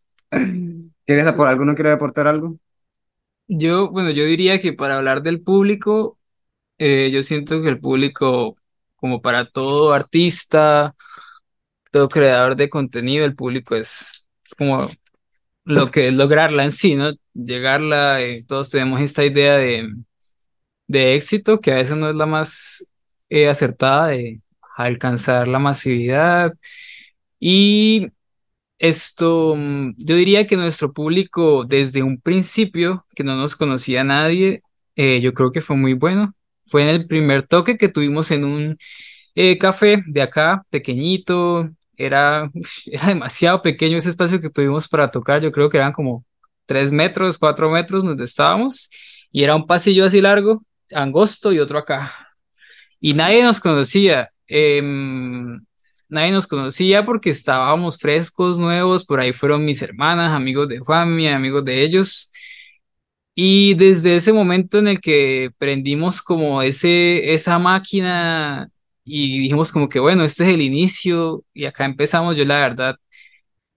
¿Quieres 1.05 1.25
apor- 1.25 1.47
alguno 1.49 1.75
quiere 1.75 1.91
aportar 1.91 2.27
algo? 2.27 2.57
Yo, 3.47 3.89
bueno, 3.89 4.11
yo 4.11 4.25
diría 4.25 4.59
que 4.59 4.73
para 4.73 4.97
hablar 4.97 5.23
del 5.23 5.41
público, 5.41 6.19
eh, 6.79 7.11
yo 7.11 7.23
siento 7.23 7.61
que 7.63 7.69
el 7.69 7.79
público, 7.79 8.57
como 8.97 9.21
para 9.21 9.49
todo 9.49 9.93
artista, 9.93 10.95
todo 11.91 12.09
creador 12.09 12.55
de 12.55 12.69
contenido, 12.69 13.25
el 13.25 13.35
público 13.35 13.75
es, 13.75 14.27
es 14.45 14.55
como 14.55 14.89
lo 15.65 15.91
que 15.91 16.09
es 16.09 16.13
lograrla 16.15 16.63
en 16.65 16.71
sí, 16.71 16.95
¿no? 16.95 17.11
Llegarla, 17.45 18.21
eh, 18.21 18.43
todos 18.47 18.69
tenemos 18.69 19.01
esta 19.01 19.25
idea 19.25 19.57
de, 19.57 19.87
de 20.87 21.15
éxito 21.15 21.61
que 21.61 21.71
a 21.71 21.75
veces 21.75 21.97
no 21.97 22.09
es 22.09 22.15
la 22.15 22.25
más 22.25 22.85
eh, 23.29 23.47
acertada 23.49 24.07
de 24.07 24.41
alcanzar 24.77 25.47
la 25.47 25.59
masividad. 25.59 26.53
Y 27.39 28.09
esto, 28.79 29.55
mm, 29.57 29.95
yo 29.97 30.15
diría 30.15 30.47
que 30.47 30.55
nuestro 30.57 30.93
público 30.93 31.65
desde 31.65 32.03
un 32.03 32.19
principio, 32.21 33.05
que 33.15 33.23
no 33.23 33.35
nos 33.37 33.55
conocía 33.55 34.03
nadie, 34.03 34.63
eh, 34.95 35.21
yo 35.21 35.33
creo 35.33 35.51
que 35.51 35.61
fue 35.61 35.75
muy 35.77 35.93
bueno. 35.93 36.33
Fue 36.65 36.83
en 36.83 36.89
el 36.89 37.07
primer 37.07 37.47
toque 37.47 37.77
que 37.77 37.89
tuvimos 37.89 38.31
en 38.31 38.45
un 38.45 38.77
eh, 39.35 39.57
café 39.57 40.03
de 40.07 40.21
acá, 40.21 40.65
pequeñito. 40.69 41.69
Era, 41.97 42.51
era 42.91 43.07
demasiado 43.07 43.61
pequeño 43.61 43.97
ese 43.97 44.09
espacio 44.09 44.41
que 44.41 44.49
tuvimos 44.49 44.87
para 44.87 45.11
tocar. 45.11 45.41
Yo 45.41 45.51
creo 45.51 45.69
que 45.69 45.77
eran 45.77 45.93
como 45.93 46.25
tres 46.69 46.93
metros, 46.93 47.37
cuatro 47.37 47.69
metros 47.69 48.05
donde 48.05 48.23
estábamos. 48.23 48.89
Y 49.31 49.43
era 49.43 49.57
un 49.57 49.67
pasillo 49.67 50.05
así 50.05 50.21
largo, 50.21 50.63
angosto 50.93 51.51
y 51.51 51.59
otro 51.59 51.77
acá 51.79 52.29
y 52.99 53.13
nadie 53.13 53.43
nos 53.43 53.59
conocía. 53.59 54.29
em, 54.47 55.59
nadie 56.09 56.31
nos 56.31 56.47
conocía 56.47 57.05
porque 57.05 57.29
estábamos 57.29 57.97
frescos, 57.99 58.57
nuevos. 58.59 59.05
Por 59.05 59.19
ahí 59.19 59.31
fueron 59.33 59.65
mis 59.65 59.81
hermanas, 59.81 60.31
amigos 60.33 60.67
de 60.69 60.79
Juanmi, 60.79 61.27
amigos 61.27 61.63
de 61.65 61.83
ellos. 61.83 62.31
Y 63.35 63.73
desde 63.75 64.15
ese 64.17 64.33
momento 64.33 64.79
en 64.79 64.89
el 64.89 64.99
que 64.99 65.51
prendimos 65.57 66.21
como 66.21 66.61
ese, 66.61 67.33
esa 67.33 67.57
máquina 67.57 68.69
y 69.05 69.39
dijimos 69.39 69.71
como 69.71 69.87
que 69.89 69.99
bueno, 69.99 70.23
este 70.23 70.43
es 70.43 70.49
el 70.49 70.61
inicio 70.61 71.43
y 71.53 71.65
acá 71.65 71.85
empezamos, 71.85 72.35
yo 72.35 72.45
la 72.45 72.59
verdad, 72.59 72.95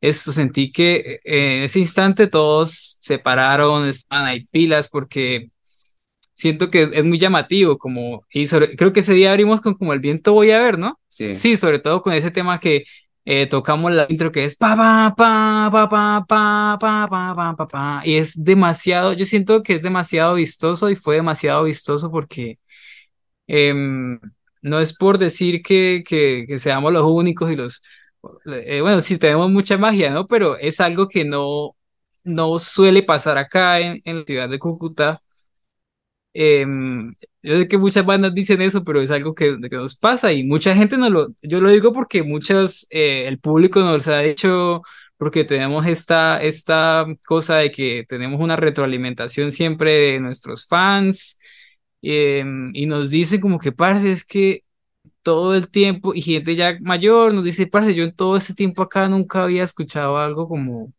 esto 0.02 0.32
sentí 0.32 0.72
que 0.72 1.20
eh, 1.24 1.58
en 1.58 1.64
ese 1.64 1.80
instante 1.80 2.28
todos 2.28 2.98
se 3.02 3.20
pararon, 3.20 3.88
estaban 3.88 4.26
ahí 4.26 4.46
pilas 4.46 4.90
porque 4.90 5.50
siento 6.34 6.70
que 6.70 6.90
es 6.94 7.04
muy 7.04 7.18
llamativo, 7.18 7.78
como, 7.78 8.24
y 8.30 8.46
sobre- 8.46 8.76
creo 8.76 8.92
que 8.92 9.00
ese 9.00 9.14
día 9.14 9.30
abrimos 9.30 9.60
con 9.60 9.74
como 9.74 9.92
el 9.92 10.00
viento 10.00 10.32
voy 10.32 10.50
a 10.50 10.60
ver, 10.62 10.78
¿no? 10.78 10.98
Sí. 11.08 11.34
Sí, 11.34 11.56
sobre 11.56 11.78
todo 11.78 12.02
con 12.02 12.12
ese 12.14 12.30
tema 12.30 12.58
que 12.60 12.84
eh, 13.24 13.46
tocamos 13.46 13.92
la 13.92 14.06
intro 14.08 14.32
que 14.32 14.44
es 14.44 14.56
pa 14.56 14.76
pa 14.76 15.14
pa 15.16 15.70
pa 15.72 15.88
pa 15.88 16.26
pa 16.28 16.78
pa 16.80 17.08
pa 17.08 17.34
pa 17.36 17.56
pa 17.56 17.68
pa 17.68 18.02
y 18.04 18.16
es 18.16 18.32
demasiado, 18.44 19.12
yo 19.12 19.24
siento 19.24 19.62
que 19.62 19.74
es 19.76 19.82
demasiado 19.82 20.34
vistoso 20.34 20.90
y 20.90 20.96
fue 20.96 21.16
demasiado 21.16 21.62
vistoso 21.64 22.10
porque 22.10 22.58
em, 23.46 24.18
no 24.62 24.78
es 24.80 24.94
por 24.96 25.18
decir 25.18 25.62
que, 25.62 26.02
que, 26.06 26.44
que 26.46 26.58
seamos 26.58 26.92
los 26.92 27.04
únicos 27.04 27.50
y 27.50 27.56
los, 27.56 27.82
eh, 28.46 28.80
bueno, 28.80 29.00
sí 29.00 29.18
tenemos 29.18 29.50
mucha 29.50 29.78
magia, 29.78 30.10
¿no? 30.10 30.26
Pero 30.26 30.56
es 30.58 30.80
algo 30.80 31.08
que 31.08 31.24
no, 31.24 31.76
no 32.24 32.58
suele 32.58 33.02
pasar 33.02 33.38
acá 33.38 33.80
en, 33.80 34.00
en 34.04 34.20
la 34.20 34.24
ciudad 34.24 34.48
de 34.48 34.58
Cúcuta 34.58 35.22
Em, 36.34 37.12
yo 37.42 37.56
sé 37.58 37.68
que 37.68 37.76
muchas 37.78 38.06
bandas 38.06 38.34
dicen 38.34 38.62
eso, 38.62 38.84
pero 38.84 39.00
es 39.00 39.10
algo 39.10 39.34
que, 39.34 39.58
que 39.60 39.76
nos 39.76 39.94
pasa 39.96 40.32
y 40.32 40.44
mucha 40.44 40.74
gente 40.74 40.96
no 40.96 41.10
lo, 41.10 41.28
yo 41.42 41.60
lo 41.60 41.68
digo 41.70 41.92
porque 41.92 42.22
muchos, 42.22 42.86
eh, 42.90 43.26
el 43.28 43.38
público 43.38 43.80
nos 43.80 44.08
ha 44.08 44.20
dicho 44.20 44.82
porque 45.18 45.44
tenemos 45.44 45.86
esta, 45.86 46.42
esta 46.42 47.06
cosa 47.26 47.58
de 47.58 47.70
que 47.70 48.04
tenemos 48.08 48.40
una 48.40 48.56
retroalimentación 48.56 49.52
siempre 49.52 49.92
de 49.92 50.20
nuestros 50.20 50.66
fans 50.66 51.38
em, 52.02 52.70
y 52.74 52.86
nos 52.86 53.10
dicen 53.10 53.40
como 53.40 53.58
que, 53.58 53.72
parce, 53.72 54.10
es 54.10 54.24
que 54.24 54.64
todo 55.22 55.54
el 55.54 55.68
tiempo, 55.70 56.14
y 56.14 56.22
gente 56.22 56.54
ya 56.56 56.78
mayor 56.80 57.34
nos 57.34 57.44
dice, 57.44 57.66
parce, 57.66 57.94
yo 57.94 58.04
en 58.04 58.14
todo 58.14 58.36
ese 58.36 58.54
tiempo 58.54 58.82
acá 58.82 59.08
nunca 59.08 59.44
había 59.44 59.64
escuchado 59.64 60.18
algo 60.18 60.48
como, 60.48 60.92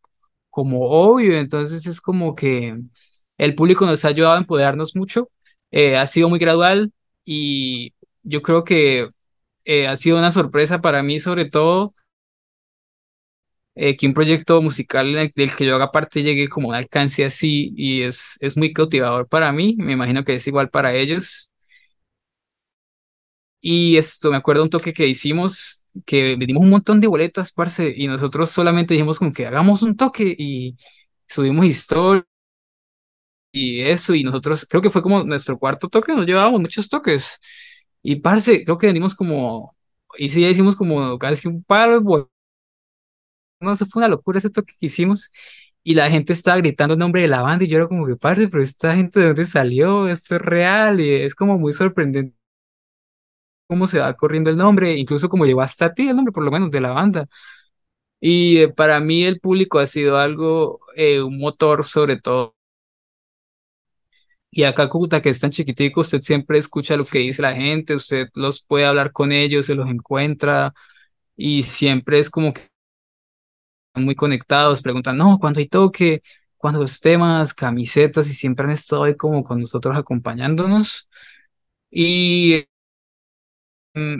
como 0.49 0.81
obvio, 0.89 1.37
entonces 1.37 1.87
es 1.87 2.01
como 2.01 2.35
que 2.35 2.77
el 3.37 3.55
público 3.55 3.85
nos 3.85 4.05
ha 4.05 4.09
ayudado 4.09 4.35
a 4.35 4.39
empoderarnos 4.39 4.95
mucho, 4.95 5.29
eh, 5.71 5.97
ha 5.97 6.07
sido 6.07 6.29
muy 6.29 6.39
gradual 6.39 6.93
y 7.25 7.93
yo 8.23 8.41
creo 8.41 8.63
que 8.63 9.09
eh, 9.65 9.87
ha 9.87 9.95
sido 9.95 10.17
una 10.17 10.31
sorpresa 10.31 10.81
para 10.81 11.03
mí 11.03 11.19
sobre 11.19 11.45
todo 11.45 11.95
eh, 13.75 13.97
que 13.97 14.05
un 14.07 14.13
proyecto 14.13 14.61
musical 14.61 15.31
del 15.35 15.55
que 15.55 15.65
yo 15.65 15.75
haga 15.75 15.91
parte 15.91 16.21
llegue 16.23 16.47
como 16.47 16.67
a 16.67 16.69
un 16.71 16.75
alcance 16.75 17.25
así 17.25 17.73
y 17.75 18.03
es, 18.03 18.37
es 18.41 18.55
muy 18.57 18.71
cautivador 18.73 19.27
para 19.27 19.51
mí, 19.51 19.75
me 19.79 19.93
imagino 19.93 20.23
que 20.23 20.33
es 20.35 20.47
igual 20.47 20.69
para 20.69 20.93
ellos. 20.93 21.52
Y 23.63 23.97
esto, 23.97 24.31
me 24.31 24.37
acuerdo 24.37 24.63
un 24.63 24.69
toque 24.71 24.93
que 24.93 25.07
hicimos, 25.07 25.85
que 26.05 26.35
vendimos 26.37 26.63
un 26.63 26.71
montón 26.71 27.01
de 27.01 27.07
boletas, 27.07 27.51
parce, 27.53 27.93
y 27.95 28.07
nosotros 28.07 28.51
solamente 28.51 28.93
dijimos 28.95 29.19
como 29.19 29.33
que 29.33 29.47
hagamos 29.47 29.83
un 29.83 29.97
toque 29.97 30.35
y 30.37 30.77
subimos 31.29 31.65
historia 31.67 32.25
y 33.51 33.81
eso, 33.81 34.15
y 34.15 34.23
nosotros, 34.23 34.65
creo 34.69 34.81
que 34.81 34.89
fue 34.89 35.01
como 35.03 35.23
nuestro 35.23 35.59
cuarto 35.59 35.87
toque, 35.89 36.13
nos 36.13 36.25
llevábamos 36.25 36.59
muchos 36.61 36.89
toques. 36.89 37.39
Y 38.01 38.17
parce, 38.17 38.63
creo 38.63 38.77
que 38.77 38.87
vendimos 38.87 39.13
como, 39.15 39.75
y 40.17 40.29
sí, 40.29 40.43
hicimos 40.45 40.75
como 40.75 41.17
casi 41.19 41.47
un 41.47 41.63
par 41.63 41.91
de 41.91 41.99
no, 43.59 43.71
eso 43.73 43.85
fue 43.85 44.01
una 44.01 44.07
locura 44.09 44.39
ese 44.39 44.49
toque 44.49 44.73
que 44.79 44.87
hicimos. 44.87 45.31
Y 45.83 45.95
la 45.95 46.09
gente 46.09 46.33
estaba 46.33 46.57
gritando 46.57 46.93
el 46.93 46.99
nombre 46.99 47.21
de 47.21 47.27
la 47.27 47.41
banda 47.41 47.65
y 47.65 47.67
yo 47.67 47.77
era 47.77 47.87
como 47.87 48.05
que, 48.07 48.15
parce, 48.15 48.47
pero 48.47 48.63
esta 48.63 48.95
gente 48.95 49.19
de 49.19 49.27
dónde 49.27 49.45
salió, 49.45 50.07
esto 50.09 50.35
es 50.35 50.41
real 50.41 50.99
y 51.01 51.09
es 51.23 51.35
como 51.35 51.57
muy 51.59 51.73
sorprendente 51.73 52.35
cómo 53.73 53.87
se 53.87 53.99
va 53.99 54.13
corriendo 54.15 54.49
el 54.51 54.57
nombre, 54.57 54.95
incluso 54.97 55.29
como 55.29 55.45
llegó 55.45 55.61
hasta 55.61 55.93
ti 55.93 56.07
el 56.09 56.15
nombre, 56.15 56.31
por 56.33 56.43
lo 56.43 56.51
menos, 56.51 56.71
de 56.71 56.81
la 56.81 56.91
banda. 56.91 57.27
Y 58.19 58.59
eh, 58.59 58.69
para 58.69 58.99
mí 58.99 59.23
el 59.25 59.39
público 59.39 59.79
ha 59.79 59.87
sido 59.87 60.17
algo, 60.17 60.79
eh, 60.95 61.21
un 61.21 61.37
motor 61.39 61.85
sobre 61.85 62.19
todo. 62.19 62.55
Y 64.51 64.63
acá 64.63 64.87
Cúcuta, 64.89 65.21
que 65.21 65.29
es 65.29 65.39
tan 65.39 65.49
chiquitico, 65.51 66.01
usted 66.01 66.21
siempre 66.21 66.59
escucha 66.59 66.95
lo 66.95 67.05
que 67.05 67.19
dice 67.19 67.41
la 67.41 67.55
gente, 67.55 67.95
usted 67.95 68.27
los 68.35 68.61
puede 68.63 68.85
hablar 68.85 69.11
con 69.11 69.31
ellos, 69.31 69.65
se 69.65 69.73
los 69.75 69.89
encuentra 69.89 70.73
y 71.35 71.63
siempre 71.63 72.19
es 72.19 72.29
como 72.29 72.53
que 72.53 72.63
muy 73.95 74.15
conectados, 74.15 74.81
preguntan, 74.81 75.17
no, 75.17 75.37
cuando 75.39 75.59
hay 75.59 75.67
toque, 75.67 76.21
cuando 76.57 76.81
los 76.81 76.99
temas, 76.99 77.53
camisetas 77.53 78.27
y 78.29 78.33
siempre 78.33 78.65
han 78.65 78.71
estado 78.71 79.03
ahí 79.03 79.15
como 79.15 79.43
con 79.43 79.59
nosotros 79.61 79.97
acompañándonos. 79.97 81.09
Y 81.91 82.65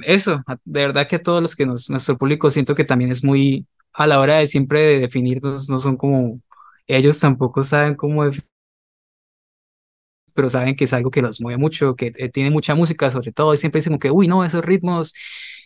Eso, 0.06 0.44
a- 0.48 0.58
de 0.66 0.82
verdad 0.86 1.08
que 1.08 1.16
a 1.16 1.22
todos 1.24 1.42
los 1.42 1.56
que 1.56 1.66
nos, 1.66 1.90
nuestro 1.90 2.18
público 2.18 2.52
siento 2.52 2.76
que 2.76 2.84
también 2.86 3.10
es 3.12 3.24
muy, 3.24 3.66
a 3.94 4.06
la 4.08 4.20
hora 4.20 4.38
de 4.38 4.48
siempre 4.48 4.80
de 4.82 5.00
definirnos, 5.00 5.68
no 5.70 5.80
son 5.80 5.98
como, 5.98 6.40
ellos 6.88 7.20
tampoco 7.20 7.64
saben 7.64 7.96
cómo, 7.96 8.24
pero 10.34 10.50
saben 10.50 10.76
que 10.76 10.86
es 10.86 10.94
algo 10.94 11.12
que 11.12 11.22
los 11.22 11.40
mueve 11.42 11.58
mucho, 11.58 11.96
que 11.96 12.12
eh, 12.18 12.30
tiene 12.30 12.50
mucha 12.50 12.74
música 12.76 13.12
sobre 13.12 13.32
todo, 13.32 13.54
y 13.54 13.58
siempre 13.58 13.80
dicen 13.80 14.00
que, 14.00 14.10
uy, 14.12 14.28
no, 14.28 14.44
esos 14.44 14.66
ritmos, 14.66 15.14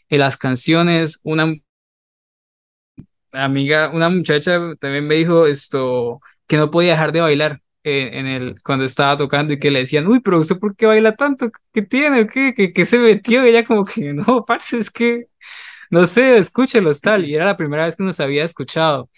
eh, 0.10 0.18
las 0.18 0.38
canciones, 0.38 1.20
una 1.24 1.46
amiga, 3.34 3.90
una 3.94 4.10
muchacha 4.10 4.60
también 4.80 5.08
me 5.08 5.16
dijo 5.16 5.46
esto, 5.48 6.20
que 6.48 6.58
no 6.58 6.72
podía 6.72 6.92
dejar 6.92 7.12
de 7.12 7.22
bailar. 7.22 7.62
En 7.84 8.28
el, 8.28 8.56
cuando 8.64 8.84
estaba 8.84 9.16
tocando 9.16 9.54
y 9.54 9.60
que 9.60 9.72
le 9.72 9.80
decían, 9.80 10.08
uy, 10.08 10.20
pero 10.20 10.40
usted 10.40 10.60
¿por 10.60 10.76
qué 10.76 10.86
baila 10.88 11.16
tanto? 11.16 11.50
¿Qué 11.74 11.82
tiene? 11.82 12.22
¿O 12.22 12.28
¿Qué, 12.28 12.54
qué, 12.54 12.74
qué 12.74 12.86
se 12.86 13.00
metió? 13.00 13.46
Y 13.46 13.50
ella 13.50 13.64
como 13.64 13.86
que, 13.86 14.14
no, 14.14 14.44
parce, 14.46 14.80
es 14.80 14.92
que 14.92 15.28
no 15.90 16.08
sé, 16.08 16.38
escúchelos 16.38 17.02
tal, 17.02 17.26
y 17.26 17.36
era 17.36 17.46
la 17.46 17.58
primera 17.58 17.86
vez 17.86 17.96
que 17.96 18.04
nos 18.04 18.20
había 18.20 18.44
escuchado. 18.44 19.10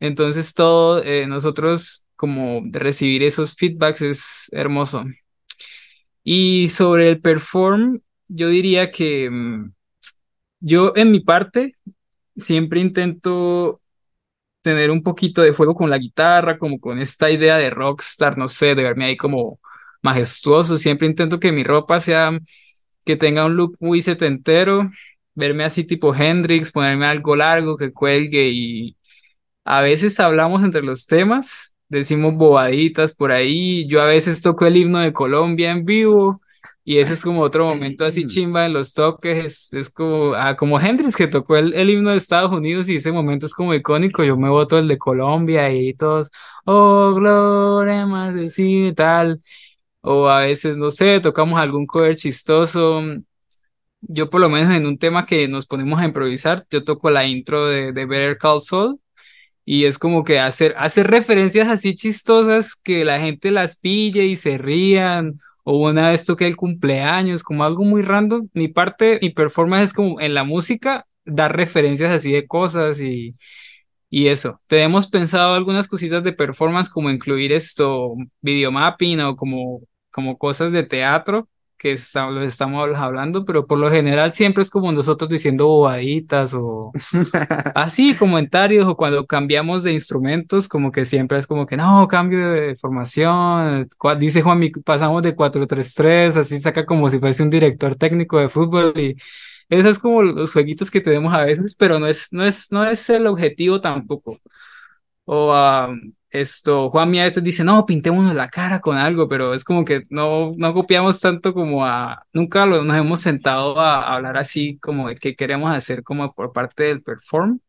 Entonces 0.00 0.54
todo, 0.54 1.02
eh, 1.04 1.26
nosotros 1.26 2.06
como 2.16 2.62
recibir 2.72 3.22
esos 3.22 3.54
feedbacks 3.56 4.02
es 4.02 4.48
hermoso. 4.52 5.04
Y 6.22 6.68
sobre 6.70 7.08
el 7.08 7.20
perform, 7.20 8.00
yo 8.28 8.48
diría 8.48 8.90
que 8.90 9.30
mm, 9.30 9.72
yo 10.60 10.92
en 10.96 11.12
mi 11.12 11.20
parte 11.20 11.76
siempre 12.36 12.80
intento 12.80 13.79
tener 14.62 14.90
un 14.90 15.02
poquito 15.02 15.42
de 15.42 15.52
juego 15.52 15.74
con 15.74 15.90
la 15.90 15.98
guitarra, 15.98 16.58
como 16.58 16.80
con 16.80 16.98
esta 17.00 17.30
idea 17.30 17.56
de 17.56 17.70
rockstar, 17.70 18.36
no 18.38 18.48
sé, 18.48 18.74
de 18.74 18.82
verme 18.82 19.06
ahí 19.06 19.16
como 19.16 19.60
majestuoso. 20.02 20.76
Siempre 20.78 21.06
intento 21.08 21.40
que 21.40 21.52
mi 21.52 21.64
ropa 21.64 22.00
sea, 22.00 22.38
que 23.04 23.16
tenga 23.16 23.46
un 23.46 23.56
look 23.56 23.76
muy 23.80 24.02
setentero, 24.02 24.90
verme 25.34 25.64
así 25.64 25.84
tipo 25.84 26.14
Hendrix, 26.14 26.72
ponerme 26.72 27.06
algo 27.06 27.36
largo 27.36 27.76
que 27.76 27.92
cuelgue 27.92 28.48
y 28.50 28.96
a 29.64 29.80
veces 29.82 30.18
hablamos 30.20 30.64
entre 30.64 30.82
los 30.82 31.06
temas, 31.06 31.76
decimos 31.88 32.34
bobaditas 32.34 33.12
por 33.14 33.32
ahí. 33.32 33.86
Yo 33.88 34.02
a 34.02 34.06
veces 34.06 34.42
toco 34.42 34.66
el 34.66 34.76
himno 34.76 34.98
de 35.00 35.12
Colombia 35.12 35.70
en 35.70 35.84
vivo. 35.84 36.40
Y 36.90 36.98
ese 36.98 37.12
es 37.12 37.22
como 37.22 37.42
otro 37.42 37.66
momento 37.66 38.04
así 38.04 38.26
chimba 38.26 38.66
en 38.66 38.72
los 38.72 38.94
toques, 38.94 39.44
es, 39.44 39.72
es 39.74 39.90
como, 39.90 40.34
ah, 40.34 40.56
como 40.56 40.80
Hendrix 40.80 41.14
que 41.14 41.28
tocó 41.28 41.56
el, 41.56 41.72
el 41.74 41.88
himno 41.88 42.10
de 42.10 42.16
Estados 42.16 42.50
Unidos 42.52 42.88
y 42.88 42.96
ese 42.96 43.12
momento 43.12 43.46
es 43.46 43.54
como 43.54 43.72
icónico, 43.74 44.24
yo 44.24 44.36
me 44.36 44.48
boto 44.48 44.76
el 44.76 44.88
de 44.88 44.98
Colombia 44.98 45.72
y 45.72 45.94
todos, 45.94 46.32
oh, 46.64 47.14
gloria 47.14 48.06
más 48.06 48.34
y 48.58 48.92
tal, 48.92 49.40
o 50.00 50.28
a 50.28 50.40
veces, 50.42 50.76
no 50.76 50.90
sé, 50.90 51.20
tocamos 51.20 51.60
algún 51.60 51.86
cover 51.86 52.16
chistoso, 52.16 53.02
yo 54.00 54.28
por 54.30 54.40
lo 54.40 54.48
menos 54.50 54.74
en 54.74 54.86
un 54.86 54.98
tema 54.98 55.26
que 55.26 55.46
nos 55.48 55.66
ponemos 55.66 56.00
a 56.00 56.06
improvisar, 56.06 56.66
yo 56.70 56.84
toco 56.84 57.10
la 57.10 57.26
intro 57.26 57.66
de, 57.66 57.92
de 57.92 58.06
Better 58.06 58.38
Call 58.38 58.60
Saul 58.62 58.98
y 59.64 59.84
es 59.84 59.98
como 59.98 60.24
que 60.24 60.40
hacer, 60.40 60.74
hacer 60.78 61.08
referencias 61.08 61.68
así 61.68 61.94
chistosas 61.94 62.74
que 62.76 63.04
la 63.04 63.20
gente 63.20 63.50
las 63.52 63.76
pille 63.76 64.26
y 64.26 64.36
se 64.36 64.58
rían. 64.58 65.38
O 65.64 65.88
una 65.88 66.10
vez 66.10 66.24
toqué 66.24 66.46
el 66.46 66.56
cumpleaños, 66.56 67.42
como 67.42 67.64
algo 67.64 67.84
muy 67.84 68.02
random. 68.02 68.48
Mi 68.54 68.68
parte, 68.68 69.18
mi 69.22 69.30
performance 69.30 69.86
es 69.86 69.92
como 69.94 70.20
en 70.20 70.34
la 70.34 70.44
música, 70.44 71.06
dar 71.24 71.56
referencias 71.56 72.10
así 72.12 72.32
de 72.32 72.46
cosas 72.46 73.00
y, 73.00 73.36
y 74.10 74.28
eso. 74.28 74.60
Tenemos 74.66 75.06
pensado 75.06 75.54
algunas 75.54 75.88
cositas 75.88 76.22
de 76.24 76.32
performance, 76.32 76.90
como 76.90 77.10
incluir 77.10 77.52
esto, 77.52 78.14
videomapping 78.40 79.20
o 79.20 79.36
como, 79.36 79.82
como 80.10 80.38
cosas 80.38 80.72
de 80.72 80.84
teatro 80.84 81.48
que 81.80 81.92
está- 81.94 82.30
los 82.30 82.44
estamos 82.44 82.94
hablando, 82.96 83.46
pero 83.46 83.66
por 83.66 83.78
lo 83.78 83.90
general 83.90 84.34
siempre 84.34 84.62
es 84.62 84.70
como 84.70 84.92
nosotros 84.92 85.30
diciendo 85.30 85.66
bobaditas 85.66 86.54
o 86.54 86.92
Así, 87.74 88.14
comentarios 88.16 88.86
o 88.86 88.96
cuando 88.96 89.26
cambiamos 89.26 89.82
de 89.84 89.92
instrumentos, 89.92 90.68
como 90.68 90.92
que 90.92 91.04
siempre 91.06 91.38
es 91.38 91.46
como 91.46 91.66
que 91.66 91.76
no, 91.78 92.06
cambio 92.08 92.50
de 92.52 92.76
formación. 92.76 93.88
Dice 94.18 94.42
Juan, 94.42 94.60
pasamos 94.84 95.22
de 95.22 95.34
cuatro 95.36 95.66
tres 95.66 95.94
tres 95.94 96.36
así 96.36 96.60
saca 96.60 96.86
como 96.86 97.08
si 97.10 97.18
fuese 97.18 97.42
un 97.42 97.50
director 97.50 97.94
técnico 97.96 98.38
de 98.38 98.48
fútbol 98.48 98.92
y 98.98 99.16
esos 99.70 99.92
es 99.92 99.98
como 100.00 100.22
los 100.22 100.52
jueguitos 100.52 100.90
que 100.90 101.00
tenemos 101.00 101.32
a 101.34 101.44
veces, 101.44 101.74
pero 101.76 101.98
no 102.00 102.06
es, 102.08 102.28
no 102.32 102.44
es, 102.44 102.72
no 102.72 102.84
es 102.84 103.08
el 103.10 103.26
objetivo 103.26 103.80
tampoco. 103.80 104.38
O 105.24 105.52
ah, 105.54 105.94
esto, 106.30 106.90
Juan 106.90 107.08
a 107.16 107.24
veces 107.24 107.42
dice, 107.42 107.64
no, 107.64 107.86
pintémonos 107.86 108.34
la 108.34 108.48
cara 108.48 108.80
con 108.80 108.96
algo, 108.96 109.28
pero 109.28 109.54
es 109.54 109.64
como 109.64 109.84
que 109.84 110.04
no, 110.10 110.52
no 110.56 110.74
copiamos 110.74 111.20
tanto 111.20 111.52
como 111.54 111.84
a, 111.86 112.24
nunca 112.32 112.66
lo, 112.66 112.84
nos 112.84 112.96
hemos 112.96 113.20
sentado 113.20 113.78
a, 113.80 113.96
a 114.02 114.16
hablar 114.16 114.36
así 114.38 114.78
como 114.78 115.08
de 115.08 115.16
qué 115.16 115.34
queremos 115.36 115.72
hacer 115.74 116.02
como 116.04 116.32
por 116.34 116.52
parte 116.52 116.84
del 116.84 117.02
perform, 117.02 117.60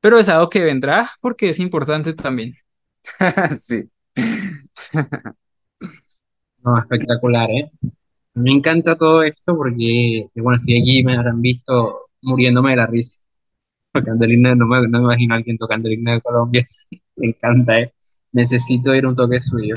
pero 0.00 0.18
es 0.18 0.28
algo 0.28 0.50
que 0.50 0.64
vendrá 0.64 1.10
porque 1.20 1.48
es 1.50 1.58
importante 1.60 2.12
también. 2.14 2.56
Sí. 3.58 3.84
No, 6.64 6.78
espectacular, 6.78 7.50
¿eh? 7.50 7.70
Me 8.34 8.52
encanta 8.52 8.96
todo 8.96 9.22
esto 9.24 9.56
porque, 9.56 10.28
bueno, 10.36 10.60
si 10.60 10.78
aquí 10.80 11.04
me 11.04 11.16
habrán 11.16 11.40
visto 11.42 12.08
muriéndome 12.22 12.72
de 12.72 12.76
la 12.78 12.86
risa. 12.86 13.20
Himno, 13.96 14.56
no 14.56 14.66
me, 14.68 14.82
no 14.88 15.00
me 15.00 15.04
imagino 15.06 15.34
a 15.34 15.38
alguien 15.38 15.58
tocando 15.58 15.88
el 15.88 15.94
himno 15.96 16.12
de 16.12 16.22
Colombia. 16.22 16.64
sí, 16.68 17.02
Me 17.16 17.28
encanta, 17.28 17.80
¿eh? 17.80 17.92
Necesito 18.32 18.94
ir 18.94 19.06
un 19.06 19.14
toque 19.14 19.40
suyo. 19.40 19.74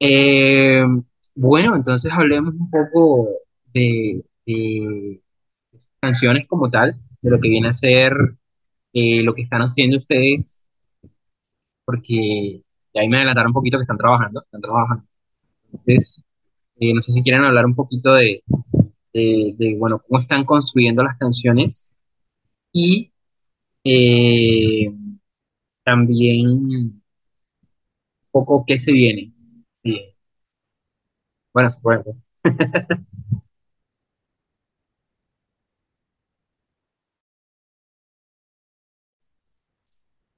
Eh, 0.00 0.82
bueno, 1.34 1.76
entonces 1.76 2.12
hablemos 2.12 2.54
un 2.54 2.70
poco 2.70 3.28
de, 3.72 4.24
de 4.46 5.22
canciones 6.00 6.46
como 6.48 6.70
tal, 6.70 6.96
de 7.22 7.30
lo 7.30 7.40
que 7.40 7.48
viene 7.50 7.68
a 7.70 7.72
ser 7.72 8.14
eh, 8.94 9.22
lo 9.22 9.34
que 9.34 9.42
están 9.42 9.62
haciendo 9.62 9.98
ustedes, 9.98 10.66
porque 11.84 12.62
ahí 12.94 13.08
me 13.08 13.16
adelantaron 13.18 13.50
un 13.50 13.54
poquito 13.54 13.78
que 13.78 13.82
están 13.82 13.98
trabajando, 13.98 14.42
están 14.42 14.60
trabajando. 14.60 15.04
Entonces, 15.72 16.24
eh, 16.78 16.94
no 16.94 17.02
sé 17.02 17.12
si 17.12 17.22
quieren 17.22 17.44
hablar 17.44 17.66
un 17.66 17.74
poquito 17.74 18.14
de, 18.14 18.42
de, 19.14 19.54
de, 19.58 19.76
bueno, 19.78 20.00
cómo 20.08 20.20
están 20.20 20.44
construyendo 20.44 21.02
las 21.02 21.16
canciones 21.18 21.94
y 22.72 23.12
Eh, 23.84 24.90
también 25.86 26.46
un 26.50 27.02
poco 28.30 28.64
qué 28.66 28.78
se 28.78 28.92
viene. 28.92 29.32
Sí, 29.82 30.14
bueno, 31.52 31.68
puede. 31.82 32.02
pues. 32.04 32.16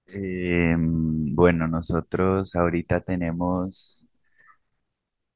Em, 0.07 1.35
bueno, 1.35 1.67
nosotros 1.69 2.55
ahorita 2.57 3.01
tenemos, 3.01 4.09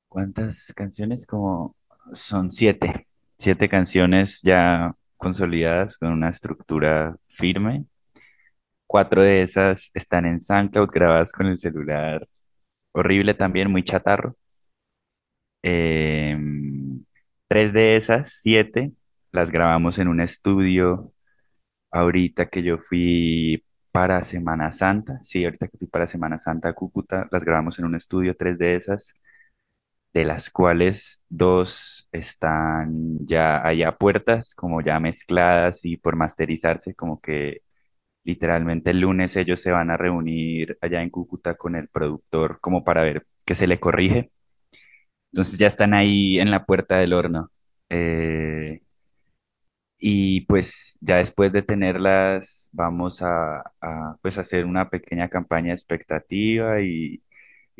¿cuántas 0.08 0.72
canciones? 0.74 1.26
Como 1.26 1.76
son 2.12 2.50
siete, 2.50 3.06
siete 3.38 3.68
canciones 3.68 4.40
ya 4.42 4.94
consolidadas 5.16 5.96
con 5.98 6.12
una 6.12 6.30
estructura 6.30 7.16
firme. 7.28 7.86
Cuatro 8.93 9.22
de 9.22 9.40
esas 9.43 9.90
están 9.95 10.26
en 10.26 10.38
SoundCloud 10.38 10.90
grabadas 10.90 11.32
con 11.32 11.47
el 11.47 11.57
celular 11.57 12.28
horrible 12.93 13.32
también, 13.34 13.70
muy 13.70 13.82
chatarro. 13.84 14.36
Em, 15.62 17.05
tres 17.49 17.72
de 17.72 17.97
esas, 17.97 18.40
siete, 18.43 18.93
las 19.32 19.51
grabamos 19.51 19.99
en 19.99 20.09
un 20.09 20.20
estudio 20.20 21.12
ahorita 21.90 22.49
que 22.51 22.62
yo 22.62 22.78
fui 22.78 23.64
para 23.93 24.22
Semana 24.24 24.72
Santa. 24.72 25.20
Sí, 25.22 25.45
ahorita 25.45 25.68
que 25.68 25.78
fui 25.78 25.88
para 25.88 26.07
Semana 26.07 26.38
Santa 26.38 26.70
a 26.70 26.74
Cúcuta, 26.74 27.28
las 27.30 27.45
grabamos 27.47 27.78
en 27.78 27.86
un 27.86 27.95
estudio, 27.97 28.36
tres 28.36 28.59
de 28.59 28.76
esas, 28.76 29.14
de 30.12 30.24
las 30.26 30.51
cuales 30.51 31.24
dos 31.30 32.09
están 32.12 33.18
ya 33.26 33.66
allá 33.66 33.97
puertas, 33.97 34.55
como 34.55 34.82
ya 34.82 35.01
mezcladas 35.01 35.84
y 35.86 35.97
por 35.97 36.16
masterizarse, 36.16 36.95
como 36.95 37.20
que 37.20 37.62
literalmente 38.25 38.91
el 38.91 39.01
lunes 39.01 39.37
ellos 39.37 39.61
se 39.61 39.73
van 39.73 39.91
a 39.91 39.97
reunir 39.97 40.79
allá 40.81 41.03
en 41.03 41.11
Cúcuta 41.11 41.55
con 41.57 41.77
el 41.77 41.89
productor 41.89 42.61
como 42.61 42.85
para 42.85 43.03
ver 43.03 43.27
qué 43.45 43.55
se 43.55 43.66
le 43.66 43.81
corrige. 43.81 44.31
Entonces 45.33 45.59
ya 45.59 45.66
están 45.66 45.95
ahí 45.95 46.39
en 46.39 46.51
la 46.51 46.64
puerta 46.66 46.99
del 46.99 47.12
horno. 47.14 47.51
Eh, 47.89 48.83
y 49.99 50.43
pues 50.43 50.99
ya 51.01 51.16
después 51.18 51.53
de 51.53 51.62
tenerlas, 51.62 52.68
vamos 52.73 53.23
a, 53.23 53.62
pues 54.20 54.37
hacer 54.39 54.64
una 54.66 54.89
pequeña 54.91 55.29
campaña 55.29 55.73
expectativa 55.73 56.81
y, 56.81 57.23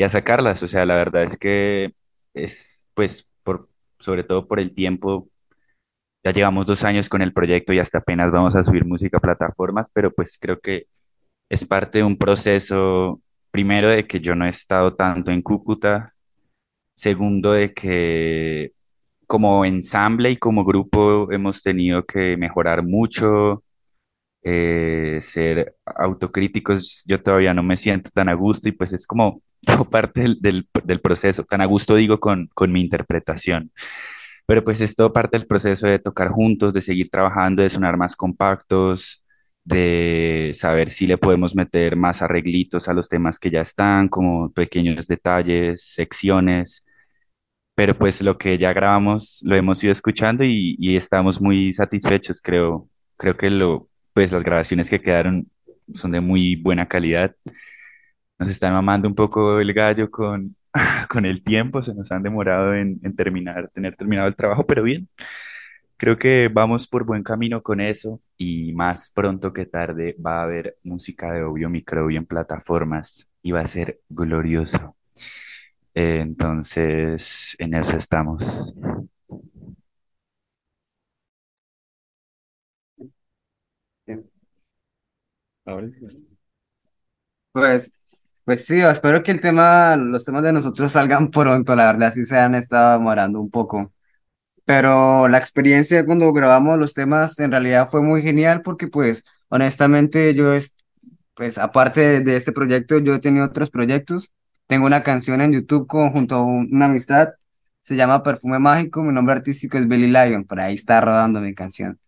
a 0.03 0.09
sacarlas. 0.09 0.63
O 0.63 0.69
sea, 0.69 0.87
la 0.87 0.97
verdad 0.97 1.25
es 1.25 1.37
que 1.39 1.93
es 2.35 2.89
pues 2.95 3.29
sobre 4.01 4.25
todo 4.25 4.49
por 4.49 4.61
el 4.61 4.75
tiempo, 4.75 5.29
ya 6.25 6.33
llevamos 6.33 6.67
dos 6.67 6.85
años 6.85 7.09
con 7.09 7.23
el 7.23 7.33
proyecto 7.33 7.73
y 7.73 7.79
hasta 7.81 7.99
apenas 7.99 8.31
vamos 8.33 8.55
a 8.57 8.65
subir 8.65 8.85
música 8.85 9.19
a 9.19 9.21
plataformas, 9.21 9.91
pero 9.93 10.13
pues 10.13 10.39
creo 10.41 10.59
que 10.61 10.87
es 11.49 11.65
parte 11.67 11.99
de 11.99 12.05
un 12.05 12.19
proceso, 12.19 13.21
primero 13.51 13.91
de 13.91 14.07
que 14.07 14.21
yo 14.21 14.35
no 14.35 14.47
he 14.47 14.51
estado 14.51 14.95
tanto 14.97 15.33
en 15.33 15.43
Cúcuta, 15.43 16.15
segundo 16.95 17.53
de 17.53 17.73
que 17.75 18.73
como 19.27 19.65
ensamble 19.65 20.31
y 20.33 20.39
como 20.39 20.65
grupo 20.65 21.33
hemos 21.33 21.63
tenido 21.63 22.05
que 22.05 22.37
mejorar 22.37 22.85
mucho, 22.85 23.65
eh, 24.43 25.19
ser 25.21 25.77
autocríticos. 25.87 27.05
Yo 27.07 27.23
todavía 27.23 27.55
no 27.55 27.63
me 27.63 27.77
siento 27.77 28.11
tan 28.13 28.29
a 28.29 28.35
gusto 28.35 28.69
y 28.69 28.73
pues 28.73 28.93
es 28.93 29.07
como 29.07 29.43
todo 29.67 29.85
parte 29.89 30.23
del, 30.23 30.39
del- 30.41 30.69
del 30.85 31.01
proceso. 31.01 31.45
Tan 31.45 31.61
a 31.63 31.67
gusto 31.67 31.95
digo 31.97 32.21
con, 32.21 32.49
con 32.55 32.73
mi 32.73 32.81
interpretación. 32.81 33.73
Pero 34.53 34.65
pues 34.65 34.83
es 34.83 34.95
todo 34.95 35.11
parte 35.15 35.39
del 35.39 35.47
proceso 35.47 35.87
de 35.87 35.99
tocar 35.99 36.29
juntos, 36.29 36.75
de 36.75 36.83
seguir 36.83 37.09
trabajando, 37.09 37.63
de 37.63 37.71
sonar 37.71 37.97
más 37.97 38.15
compactos, 38.15 39.25
de 39.65 40.51
saber 40.53 40.91
si 40.91 41.07
le 41.07 41.17
podemos 41.17 41.57
meter 41.57 41.97
más 41.97 42.21
arreglitos 42.21 42.87
a 42.87 42.93
los 42.93 43.09
temas 43.09 43.39
que 43.39 43.51
ya 43.51 43.63
están, 43.63 44.09
como 44.09 44.53
pequeños 44.53 45.07
detalles, 45.09 45.83
secciones 45.95 46.85
pero 47.75 47.97
pues 47.97 48.21
lo 48.21 48.37
que 48.37 48.59
ya 48.59 48.75
grabamos 48.75 49.41
lo 49.47 49.57
hemos 49.57 49.83
ido 49.83 49.93
escuchando 49.93 50.45
y, 50.45 50.97
estamos 50.97 51.41
muy 51.41 51.73
satisfechos, 51.73 52.41
creo. 52.43 52.89
Creo 53.17 53.37
que 53.37 53.49
lo, 53.49 53.89
pues 54.13 54.33
las 54.33 54.45
grabaciones 54.45 54.91
que 54.91 55.01
quedaron 55.01 55.51
son 55.95 56.13
de 56.13 56.21
muy 56.21 56.57
buena 56.57 56.87
calidad. 56.87 57.35
Nos 58.39 58.51
están 58.51 58.75
mamando 58.75 59.09
un 59.09 59.15
poco 59.15 59.61
el 59.61 59.73
gallo 59.73 60.11
con, 60.11 60.55
con 61.09 61.27
el 61.27 61.43
tiempo, 61.43 61.83
se 61.83 61.95
nos 61.95 62.11
han 62.13 62.23
demorado 62.23 62.75
en, 62.75 63.01
terminar, 63.17 63.71
tener 63.75 63.97
terminado 63.97 64.29
el 64.29 64.37
trabajo, 64.37 64.67
pero 64.67 64.83
bien. 64.83 65.09
Creo 65.97 66.17
que 66.19 66.49
vamos 66.53 66.89
por 66.89 67.05
buen 67.05 67.23
camino 67.23 67.63
con 67.63 67.81
eso 67.81 68.21
y 68.37 68.73
más 68.75 69.11
pronto 69.11 69.53
que 69.53 69.67
tarde 69.67 70.17
va 70.25 70.41
a 70.41 70.45
haber 70.45 70.77
música 70.85 71.33
de 71.33 71.45
Obvio 71.45 71.71
Microbio 71.71 72.19
en 72.19 72.27
plataformas 72.27 73.31
y 73.43 73.53
va 73.53 73.61
a 73.61 73.67
ser 73.67 74.01
glorioso. 74.09 74.97
Entonces, 75.95 77.57
en 77.59 77.75
eso 77.75 77.97
estamos. 77.97 78.75
Pues, 87.53 87.95
pues 88.45 88.65
sí, 88.67 88.81
espero 88.81 89.23
que 89.23 89.31
el 89.33 89.41
tema, 89.41 89.97
los 89.97 90.25
temas 90.25 90.43
de 90.43 90.53
nosotros 90.53 90.93
salgan 90.93 91.31
pronto, 91.33 91.75
la 91.77 91.87
verdad, 91.87 92.13
sí 92.13 92.25
se 92.25 92.39
han 92.39 92.55
estado 92.55 92.93
demorando 92.99 93.41
un 93.41 93.51
poco. 93.51 93.93
Pero 94.65 95.29
la 95.29 95.39
experiencia 95.39 96.07
cuando 96.07 96.33
grabamos 96.33 96.79
los 96.79 96.95
temas 96.95 97.39
en 97.41 97.53
realidad 97.53 97.89
fue 97.91 98.03
muy 98.03 98.23
genial 98.23 98.63
porque 98.63 98.89
pues 98.89 99.25
honestamente 99.49 100.35
yo 100.35 100.53
es, 100.55 100.77
pues 101.35 101.59
aparte 101.59 102.23
de, 102.23 102.37
este 102.37 102.53
proyecto 102.53 102.99
yo 102.99 103.15
he 103.15 103.21
tenido 103.21 103.47
otros 103.47 103.71
proyectos. 103.71 104.33
Tengo 104.69 104.87
una 104.87 105.03
canción 105.03 105.41
en 105.43 105.53
YouTube 105.53 105.87
con, 105.89 106.13
junto 106.13 106.37
a 106.37 106.45
un- 106.45 106.69
una 106.73 106.87
amistad, 106.87 107.31
se 107.83 107.97
llama 107.97 108.23
Perfume 108.23 108.59
Mágico, 108.61 109.03
mi 109.05 109.13
nombre 109.13 109.35
artístico 109.37 109.79
es 109.79 109.89
Billy 109.89 110.09
Lion, 110.09 110.45
por 110.47 110.61
ahí 110.61 110.75
está 110.75 111.01
rodando 111.01 111.41
mi 111.41 111.55
canción. 111.55 112.01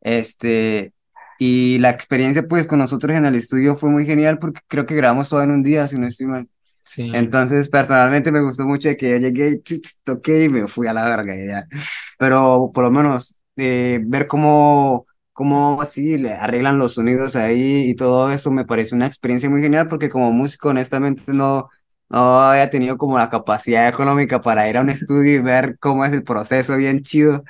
Este, 0.00 0.92
y 1.38 1.78
la 1.78 1.90
experiencia 1.90 2.42
pues 2.48 2.66
con 2.66 2.78
nosotros 2.80 3.16
en 3.16 3.24
el 3.24 3.34
estudio 3.36 3.76
fue 3.76 3.90
muy 3.90 4.06
genial 4.06 4.38
porque 4.38 4.60
creo 4.68 4.86
que 4.86 4.94
grabamos 4.96 5.28
todo 5.28 5.42
en 5.42 5.50
un 5.52 5.62
día, 5.62 5.88
si 5.88 5.98
no 5.98 6.06
estoy 6.06 6.26
mal. 6.26 6.48
Sí. 6.84 7.10
Entonces, 7.14 7.70
personalmente 7.70 8.32
me 8.32 8.40
gustó 8.42 8.66
mucho 8.66 8.88
de 8.88 8.96
que 8.96 9.10
yo 9.10 9.16
llegué, 9.18 9.62
toqué 10.04 10.44
y 10.44 10.48
me 10.48 10.68
fui 10.68 10.86
a 10.88 10.92
la 10.94 11.04
verga 11.04 11.34
ya. 11.36 11.66
Pero 12.18 12.70
por 12.74 12.84
lo 12.84 12.90
menos 12.90 13.36
eh, 13.56 14.00
ver 14.06 14.26
cómo, 14.26 15.06
cómo 15.32 15.80
así 15.82 16.18
le 16.18 16.32
arreglan 16.34 16.78
los 16.78 16.94
sonidos 16.94 17.36
ahí 17.36 17.88
y 17.90 17.94
todo 17.94 18.30
eso 18.30 18.50
me 18.50 18.64
parece 18.64 18.94
una 18.94 19.06
experiencia 19.06 19.50
muy 19.50 19.62
genial 19.62 19.86
porque 19.88 20.08
como 20.08 20.32
músico 20.32 20.68
honestamente 20.70 21.22
no, 21.32 21.68
no 22.08 22.40
había 22.42 22.70
tenido 22.70 22.98
como 22.98 23.18
la 23.18 23.30
capacidad 23.30 23.88
económica 23.88 24.40
para 24.42 24.68
ir 24.68 24.76
a 24.76 24.80
un 24.82 24.90
estudio 24.90 25.34
y 25.36 25.40
ver 25.42 25.78
cómo 25.80 26.04
es 26.04 26.12
el 26.12 26.22
proceso 26.22 26.76
bien 26.76 27.02
chido 27.02 27.44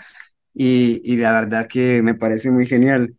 y, 0.55 1.01
y 1.05 1.17
la 1.19 1.33
verdad 1.33 1.67
que 1.69 2.03
me 2.03 2.15
parece 2.15 2.51
muy 2.51 2.67
genial. 2.67 3.17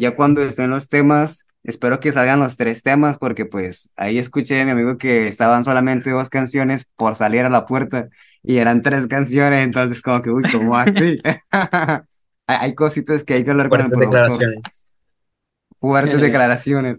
Ya 0.00 0.16
cuando 0.16 0.40
estén 0.40 0.70
los 0.70 0.88
temas, 0.88 1.46
espero 1.62 2.00
que 2.00 2.10
salgan 2.10 2.40
los 2.40 2.56
tres 2.56 2.82
temas, 2.82 3.18
porque 3.18 3.44
pues 3.44 3.90
ahí 3.96 4.18
escuché 4.18 4.54
de 4.54 4.64
mi 4.64 4.70
amigo 4.70 4.96
que 4.96 5.28
estaban 5.28 5.62
solamente 5.62 6.08
dos 6.10 6.30
canciones 6.30 6.88
por 6.96 7.16
salir 7.16 7.44
a 7.44 7.50
la 7.50 7.66
puerta 7.66 8.08
y 8.42 8.56
eran 8.56 8.80
tres 8.80 9.06
canciones, 9.08 9.62
entonces 9.62 10.00
como 10.00 10.22
que, 10.22 10.30
uy, 10.30 10.44
¿cómo 10.50 10.74
así? 10.74 11.18
Hay 12.46 12.74
cositas 12.74 13.24
que 13.24 13.34
hay 13.34 13.44
que 13.44 13.50
hablar 13.50 13.68
con 13.68 13.82
el 13.82 13.90
Fuertes 13.90 14.10
productor. 14.10 14.38
declaraciones. 14.38 14.94
Fuertes 15.78 16.20
declaraciones. 16.22 16.96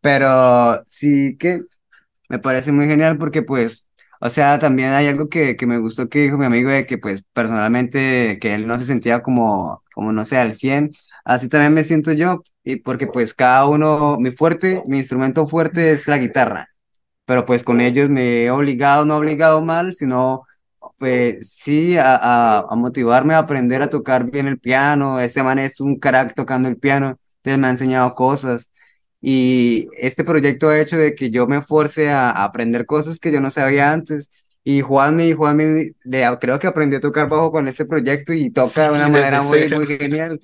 Pero 0.00 0.82
sí 0.86 1.36
que 1.38 1.60
me 2.30 2.38
parece 2.38 2.72
muy 2.72 2.86
genial 2.86 3.18
porque 3.18 3.42
pues, 3.42 3.86
o 4.20 4.30
sea, 4.30 4.58
también 4.58 4.92
hay 4.92 5.08
algo 5.08 5.28
que, 5.28 5.56
que 5.56 5.66
me 5.66 5.76
gustó 5.76 6.08
que 6.08 6.20
dijo 6.20 6.38
mi 6.38 6.46
amigo 6.46 6.70
de 6.70 6.86
que 6.86 6.96
pues 6.96 7.22
personalmente 7.34 8.38
que 8.40 8.54
él 8.54 8.66
no 8.66 8.78
se 8.78 8.86
sentía 8.86 9.22
como, 9.22 9.84
como 9.94 10.10
no 10.10 10.24
sé, 10.24 10.38
al 10.38 10.54
cien 10.54 10.90
Así 11.24 11.48
también 11.48 11.74
me 11.74 11.84
siento 11.84 12.12
yo 12.12 12.42
y 12.64 12.76
porque 12.76 13.06
pues 13.06 13.34
cada 13.34 13.66
uno, 13.68 14.18
mi 14.18 14.30
fuerte, 14.32 14.82
mi 14.86 14.98
instrumento 14.98 15.46
fuerte 15.46 15.92
es 15.92 16.08
la 16.08 16.18
guitarra 16.18 16.68
pero 17.24 17.44
pues 17.44 17.62
con 17.64 17.80
ellos 17.80 18.08
me 18.10 18.44
he 18.44 18.50
obligado, 18.50 19.04
no 19.04 19.16
obligado 19.16 19.62
mal, 19.64 19.94
sino 19.94 20.42
pues 20.98 21.50
sí 21.52 21.96
a, 21.96 22.16
a, 22.16 22.58
a 22.70 22.76
motivarme 22.76 23.34
a 23.34 23.38
aprender 23.38 23.82
a 23.82 23.90
tocar 23.90 24.30
bien 24.30 24.46
el 24.48 24.58
piano. 24.58 25.20
Este 25.20 25.42
man 25.42 25.58
es 25.58 25.80
un 25.80 25.98
crack 25.98 26.34
tocando 26.34 26.68
el 26.68 26.76
piano, 26.78 27.18
entonces 27.38 27.58
me 27.60 27.66
ha 27.68 27.70
enseñado 27.70 28.14
cosas. 28.14 28.70
Y 29.20 29.88
este 29.98 30.24
proyecto 30.24 30.68
ha 30.68 30.80
hecho 30.80 30.96
de 30.96 31.14
que 31.14 31.30
yo 31.30 31.46
me 31.46 31.60
force 31.62 32.10
a, 32.10 32.30
a 32.30 32.44
aprender 32.44 32.86
cosas 32.86 33.18
que 33.20 33.30
yo 33.32 33.40
no 33.40 33.50
sabía 33.50 33.92
antes. 33.92 34.30
Y 34.64 34.80
Juanmi, 34.82 35.32
Juanmi, 35.32 35.90
le- 36.04 36.38
creo 36.40 36.58
que 36.58 36.66
aprendió 36.66 36.98
a 36.98 37.00
tocar 37.00 37.28
bajo 37.28 37.50
con 37.50 37.68
este 37.68 37.84
proyecto 37.84 38.32
y 38.32 38.50
toca 38.50 38.88
de 38.88 38.90
Sí, 38.90 38.96
una 38.96 39.08
desde 39.10 39.40
manera 39.40 39.42
muy, 39.42 39.68
muy 39.68 39.86
genial. 39.86 40.40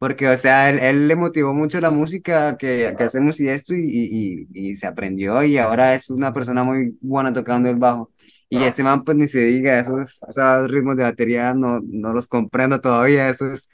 Porque, 0.00 0.28
o 0.28 0.38
sea, 0.38 0.70
él, 0.70 0.80
él 0.80 1.08
le 1.08 1.16
motivó 1.16 1.54
mucho 1.54 1.80
la 1.80 1.92
música 1.92 2.58
que, 2.58 2.94
que 2.98 3.04
hacemos 3.04 3.40
y 3.40 3.48
esto, 3.48 3.74
y, 3.74 4.48
y, 4.52 4.70
y 4.70 4.76
se 4.76 4.88
aprendió, 4.88 5.44
y 5.44 5.58
ahora 5.58 5.94
es 5.94 6.10
una 6.10 6.34
persona 6.34 6.64
muy 6.64 6.98
buena 7.02 7.32
tocando 7.34 7.70
el 7.70 7.76
bajo. 7.76 8.12
Y 8.50 8.64
ese 8.64 8.82
man, 8.84 9.04
pues 9.04 9.16
ni 9.18 9.28
se 9.28 9.40
diga, 9.46 9.80
esos, 9.80 10.22
esos 10.28 10.70
ritmos 10.70 10.96
de 10.98 11.04
batería 11.04 11.54
no, 11.54 11.80
no 11.84 12.12
los 12.14 12.28
comprendo 12.28 12.80
todavía, 12.82 13.30
esos, 13.30 13.68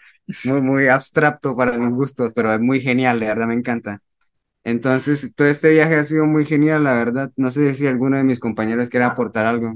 muy, 0.45 0.62
muy 0.62 0.89
abstracto 0.89 1.57
para 1.57 1.79
mis 1.79 1.91
gustos, 1.95 2.33
pero 2.37 2.53
es 2.55 2.61
muy 2.61 2.81
genial, 2.83 3.20
de 3.20 3.27
verdad 3.29 3.49
me 3.49 3.55
encanta. 3.55 4.01
Entonces, 4.64 5.33
todo 5.37 5.49
este 5.49 5.70
viaje 5.70 5.97
ha 5.97 6.05
sido 6.05 6.27
muy 6.27 6.45
genial, 6.47 6.85
la 6.85 6.95
verdad. 6.95 7.33
No 7.37 7.51
sé 7.53 7.74
si 7.77 7.87
alguno 7.87 8.16
de 8.18 8.24
mis 8.24 8.41
compañeros 8.41 8.89
quiere 8.91 9.07
aportar 9.07 9.47
algo. 9.47 9.74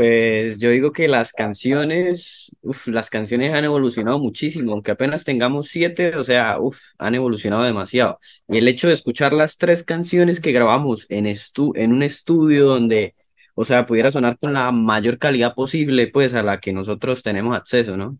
Pues 0.00 0.56
yo 0.58 0.70
digo 0.70 0.92
que 0.92 1.08
las 1.08 1.32
canciones, 1.32 2.56
uf, 2.62 2.86
las 2.88 3.10
canciones 3.10 3.52
han 3.52 3.66
evolucionado 3.66 4.18
muchísimo, 4.18 4.72
aunque 4.72 4.92
apenas 4.92 5.24
tengamos 5.24 5.68
siete, 5.68 6.16
o 6.16 6.22
sea, 6.24 6.58
uf, 6.58 6.78
han 6.98 7.14
evolucionado 7.16 7.64
demasiado. 7.64 8.18
Y 8.48 8.56
el 8.56 8.66
hecho 8.68 8.88
de 8.88 8.94
escuchar 8.94 9.34
las 9.34 9.58
tres 9.58 9.82
canciones 9.82 10.40
que 10.40 10.52
grabamos 10.52 11.04
en, 11.10 11.26
estu 11.26 11.74
en 11.76 11.92
un 11.92 12.02
estudio 12.02 12.64
donde, 12.64 13.14
o 13.54 13.66
sea, 13.66 13.84
pudiera 13.84 14.10
sonar 14.10 14.38
con 14.38 14.54
la 14.54 14.72
mayor 14.72 15.18
calidad 15.18 15.54
posible, 15.54 16.06
pues 16.08 16.32
a 16.32 16.42
la 16.42 16.60
que 16.60 16.72
nosotros 16.72 17.22
tenemos 17.22 17.54
acceso, 17.54 17.98
¿no? 17.98 18.18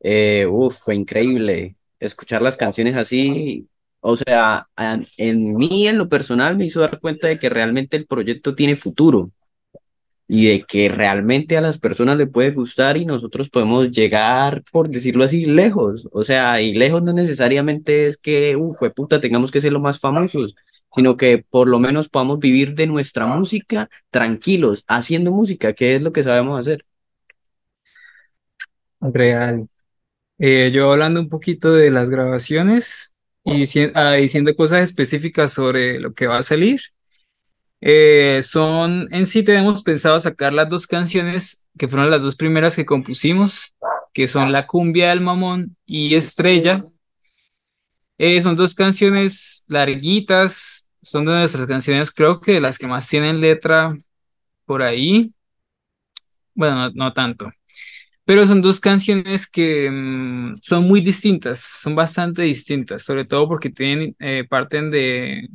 Eh, 0.00 0.46
uf, 0.48 0.76
fue 0.78 0.94
increíble 0.94 1.76
escuchar 2.00 2.42
las 2.42 2.56
canciones 2.56 2.96
así. 2.96 3.68
O 4.00 4.16
sea, 4.16 4.68
a- 4.76 4.98
en 5.16 5.54
mí, 5.56 5.88
en 5.88 5.98
lo 5.98 6.08
personal, 6.08 6.56
me 6.56 6.66
hizo 6.66 6.80
dar 6.80 7.00
cuenta 7.00 7.28
de 7.28 7.38
que 7.38 7.48
realmente 7.48 7.96
el 7.96 8.06
proyecto 8.06 8.54
tiene 8.54 8.76
futuro 8.76 9.30
y 10.28 10.46
de 10.48 10.64
que 10.64 10.88
realmente 10.88 11.56
a 11.56 11.60
las 11.60 11.78
personas 11.78 12.16
le 12.16 12.26
puede 12.26 12.50
gustar 12.50 12.96
y 12.96 13.04
nosotros 13.06 13.48
podemos 13.48 13.90
llegar, 13.90 14.64
por 14.72 14.88
decirlo 14.88 15.24
así, 15.24 15.44
lejos. 15.44 16.08
O 16.12 16.24
sea, 16.24 16.60
y 16.60 16.74
lejos 16.74 17.02
no 17.02 17.12
necesariamente 17.12 18.08
es 18.08 18.16
que, 18.16 18.56
uh, 18.56 18.76
puta, 18.94 19.20
tengamos 19.20 19.50
que 19.50 19.60
ser 19.60 19.72
los 19.72 19.82
más 19.82 20.00
famosos, 20.00 20.56
sino 20.94 21.16
que 21.16 21.44
por 21.48 21.68
lo 21.68 21.78
menos 21.78 22.08
podamos 22.08 22.40
vivir 22.40 22.74
de 22.74 22.86
nuestra 22.86 23.26
música 23.26 23.88
tranquilos, 24.10 24.84
haciendo 24.88 25.30
música, 25.32 25.72
que 25.74 25.96
es 25.96 26.02
lo 26.02 26.12
que 26.12 26.22
sabemos 26.22 26.58
hacer. 26.60 26.84
Real. 29.00 29.68
Eh, 30.38 30.70
yo 30.72 30.92
hablando 30.92 31.20
un 31.20 31.28
poquito 31.28 31.72
de 31.72 31.90
las 31.90 32.10
grabaciones 32.10 33.14
y 33.44 33.64
ah, 33.94 34.12
diciendo 34.14 34.54
cosas 34.54 34.82
específicas 34.82 35.52
sobre 35.52 36.00
lo 36.00 36.14
que 36.14 36.26
va 36.26 36.38
a 36.38 36.42
salir. 36.42 36.80
Eh, 37.80 38.40
son, 38.42 39.08
en 39.12 39.26
sí 39.26 39.42
tenemos 39.42 39.82
pensado 39.82 40.18
sacar 40.18 40.52
las 40.52 40.68
dos 40.68 40.86
canciones 40.86 41.66
que 41.78 41.88
fueron 41.88 42.10
las 42.10 42.22
dos 42.22 42.36
primeras 42.36 42.76
que 42.76 42.86
compusimos, 42.86 43.74
que 44.14 44.26
son 44.26 44.52
La 44.52 44.66
Cumbia 44.66 45.10
del 45.10 45.20
Mamón 45.20 45.76
y 45.84 46.14
Estrella. 46.14 46.82
Eh, 48.18 48.40
son 48.40 48.56
dos 48.56 48.74
canciones 48.74 49.64
larguitas, 49.68 50.88
son 51.02 51.26
de 51.26 51.32
nuestras 51.32 51.66
canciones, 51.66 52.10
creo 52.10 52.40
que 52.40 52.52
de 52.52 52.60
las 52.60 52.78
que 52.78 52.86
más 52.86 53.06
tienen 53.08 53.40
letra 53.40 53.94
por 54.64 54.82
ahí. 54.82 55.32
Bueno, 56.54 56.88
no, 56.88 56.90
no 56.94 57.12
tanto. 57.12 57.50
Pero 58.24 58.46
son 58.46 58.62
dos 58.62 58.80
canciones 58.80 59.46
que 59.46 59.90
mm, 59.90 60.56
son 60.62 60.84
muy 60.88 61.00
distintas, 61.00 61.60
son 61.60 61.94
bastante 61.94 62.42
distintas, 62.42 63.04
sobre 63.04 63.24
todo 63.24 63.48
porque 63.48 63.70
tienen, 63.70 64.16
eh, 64.18 64.44
parten 64.48 64.90
de 64.90 65.48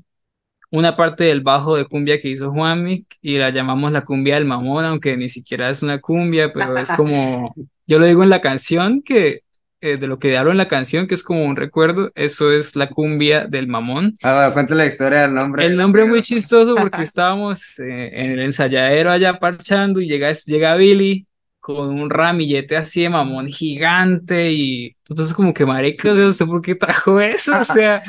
una 0.71 0.95
parte 0.95 1.25
del 1.25 1.41
bajo 1.41 1.75
de 1.75 1.85
cumbia 1.85 2.19
que 2.19 2.29
hizo 2.29 2.51
Juanmi 2.51 3.05
y 3.21 3.37
la 3.37 3.49
llamamos 3.49 3.91
la 3.91 4.03
cumbia 4.03 4.35
del 4.35 4.45
mamón, 4.45 4.85
aunque 4.85 5.15
ni 5.17 5.29
siquiera 5.29 5.69
es 5.69 5.83
una 5.83 5.99
cumbia, 5.99 6.51
pero 6.53 6.75
es 6.77 6.89
como, 6.91 7.53
yo 7.87 7.99
lo 7.99 8.05
digo 8.05 8.23
en 8.23 8.29
la 8.29 8.41
canción, 8.41 9.01
que 9.03 9.43
eh, 9.81 9.97
de 9.97 10.07
lo 10.07 10.17
que 10.17 10.37
hablo 10.37 10.51
en 10.51 10.57
la 10.57 10.67
canción, 10.67 11.07
que 11.07 11.15
es 11.15 11.23
como 11.23 11.43
un 11.43 11.55
recuerdo, 11.55 12.11
eso 12.15 12.51
es 12.53 12.75
la 12.75 12.89
cumbia 12.89 13.47
del 13.47 13.67
mamón. 13.67 14.15
Ahora, 14.21 14.53
cuenta 14.53 14.75
la 14.75 14.85
historia 14.85 15.23
del 15.23 15.33
nombre. 15.33 15.65
El 15.65 15.75
nombre 15.75 16.03
es 16.03 16.09
muy 16.09 16.21
chistoso 16.21 16.75
porque 16.75 17.01
estábamos 17.01 17.79
eh, 17.79 18.11
en 18.13 18.31
el 18.31 18.39
ensayadero 18.39 19.11
allá 19.11 19.39
parchando 19.39 19.99
y 19.99 20.07
llega, 20.07 20.31
llega 20.31 20.75
Billy 20.75 21.27
con 21.59 21.99
un 21.99 22.09
ramillete 22.09 22.77
así 22.77 23.01
de 23.01 23.09
mamón 23.09 23.47
gigante 23.47 24.51
y 24.51 24.95
entonces 25.09 25.33
como 25.33 25.53
que 25.53 25.65
marica, 25.65 26.13
no 26.13 26.31
sé 26.31 26.45
por 26.45 26.61
qué 26.61 26.75
trajo 26.75 27.19
eso, 27.19 27.59
o 27.59 27.63
sea, 27.63 28.01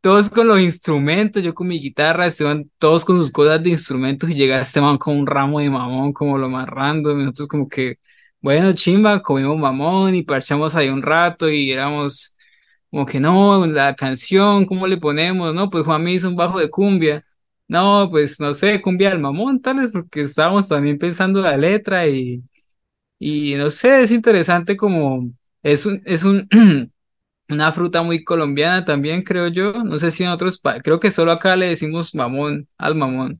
todos 0.00 0.30
con 0.30 0.48
los 0.48 0.60
instrumentos, 0.60 1.42
yo 1.42 1.54
con 1.54 1.68
mi 1.68 1.80
guitarra, 1.80 2.26
Esteban, 2.26 2.70
todos 2.78 3.04
con 3.04 3.18
sus 3.18 3.30
cosas 3.30 3.62
de 3.62 3.70
instrumentos 3.70 4.30
y 4.30 4.34
llega 4.34 4.60
este 4.60 4.80
man 4.80 4.98
con 4.98 5.16
un 5.18 5.26
ramo 5.26 5.60
de 5.60 5.70
mamón 5.70 6.12
como 6.12 6.38
lo 6.38 6.48
más 6.48 6.68
random 6.68 7.18
nosotros 7.24 7.48
como 7.48 7.68
que, 7.68 7.98
bueno, 8.40 8.72
chimba, 8.74 9.22
comimos 9.22 9.58
mamón 9.58 10.14
y 10.14 10.22
parchamos 10.22 10.76
ahí 10.76 10.88
un 10.88 11.02
rato 11.02 11.48
y 11.50 11.70
éramos 11.72 12.36
como 12.90 13.06
que 13.06 13.20
no, 13.20 13.66
la 13.66 13.94
canción, 13.94 14.64
¿cómo 14.66 14.86
le 14.86 14.96
ponemos? 14.98 15.54
No, 15.54 15.68
pues 15.70 15.84
Juan 15.84 16.02
me 16.02 16.12
hizo 16.12 16.28
un 16.28 16.36
bajo 16.36 16.58
de 16.58 16.70
cumbia. 16.70 17.24
No, 17.68 18.08
pues 18.10 18.40
no 18.40 18.54
sé, 18.54 18.80
cumbia 18.80 19.10
del 19.10 19.18
mamón, 19.18 19.60
tal 19.60 19.76
vez, 19.76 19.90
porque 19.92 20.22
estábamos 20.22 20.68
también 20.68 20.98
pensando 20.98 21.42
la 21.42 21.56
letra 21.56 22.06
y, 22.08 22.42
y 23.18 23.54
no 23.56 23.70
sé, 23.70 24.02
es 24.02 24.10
interesante 24.12 24.76
como 24.76 25.30
es 25.62 25.86
un, 25.86 26.02
es 26.06 26.24
un, 26.24 26.48
una 27.48 27.72
fruta 27.72 28.02
muy 28.02 28.24
colombiana 28.24 28.84
también, 28.84 29.22
creo 29.22 29.48
yo. 29.48 29.72
No 29.84 29.98
sé 29.98 30.10
si 30.10 30.24
en 30.24 30.30
otros 30.30 30.58
países, 30.58 30.82
creo 30.84 31.00
que 31.00 31.10
solo 31.10 31.32
acá 31.32 31.56
le 31.56 31.68
decimos 31.68 32.14
mamón 32.14 32.68
al 32.78 32.94
mamón. 32.94 33.34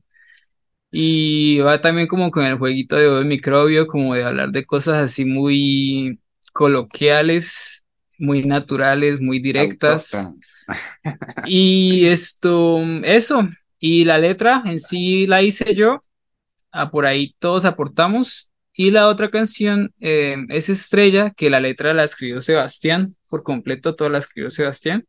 Y 0.91 1.59
va 1.59 1.81
también 1.81 2.07
como 2.07 2.31
con 2.31 2.45
el 2.45 2.57
jueguito 2.57 2.95
de 2.95 3.19
el 3.19 3.25
microbio, 3.25 3.87
como 3.87 4.15
de 4.15 4.23
hablar 4.23 4.49
de 4.51 4.65
cosas 4.65 4.97
así 4.97 5.25
muy 5.25 6.19
coloquiales, 6.53 7.85
muy 8.17 8.43
naturales, 8.45 9.21
muy 9.21 9.39
directas. 9.39 10.33
Y 11.45 12.05
esto, 12.07 12.79
eso. 13.03 13.47
Y 13.79 14.05
la 14.05 14.17
letra 14.17 14.63
en 14.65 14.79
sí 14.79 15.27
la 15.27 15.41
hice 15.41 15.75
yo. 15.75 16.03
Ah, 16.71 16.91
por 16.91 17.05
ahí 17.05 17.35
todos 17.39 17.65
aportamos. 17.65 18.48
Y 18.81 18.91
la 18.91 19.09
otra 19.09 19.29
canción 19.29 19.93
eh, 19.99 20.37
es 20.47 20.69
Estrella, 20.69 21.33
que 21.35 21.49
la 21.49 21.59
letra 21.59 21.93
la 21.93 22.05
escribió 22.05 22.39
Sebastián, 22.39 23.17
por 23.27 23.43
completo 23.43 23.93
toda 23.93 24.09
la 24.09 24.19
escribió 24.19 24.49
Sebastián, 24.49 25.05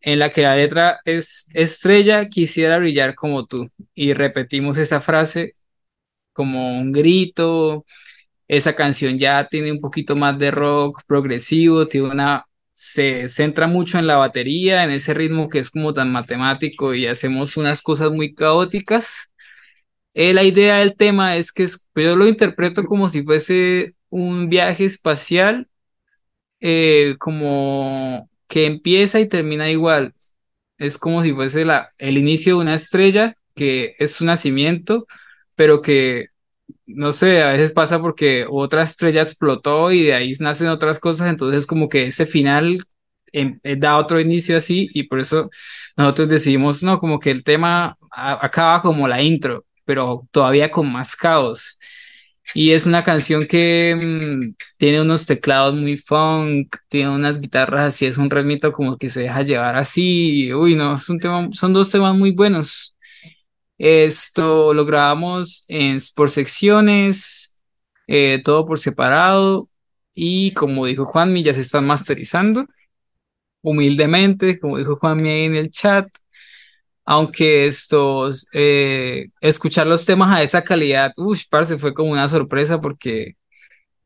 en 0.00 0.20
la 0.20 0.30
que 0.30 0.42
la 0.42 0.54
letra 0.56 1.00
es 1.04 1.48
Estrella, 1.54 2.28
quisiera 2.28 2.78
brillar 2.78 3.16
como 3.16 3.46
tú. 3.46 3.68
Y 3.94 4.12
repetimos 4.14 4.78
esa 4.78 5.00
frase 5.00 5.56
como 6.32 6.78
un 6.78 6.92
grito. 6.92 7.84
Esa 8.48 8.76
canción 8.76 9.18
ya 9.18 9.48
tiene 9.48 9.72
un 9.72 9.80
poquito 9.80 10.16
más 10.16 10.38
de 10.38 10.52
rock 10.52 11.02
progresivo, 11.06 11.88
tiene 11.88 12.08
una, 12.10 12.46
se 12.72 13.28
centra 13.28 13.66
mucho 13.68 13.98
en 13.98 14.06
la 14.06 14.18
batería, 14.18 14.84
en 14.84 14.90
ese 14.92 15.14
ritmo 15.14 15.48
que 15.48 15.60
es 15.60 15.70
como 15.70 15.94
tan 15.94 16.12
matemático 16.12 16.94
y 16.94 17.08
hacemos 17.08 17.56
unas 17.56 17.82
cosas 17.82 18.12
muy 18.12 18.34
caóticas. 18.34 19.32
Eh, 20.18 20.32
la 20.34 20.44
idea 20.44 20.78
del 20.78 20.96
tema 20.96 21.36
es 21.36 21.52
que 21.52 21.64
es- 21.64 21.88
yo 21.94 22.16
lo 22.16 22.26
interpreto 22.28 22.84
como 22.84 23.08
si 23.10 23.22
fuese 23.24 23.94
un 24.10 24.48
viaje 24.48 24.84
espacial, 24.86 25.68
eh, 26.60 27.16
como 27.20 28.30
que 28.48 28.66
empieza 28.66 29.20
y 29.20 29.28
termina 29.28 29.70
igual. 29.70 30.14
Es 30.78 30.98
como 30.98 31.22
si 31.24 31.32
fuese 31.34 31.64
la, 31.66 31.92
el 31.98 32.18
inicio 32.18 32.56
de 32.56 32.62
una 32.62 32.74
estrella, 32.76 33.36
que 33.54 33.96
es 33.98 34.12
su 34.14 34.24
nacimiento, 34.26 35.06
pero 35.56 35.82
que, 35.82 36.28
no 36.86 37.12
sé, 37.12 37.42
a 37.42 37.52
veces 37.52 37.72
pasa 37.72 38.00
porque 38.00 38.46
otra 38.50 38.82
estrella 38.82 39.22
explotó 39.22 39.90
y 39.92 40.04
de 40.04 40.14
ahí 40.14 40.32
nacen 40.40 40.68
otras 40.68 40.98
cosas, 41.00 41.28
entonces 41.30 41.66
como 41.66 41.88
que 41.88 42.06
ese 42.06 42.26
final 42.26 42.78
em- 43.32 43.60
eh, 43.62 43.76
da 43.76 43.98
otro 43.98 44.20
inicio 44.20 44.56
así 44.56 44.88
y 44.94 45.04
por 45.04 45.20
eso 45.20 45.50
nosotros 45.96 46.28
decidimos, 46.28 46.82
no, 46.82 46.98
como 47.00 47.18
que 47.20 47.30
el 47.30 47.44
tema 47.44 47.96
acaba 48.10 48.82
como 48.82 49.08
la 49.08 49.22
intro, 49.22 49.64
pero 49.86 50.28
todavía 50.32 50.70
con 50.70 50.92
más 50.92 51.16
caos. 51.16 51.78
Y 52.54 52.72
es 52.72 52.86
una 52.86 53.04
canción 53.04 53.46
que 53.46 53.94
mm, 53.96 54.54
tiene 54.78 55.00
unos 55.02 55.26
teclados 55.26 55.74
muy 55.74 55.96
funk, 55.96 56.76
tiene 56.88 57.10
unas 57.10 57.40
guitarras 57.40 57.84
así, 57.84 58.06
es 58.06 58.18
un 58.18 58.30
ritmito 58.30 58.72
como 58.72 58.98
que 58.98 59.10
se 59.10 59.22
deja 59.22 59.42
llevar 59.42 59.76
así. 59.76 60.52
Uy, 60.54 60.74
no, 60.76 60.94
es 60.96 61.08
un 61.08 61.18
tema, 61.20 61.48
son 61.52 61.72
dos 61.72 61.90
temas 61.90 62.16
muy 62.16 62.32
buenos. 62.32 62.96
Esto 63.78 64.72
lo 64.74 64.84
grabamos 64.86 65.64
en, 65.68 65.98
por 66.14 66.30
secciones, 66.30 67.56
eh, 68.06 68.40
todo 68.44 68.66
por 68.66 68.78
separado. 68.78 69.68
Y 70.14 70.52
como 70.54 70.86
dijo 70.86 71.04
Juanmi, 71.06 71.42
ya 71.42 71.54
se 71.54 71.60
están 71.62 71.86
masterizando 71.86 72.66
humildemente, 73.62 74.60
como 74.60 74.78
dijo 74.78 74.96
Juanmi 74.96 75.28
ahí 75.28 75.44
en 75.44 75.56
el 75.56 75.70
chat. 75.70 76.08
Aunque 77.06 77.66
estos, 77.66 78.48
eh, 78.52 79.28
escuchar 79.40 79.86
los 79.86 80.04
temas 80.06 80.36
a 80.36 80.42
esa 80.42 80.62
calidad, 80.64 81.12
uff, 81.16 81.42
parce, 81.48 81.78
fue 81.78 81.94
como 81.94 82.10
una 82.12 82.28
sorpresa 82.28 82.80
porque 82.80 83.36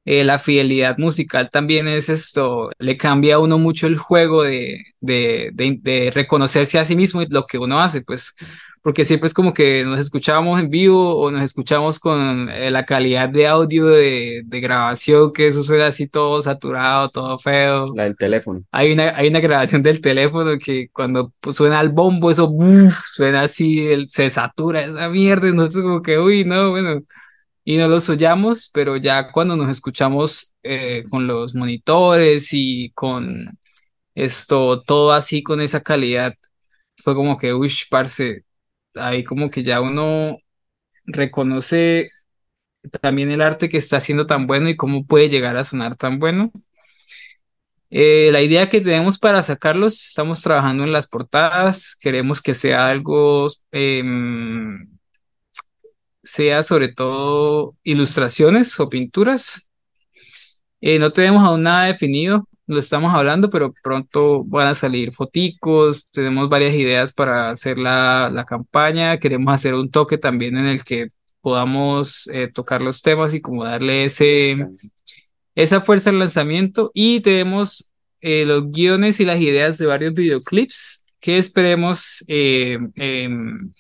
eh, 0.05 0.24
la 0.24 0.38
fidelidad 0.38 0.98
musical 0.98 1.51
también 1.51 1.88
es 1.88 2.09
esto, 2.09 2.70
le 2.78 2.96
cambia 2.96 3.36
a 3.36 3.38
uno 3.40 3.59
mucho 3.59 3.86
el 3.86 3.98
juego 3.98 4.42
de, 4.44 4.82
de, 5.01 5.51
de, 5.55 5.78
de 5.80 6.11
reconocerse 6.12 6.78
a 6.78 6.84
sí 6.84 6.96
mismo 6.96 7.22
y 7.22 7.26
lo 7.28 7.46
que 7.46 7.59
uno 7.59 7.80
hace, 7.80 8.03
pues, 8.03 8.34
porque 8.83 9.05
siempre 9.05 9.26
es 9.26 9.35
como 9.35 9.53
que 9.53 9.85
nos 9.85 10.01
escuchamos 10.01 10.59
en 10.61 10.70
vivo 10.70 11.16
o 11.18 11.31
nos 11.31 11.43
escuchamos 11.43 11.99
con 11.99 12.49
eh, 12.49 12.70
la 12.70 12.87
calidad 12.87 13.28
de 13.28 13.47
audio 13.47 13.87
de, 13.87 14.43
de 14.45 14.61
grabación, 14.61 15.33
que 15.33 15.47
eso 15.49 15.62
suena 15.62 15.89
así 15.89 16.09
todo 16.09 16.41
saturado, 16.41 17.11
todo 17.11 17.39
feo. 17.39 17.87
La 17.95 18.05
del 18.05 18.16
teléfono. 18.16 18.62
Hay 18.70 18.93
una, 18.93 19.14
hay 19.16 19.28
una 19.28 19.41
grabación 19.41 19.83
del 19.83 20.01
teléfono 20.01 20.59
que 20.59 20.89
cuando 20.93 21.33
pues, 21.41 21.57
suena 21.57 21.81
el 21.81 21.91
bombo, 21.91 22.31
eso 22.31 22.49
¡buf! 22.49 22.97
suena 23.12 23.43
así, 23.43 23.87
el- 23.87 24.09
se 24.09 24.31
satura 24.31 24.83
esa 24.83 25.09
mierda, 25.11 25.49
y 25.49 25.53
nosotros 25.53 25.83
como 25.85 26.03
que, 26.03 26.18
uy, 26.18 26.45
no, 26.45 26.70
bueno, 26.70 27.03
y 27.64 27.76
no 27.76 27.89
los 27.89 28.09
oyamos, 28.09 28.70
pero 28.72 28.97
ya 28.97 29.31
cuando 29.33 29.57
nos 29.57 29.70
escuchamos 29.70 30.55
eh, 30.62 31.05
con 31.11 31.26
los 31.26 31.55
monitores 31.55 32.49
y 32.53 32.91
con 32.93 33.59
esto, 34.14 34.83
todo 34.83 35.12
así 35.12 35.43
con 35.43 35.61
esa 35.61 35.83
calidad, 35.83 36.35
fue 36.97 37.14
como 37.14 37.37
que, 37.39 37.55
uy, 37.55 37.70
parce, 37.91 38.45
ahí 38.95 39.24
como 39.24 39.51
que 39.51 39.62
ya 39.62 39.80
uno 39.80 40.38
reconoce 41.07 42.11
también 43.03 43.30
el 43.30 43.43
arte 43.43 43.68
que 43.68 43.78
está 43.78 43.99
haciendo 43.99 44.26
tan 44.26 44.47
bueno 44.47 44.68
y 44.68 44.76
cómo 44.76 45.07
puede 45.07 45.28
llegar 45.28 45.57
a 45.57 45.64
sonar 45.64 45.97
tan 45.97 46.18
bueno. 46.18 46.53
Eh, 47.91 48.30
la 48.32 48.41
idea 48.43 48.68
que 48.68 48.80
tenemos 48.80 49.18
para 49.18 49.43
sacarlos, 49.43 50.07
estamos 50.07 50.43
trabajando 50.43 50.84
en 50.84 50.93
las 50.93 51.09
portadas, 51.09 51.97
queremos 51.97 52.41
que 52.41 52.55
sea 52.55 52.88
algo, 52.88 53.49
em, 53.72 54.86
sea 56.22 56.62
sobre 56.62 56.93
todo 56.93 57.76
ilustraciones 57.82 58.78
o 58.80 58.88
pinturas. 58.88 59.68
Eh, 60.80 60.99
no 60.99 61.11
tenemos 61.12 61.43
aún 61.47 61.62
nada 61.62 61.86
definido, 61.86 62.47
lo 62.71 62.79
estamos 62.79 63.12
hablando, 63.14 63.51
pero 63.51 63.75
pronto 63.83 64.45
van 64.45 64.68
a 64.68 64.75
salir 64.75 65.12
foticos, 65.12 66.11
tenemos 66.12 66.49
varias 66.49 66.75
ideas 66.75 67.12
para 67.12 67.51
hacer 67.51 67.79
la, 67.79 68.31
la 68.33 68.45
campaña, 68.45 69.18
queremos 69.18 69.53
hacer 69.53 69.75
un 69.75 69.91
toque 69.91 70.18
también 70.18 70.57
en 70.57 70.66
el 70.66 70.85
que 70.85 71.11
podamos 71.41 72.29
eh, 72.33 72.49
tocar 72.53 72.81
los 72.81 73.03
temas 73.03 73.35
y 73.35 73.41
como 73.41 73.64
darle 73.64 74.05
ese, 74.05 74.68
esa 75.55 75.81
fuerza 75.81 76.11
al 76.11 76.18
lanzamiento. 76.18 76.91
Y 76.95 77.21
tenemos 77.21 77.91
eh, 78.21 78.45
los 78.47 78.71
guiones 78.71 79.21
y 79.21 79.25
las 79.25 79.41
ideas 79.41 79.79
de 79.79 79.87
varios 79.87 80.14
videoclips 80.14 81.05
que 81.21 81.39
esperemos 81.39 82.25
eh, 82.29 82.79
em, 82.95 83.73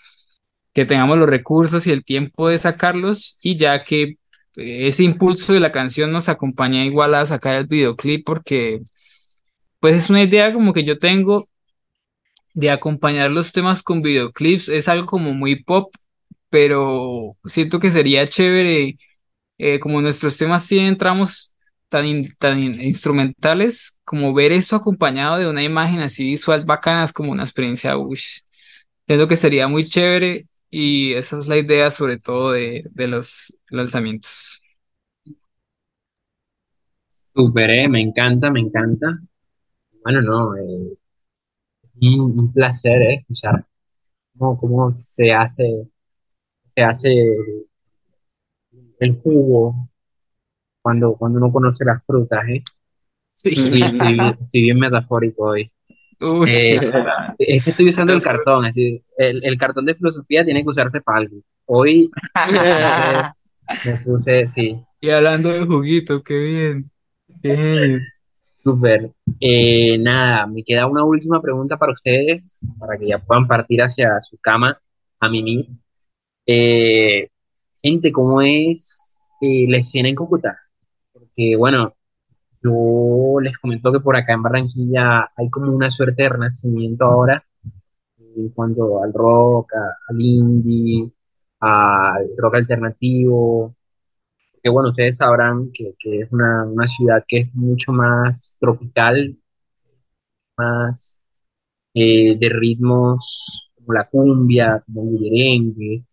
que 0.74 0.84
tengamos 0.84 1.18
los 1.18 1.28
recursos 1.28 1.86
y 1.86 1.92
el 1.92 2.04
tiempo 2.04 2.48
de 2.48 2.58
sacarlos. 2.58 3.38
Y 3.40 3.56
ya 3.56 3.84
que 3.84 4.16
ese 4.60 5.04
impulso 5.04 5.52
de 5.52 5.60
la 5.60 5.72
canción 5.72 6.12
nos 6.12 6.28
acompaña 6.28 6.84
igual 6.84 7.14
a 7.14 7.26
sacar 7.26 7.56
el 7.56 7.66
videoclip 7.66 8.24
porque 8.26 8.80
pues 9.80 9.94
es 9.96 10.10
una 10.10 10.22
idea 10.22 10.52
como 10.52 10.72
que 10.72 10.84
yo 10.84 10.98
tengo 10.98 11.48
de 12.54 12.70
acompañar 12.70 13.30
los 13.30 13.52
temas 13.52 13.82
con 13.82 14.02
videoclips, 14.02 14.68
es 14.68 14.88
algo 14.88 15.06
como 15.06 15.32
muy 15.32 15.62
pop, 15.62 15.94
pero 16.50 17.36
siento 17.44 17.78
que 17.80 17.90
sería 17.90 18.26
chévere, 18.26 18.98
eh, 19.58 19.80
como 19.80 20.00
nuestros 20.02 20.38
temas 20.38 20.66
tienen 20.68 20.98
tramos 20.98 21.56
tan, 21.88 22.06
in- 22.06 22.34
tan 22.38 22.62
in- 22.62 22.80
instrumentales, 22.82 24.00
como 24.04 24.34
ver 24.34 24.52
eso 24.52 24.76
acompañado 24.76 25.38
de 25.38 25.48
una 25.48 25.62
imagen 25.64 26.00
así 26.00 26.24
visual 26.26 26.64
bacana, 26.64 27.04
es 27.04 27.12
como 27.12 27.32
una 27.32 27.44
experiencia, 27.44 27.96
uy, 27.98 28.18
siento 29.06 29.28
que 29.28 29.36
sería 29.36 29.68
muy 29.68 29.84
chévere 29.84 30.46
y 30.70 31.14
esa 31.14 31.38
es 31.38 31.48
la 31.48 31.58
idea 31.58 31.90
sobre 31.90 32.18
todo 32.18 32.52
de, 32.52 32.84
de 32.92 33.08
los 33.08 33.56
lanzamientos. 33.70 34.62
Súper, 37.34 37.70
eh, 37.70 37.88
me 37.88 38.00
encanta, 38.00 38.50
me 38.52 38.60
encanta. 38.60 39.18
Bueno, 40.04 40.22
no, 40.22 40.56
eh, 40.56 40.98
un, 42.00 42.38
un 42.38 42.52
placer, 42.52 43.00
eh, 43.02 43.14
escuchar 43.20 43.64
cómo, 44.38 44.58
cómo 44.58 44.88
se 44.88 45.32
hace, 45.32 45.76
se 46.74 46.82
hace 46.82 47.10
el 49.00 49.20
jugo 49.20 49.88
cuando, 50.82 51.14
cuando 51.16 51.38
uno 51.38 51.52
conoce 51.52 51.84
las 51.84 52.04
frutas, 52.04 52.40
eh. 52.48 52.62
Sí. 53.34 53.50
Estoy 53.50 53.72
bien, 54.00 54.20
estoy 54.40 54.62
bien 54.62 54.78
metafórico 54.80 55.44
hoy. 55.46 55.72
Uy, 56.20 56.50
Eh, 56.50 56.78
es 57.38 57.64
que 57.64 57.70
estoy 57.70 57.88
usando 57.90 58.12
el 58.12 58.22
cartón, 58.22 58.64
así, 58.64 59.02
el, 59.16 59.44
el 59.44 59.58
cartón 59.58 59.84
de 59.86 59.94
filosofía 59.94 60.44
tiene 60.44 60.62
que 60.62 60.70
usarse 60.70 61.00
para 61.00 61.18
algo. 61.18 61.38
Hoy 61.66 62.16
me 63.82 63.96
puse, 63.98 64.46
sí, 64.46 64.80
y 65.00 65.10
hablando 65.10 65.50
de 65.50 65.64
juguito, 65.66 66.22
qué 66.22 66.34
bien, 66.34 66.90
qué 67.42 67.56
genio. 67.56 68.08
súper. 68.44 69.12
Eh, 69.40 69.98
nada, 69.98 70.46
me 70.46 70.62
queda 70.62 70.86
una 70.86 71.04
última 71.04 71.40
pregunta 71.40 71.76
para 71.78 71.92
ustedes, 71.92 72.70
para 72.78 72.98
que 72.98 73.08
ya 73.08 73.18
puedan 73.18 73.46
partir 73.46 73.80
hacia 73.82 74.20
su 74.20 74.36
cama 74.38 74.80
a 75.20 75.28
mimir. 75.28 75.66
Eh, 76.46 77.28
gente, 77.82 78.12
¿cómo 78.12 78.42
es 78.42 79.18
eh, 79.42 79.66
la 79.68 79.78
escena 79.78 80.08
en 80.10 80.16
Cúcuta? 80.16 80.58
Porque, 81.12 81.56
bueno, 81.56 81.94
yo 82.62 83.40
les 83.40 83.58
comento 83.58 83.92
que 83.92 84.00
por 84.00 84.16
acá 84.16 84.34
en 84.34 84.42
Barranquilla 84.42 85.30
hay 85.36 85.50
como 85.50 85.72
una 85.72 85.90
suerte 85.90 86.22
de 86.24 86.28
renacimiento 86.30 87.04
ahora 87.04 87.44
en 88.36 88.48
cuanto 88.50 89.02
al 89.02 89.12
rock, 89.12 89.72
al 90.08 90.20
indie, 90.20 91.10
al 91.60 92.28
rock 92.38 92.56
alternativo. 92.56 93.74
Que 94.62 94.70
bueno, 94.70 94.90
ustedes 94.90 95.16
sabrán 95.18 95.70
que, 95.72 95.94
que 95.98 96.20
es 96.20 96.32
una, 96.32 96.64
una 96.64 96.86
ciudad 96.86 97.24
que 97.26 97.38
es 97.40 97.54
mucho 97.54 97.92
más 97.92 98.56
tropical, 98.60 99.36
más 100.56 101.20
eh, 101.94 102.36
de 102.38 102.48
ritmos 102.50 103.70
como 103.76 103.94
la 103.94 104.08
cumbia, 104.08 104.82
como 104.86 105.02
el 105.10 105.20
merengue, 105.20 106.04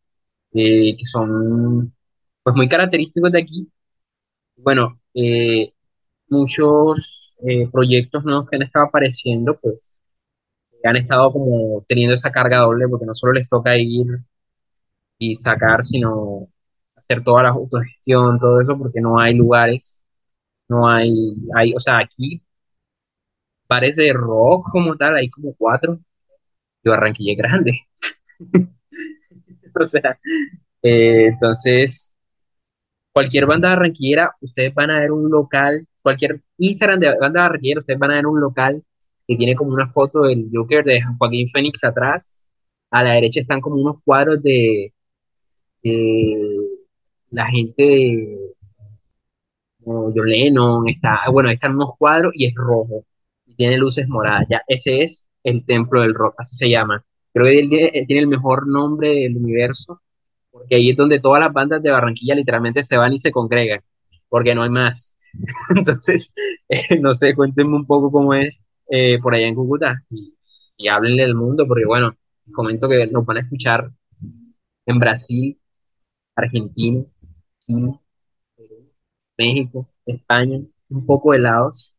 eh, 0.54 0.98
que 0.98 1.06
son 1.06 1.94
pues 2.44 2.56
muy 2.56 2.70
característicos 2.70 3.32
de 3.32 3.42
aquí. 3.42 3.70
Bueno, 4.58 5.00
eh, 5.14 5.74
muchos 6.30 7.36
eh, 7.48 7.68
proyectos 7.72 8.24
nuevos 8.24 8.50
que 8.50 8.58
han 8.58 8.64
estado 8.64 8.86
apareciendo, 8.88 9.58
pues 9.62 9.76
han 10.84 10.96
estado 10.96 11.32
como 11.32 11.84
teniendo 11.88 12.16
esa 12.16 12.32
carga 12.32 12.60
doble, 12.60 12.88
porque 12.88 13.06
no 13.06 13.14
solo 13.14 13.34
les 13.34 13.48
toca 13.48 13.78
ir 13.78 14.06
y 15.18 15.36
sacar, 15.36 15.84
sino 15.84 16.48
hacer 16.96 17.24
toda 17.24 17.44
la 17.44 17.50
autogestión, 17.50 18.40
todo 18.40 18.62
eso, 18.62 18.78
porque 18.78 19.02
no 19.02 19.20
hay 19.20 19.34
lugares, 19.36 20.04
no 20.70 20.90
hay, 20.90 21.14
hay, 21.56 21.74
o 21.76 21.80
sea, 21.80 22.00
aquí 22.00 22.44
parece 23.68 24.12
rock 24.14 24.68
como 24.72 24.96
tal, 24.96 25.16
hay 25.16 25.30
como 25.30 25.54
cuatro, 25.56 26.00
y 26.84 26.90
Barranquilla 26.90 27.36
grande, 27.38 27.74
o 29.80 29.86
sea, 29.86 30.20
eh, 30.84 31.28
entonces, 31.28 32.14
cualquier 33.14 33.46
banda 33.46 33.70
barranquillera, 33.70 34.32
ustedes 34.42 34.74
van 34.74 34.92
a 34.92 35.00
ver 35.02 35.12
un 35.12 35.30
local, 35.30 35.88
cualquier 36.08 36.42
Instagram 36.58 37.02
de 37.02 37.18
banda 37.20 37.42
barranquillera, 37.42 37.80
ustedes 37.82 38.00
van 38.00 38.12
a 38.12 38.16
ver 38.16 38.28
un 38.28 38.40
local 38.40 38.82
que 39.28 39.36
tiene 39.36 39.56
como 39.56 39.74
una 39.74 39.86
foto 39.88 40.22
del 40.22 40.50
Joker 40.54 40.86
de 40.86 41.02
Joaquín 41.18 41.50
Phoenix 41.50 41.84
atrás, 41.84 42.48
a 42.90 43.04
la 43.04 43.12
derecha 43.12 43.42
están 43.42 43.60
como 43.60 43.76
unos 43.76 43.98
cuadros 44.06 44.42
de, 44.42 44.94
la 47.30 47.46
gente 47.48 47.84
de 47.84 48.38
como 49.84 50.14
John 50.16 50.30
Lennon, 50.30 50.88
está, 50.88 51.20
bueno, 51.30 51.50
están 51.50 51.76
unos 51.76 51.92
cuadros 51.98 52.32
y 52.36 52.46
es 52.46 52.54
rojo, 52.56 53.04
y 53.46 53.56
tiene 53.56 53.78
luces 53.78 54.08
moradas, 54.08 54.48
ya, 54.50 54.62
ese 54.66 55.04
es 55.04 55.28
el 55.44 55.66
templo 55.66 56.02
del 56.04 56.14
rock, 56.14 56.36
así 56.38 56.56
se 56.56 56.70
llama. 56.70 57.04
Creo 57.34 57.48
que 57.48 57.60
él 57.60 58.08
tiene 58.08 58.22
el 58.22 58.28
mejor 58.28 58.66
nombre 58.66 59.10
del 59.10 59.36
universo, 59.36 60.02
porque 60.52 60.76
ahí 60.76 60.90
es 60.92 60.96
donde 60.96 61.20
todas 61.20 61.42
las 61.44 61.52
bandas 61.52 61.82
de 61.84 61.92
Barranquilla 61.92 62.36
literalmente 62.36 62.82
se 62.84 62.96
van 62.96 63.14
y 63.14 63.20
se 63.20 63.32
congregan, 63.32 63.82
porque 64.30 64.56
no 64.56 64.64
hay 64.64 64.70
más. 64.70 65.17
Entonces, 65.76 66.34
eh, 66.70 67.00
no 67.00 67.14
sé, 67.14 67.36
cuéntenme 67.36 67.76
un 67.76 67.86
poco 67.86 68.12
cómo 68.12 68.34
es 68.34 68.60
eh, 68.90 69.20
por 69.22 69.34
allá 69.36 69.48
en 69.48 69.56
Cúcuta 69.56 70.04
y, 70.10 70.36
y 70.78 70.88
háblenle 70.88 71.24
del 71.24 71.36
mundo, 71.36 71.66
porque 71.68 71.86
bueno, 71.86 72.16
comento 72.54 72.88
que 72.90 73.08
nos 73.08 73.26
van 73.26 73.38
a 73.38 73.42
escuchar 73.42 73.92
en 74.86 75.00
Brasil, 75.00 75.60
Argentina, 76.36 77.04
Chile, 77.66 78.00
Perú, 78.58 78.92
México, 79.38 79.90
España, 80.06 80.60
un 80.90 81.06
poco 81.06 81.34
de 81.34 81.40
Laos. 81.40 81.96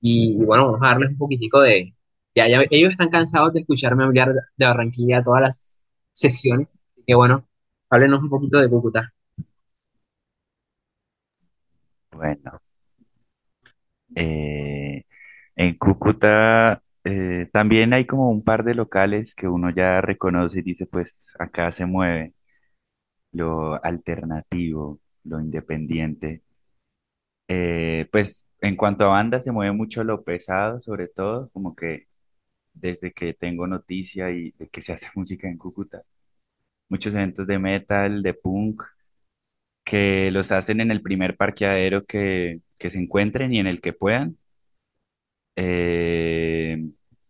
Y, 0.00 0.38
bueno, 0.44 0.66
vamos 0.66 0.80
a 0.82 0.90
darles 0.90 1.10
un 1.10 1.18
poquitico 1.18 1.60
de... 1.62 1.94
Ya, 2.34 2.48
ya, 2.48 2.62
ellos 2.70 2.90
están 2.92 3.10
cansados 3.10 3.52
de 3.54 3.60
escucharme 3.60 4.04
hablar 4.04 4.34
de 4.56 4.66
Barranquilla 4.66 5.22
todas 5.22 5.42
las 5.42 5.82
sesiones. 6.12 6.68
Que 7.06 7.14
bueno, 7.14 7.48
háblenos 7.90 8.20
un 8.22 8.30
poquito 8.30 8.58
de 8.58 8.68
Cúcuta. 8.68 9.12
Bueno, 12.14 12.60
eh, 14.14 15.04
en 15.56 15.78
Cúcuta 15.78 16.82
eh, 17.04 17.48
también 17.52 17.92
hay 17.92 18.06
como 18.06 18.30
un 18.30 18.44
par 18.44 18.64
de 18.64 18.74
locales 18.74 19.34
que 19.34 19.48
uno 19.48 19.70
ya 19.70 20.00
reconoce 20.00 20.60
y 20.60 20.62
dice, 20.62 20.86
pues 20.86 21.34
acá 21.38 21.72
se 21.72 21.86
mueve 21.86 22.34
lo 23.32 23.82
alternativo, 23.84 25.00
lo 25.24 25.40
independiente. 25.40 26.42
Eh, 27.48 28.08
pues 28.12 28.50
en 28.60 28.74
cuanto 28.76 29.04
a 29.04 29.08
banda 29.08 29.38
se 29.40 29.52
mueve 29.52 29.72
mucho 29.72 30.02
lo 30.04 30.24
pesado, 30.24 30.80
sobre 30.80 31.08
todo, 31.08 31.50
como 31.50 31.74
que 31.76 32.08
desde 32.74 33.12
que 33.12 33.34
tengo 33.34 33.66
noticia 33.68 34.30
y 34.32 34.52
de 34.52 34.68
que 34.70 34.82
se 34.82 34.92
hace 34.94 35.08
música 35.16 35.48
en 35.48 35.58
Cúcuta, 35.58 36.02
muchos 36.88 37.14
eventos 37.14 37.46
de 37.48 37.58
metal, 37.60 38.22
de 38.22 38.34
punk, 38.34 38.82
que 39.84 40.30
los 40.32 40.52
hacen 40.52 40.80
en 40.80 40.90
el 40.90 41.02
primer 41.02 41.36
parqueadero 41.36 42.04
que, 42.04 42.60
que 42.78 42.90
se 42.90 42.98
encuentren 42.98 43.52
y 43.54 43.60
en 43.60 43.66
el 43.66 43.80
que 43.80 43.92
puedan. 43.92 44.36
Eh, 45.56 46.82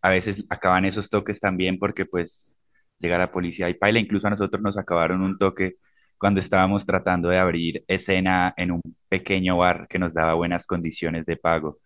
a 0.02 0.10
veces 0.10 0.46
acaban 0.50 0.84
esos 0.84 1.10
toques 1.10 1.40
también 1.40 1.78
porque 1.78 2.06
pues 2.06 2.58
llega 2.98 3.18
la 3.18 3.32
policía 3.32 3.68
y 3.68 3.74
paila, 3.74 3.98
incluso 3.98 4.26
a 4.26 4.30
nosotros 4.30 4.62
nos 4.62 4.78
acabaron 4.78 5.22
un 5.22 5.38
toque 5.38 5.76
cuando 6.18 6.40
estábamos 6.40 6.86
tratando 6.86 7.28
de 7.28 7.38
abrir 7.38 7.84
escena 7.88 8.54
en 8.56 8.70
un 8.72 8.80
pequeño 9.08 9.58
bar 9.58 9.86
que 9.88 9.98
nos 9.98 10.14
daba 10.14 10.34
buenas 10.34 10.66
condiciones 10.66 11.26
de 11.26 11.36
pago. 11.36 11.78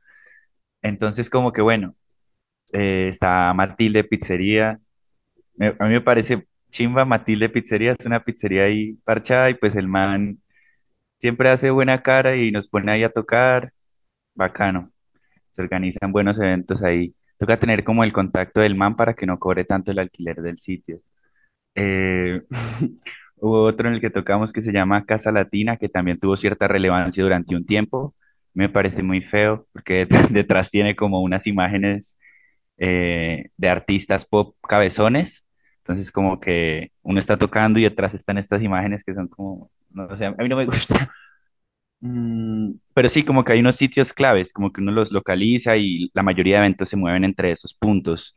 Entonces, 0.82 1.30
como 1.30 1.52
que 1.52 1.62
bueno, 1.62 1.94
eh, 2.72 3.08
está 3.08 3.52
Matilde 3.54 4.04
Pizzería. 4.04 4.80
A 5.60 5.84
mí 5.86 5.90
me 5.94 6.00
parece 6.00 6.46
chimba, 6.70 7.04
Matilde 7.04 7.48
Pizzería 7.48 7.92
es 7.98 8.06
una 8.06 8.22
pizzería 8.22 8.64
ahí 8.64 8.94
parchada 9.04 9.50
y 9.50 9.54
pues 9.54 9.76
el 9.76 9.88
man 9.88 10.38
siempre 11.18 11.50
hace 11.50 11.70
buena 11.70 12.02
cara 12.02 12.36
y 12.36 12.50
nos 12.50 12.68
pone 12.68 12.92
ahí 12.92 13.04
a 13.04 13.10
tocar, 13.10 13.72
bacano. 14.34 14.92
Se 15.54 15.62
organizan 15.62 16.12
buenos 16.12 16.38
eventos 16.40 16.82
ahí. 16.84 17.14
Toca 17.38 17.58
tener 17.58 17.84
como 17.84 18.04
el 18.04 18.12
contacto 18.12 18.60
del 18.60 18.76
man 18.76 18.96
para 18.96 19.14
que 19.14 19.26
no 19.26 19.38
cobre 19.38 19.64
tanto 19.64 19.92
el 19.92 19.98
alquiler 20.00 20.36
del 20.42 20.58
sitio. 20.58 21.00
Eh, 21.74 22.42
hubo 23.36 23.64
otro 23.64 23.88
en 23.88 23.94
el 23.96 24.00
que 24.00 24.10
tocamos 24.10 24.52
que 24.52 24.62
se 24.62 24.72
llama 24.72 25.04
Casa 25.06 25.32
Latina, 25.32 25.76
que 25.76 25.88
también 25.88 26.18
tuvo 26.20 26.36
cierta 26.36 26.68
relevancia 26.68 27.22
durante 27.22 27.56
un 27.56 27.66
tiempo. 27.66 28.14
Me 28.54 28.68
parece 28.68 29.02
muy 29.02 29.20
feo 29.22 29.66
porque 29.72 30.06
detrás 30.30 30.70
tiene 30.70 30.96
como 30.96 31.20
unas 31.22 31.46
imágenes 31.46 32.16
eh, 32.78 33.50
de 33.56 33.68
artistas 33.68 34.26
pop 34.26 34.56
cabezones. 34.68 35.46
Entonces 35.78 36.12
como 36.12 36.40
que 36.40 36.92
uno 37.02 37.20
está 37.20 37.36
tocando 37.38 37.78
y 37.78 37.84
detrás 37.84 38.14
están 38.14 38.38
estas 38.38 38.62
imágenes 38.62 39.04
que 39.04 39.14
son 39.14 39.28
como, 39.28 39.70
no 39.90 40.16
sé, 40.16 40.26
a 40.26 40.30
mí 40.32 40.48
no 40.48 40.56
me 40.56 40.66
gusta. 40.66 41.10
Mm, 42.00 42.74
pero 42.94 43.08
sí, 43.08 43.24
como 43.24 43.44
que 43.44 43.52
hay 43.52 43.60
unos 43.60 43.76
sitios 43.76 44.12
claves, 44.12 44.52
como 44.52 44.72
que 44.72 44.80
uno 44.80 44.92
los 44.92 45.12
localiza 45.12 45.76
y 45.76 46.10
la 46.14 46.22
mayoría 46.22 46.56
de 46.56 46.60
eventos 46.66 46.88
se 46.88 46.96
mueven 46.96 47.24
entre 47.24 47.52
esos 47.52 47.74
puntos. 47.74 48.36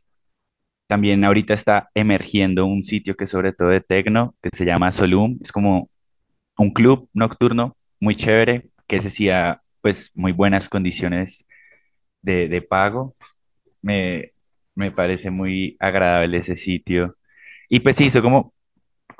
También 0.88 1.24
ahorita 1.24 1.54
está 1.54 1.90
emergiendo 1.94 2.66
un 2.66 2.82
sitio 2.82 3.16
que 3.16 3.26
sobre 3.26 3.52
todo 3.52 3.68
de 3.68 3.80
tecno, 3.80 4.34
que 4.42 4.50
se 4.56 4.64
llama 4.66 4.92
Solum. 4.92 5.38
Es 5.42 5.52
como 5.52 5.90
un 6.58 6.72
club 6.72 7.08
nocturno 7.14 7.76
muy 8.00 8.16
chévere, 8.16 8.70
que 8.88 9.00
sí 9.02 9.26
da, 9.28 9.62
pues 9.82 10.12
muy 10.16 10.32
buenas 10.32 10.68
condiciones 10.68 11.46
de, 12.22 12.48
de 12.48 12.62
pago. 12.62 13.16
Me, 13.82 14.32
me 14.74 14.92
parece 14.92 15.30
muy 15.30 15.76
agradable 15.80 16.38
ese 16.38 16.56
sitio. 16.56 17.16
Y 17.68 17.80
pues 17.80 17.96
son 17.96 18.22
como 18.22 18.51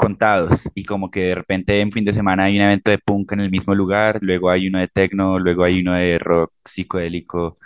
contados 0.02 0.68
y 0.74 0.84
como 0.84 1.10
que 1.10 1.20
de 1.20 1.34
repente 1.36 1.80
en 1.80 1.92
fin 1.92 2.04
de 2.04 2.12
semana 2.12 2.44
hay 2.44 2.56
un 2.56 2.62
evento 2.64 2.90
de 2.90 2.98
punk 2.98 3.32
en 3.32 3.40
el 3.40 3.50
mismo 3.50 3.74
lugar, 3.74 4.18
luego 4.22 4.50
hay 4.50 4.68
uno 4.68 4.78
de 4.80 4.88
techno, 4.88 5.38
luego 5.38 5.64
hay 5.64 5.80
uno 5.80 5.94
de 5.94 6.18
rock 6.18 6.52
psicodélico, 6.64 7.58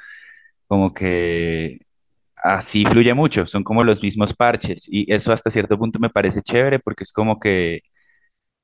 como 0.68 0.95
que 0.95 1.80
así 2.37 2.84
fluye 2.87 3.14
mucho, 3.14 3.47
son 3.47 3.64
como 3.64 3.84
los 3.84 4.03
mismos 4.03 4.34
parches 4.34 4.89
y 4.91 5.12
eso 5.12 5.32
hasta 5.32 5.51
cierto 5.51 5.78
punto 5.78 5.99
me 6.01 6.11
parece 6.11 6.43
chévere 6.43 6.78
porque 6.80 7.05
es 7.05 7.12
como 7.12 7.41
que, 7.41 7.82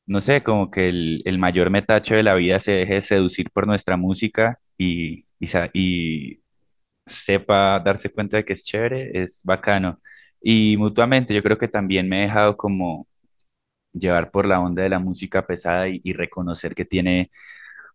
no 0.06 0.20
sé, 0.20 0.42
como 0.42 0.70
que 0.70 0.88
el, 0.88 1.22
el 1.24 1.38
mayor 1.38 1.70
metacho 1.70 2.14
de 2.14 2.22
la 2.22 2.34
vida 2.34 2.58
se 2.60 2.72
deje 2.72 2.94
de 2.94 3.02
seducir 3.02 3.50
por 3.52 3.66
nuestra 3.66 3.96
música 3.96 4.58
y, 4.78 5.26
y, 5.40 5.46
y 5.74 6.42
sepa 7.06 7.80
darse 7.80 8.10
cuenta 8.10 8.38
de 8.38 8.44
que 8.46 8.54
es 8.54 8.64
chévere, 8.64 9.10
es 9.22 9.42
bacano. 9.44 10.00
Y 10.42 10.76
mutuamente 10.78 11.34
yo 11.34 11.42
creo 11.42 11.58
que 11.58 11.68
también 11.68 12.08
me 12.08 12.20
he 12.20 12.22
dejado 12.24 12.56
como 12.56 13.08
llevar 13.92 14.30
por 14.30 14.46
la 14.46 14.60
onda 14.60 14.82
de 14.82 14.88
la 14.88 14.98
música 14.98 15.46
pesada 15.46 15.88
y, 15.88 16.00
y 16.04 16.12
reconocer 16.12 16.74
que 16.74 16.84
tiene 16.84 17.30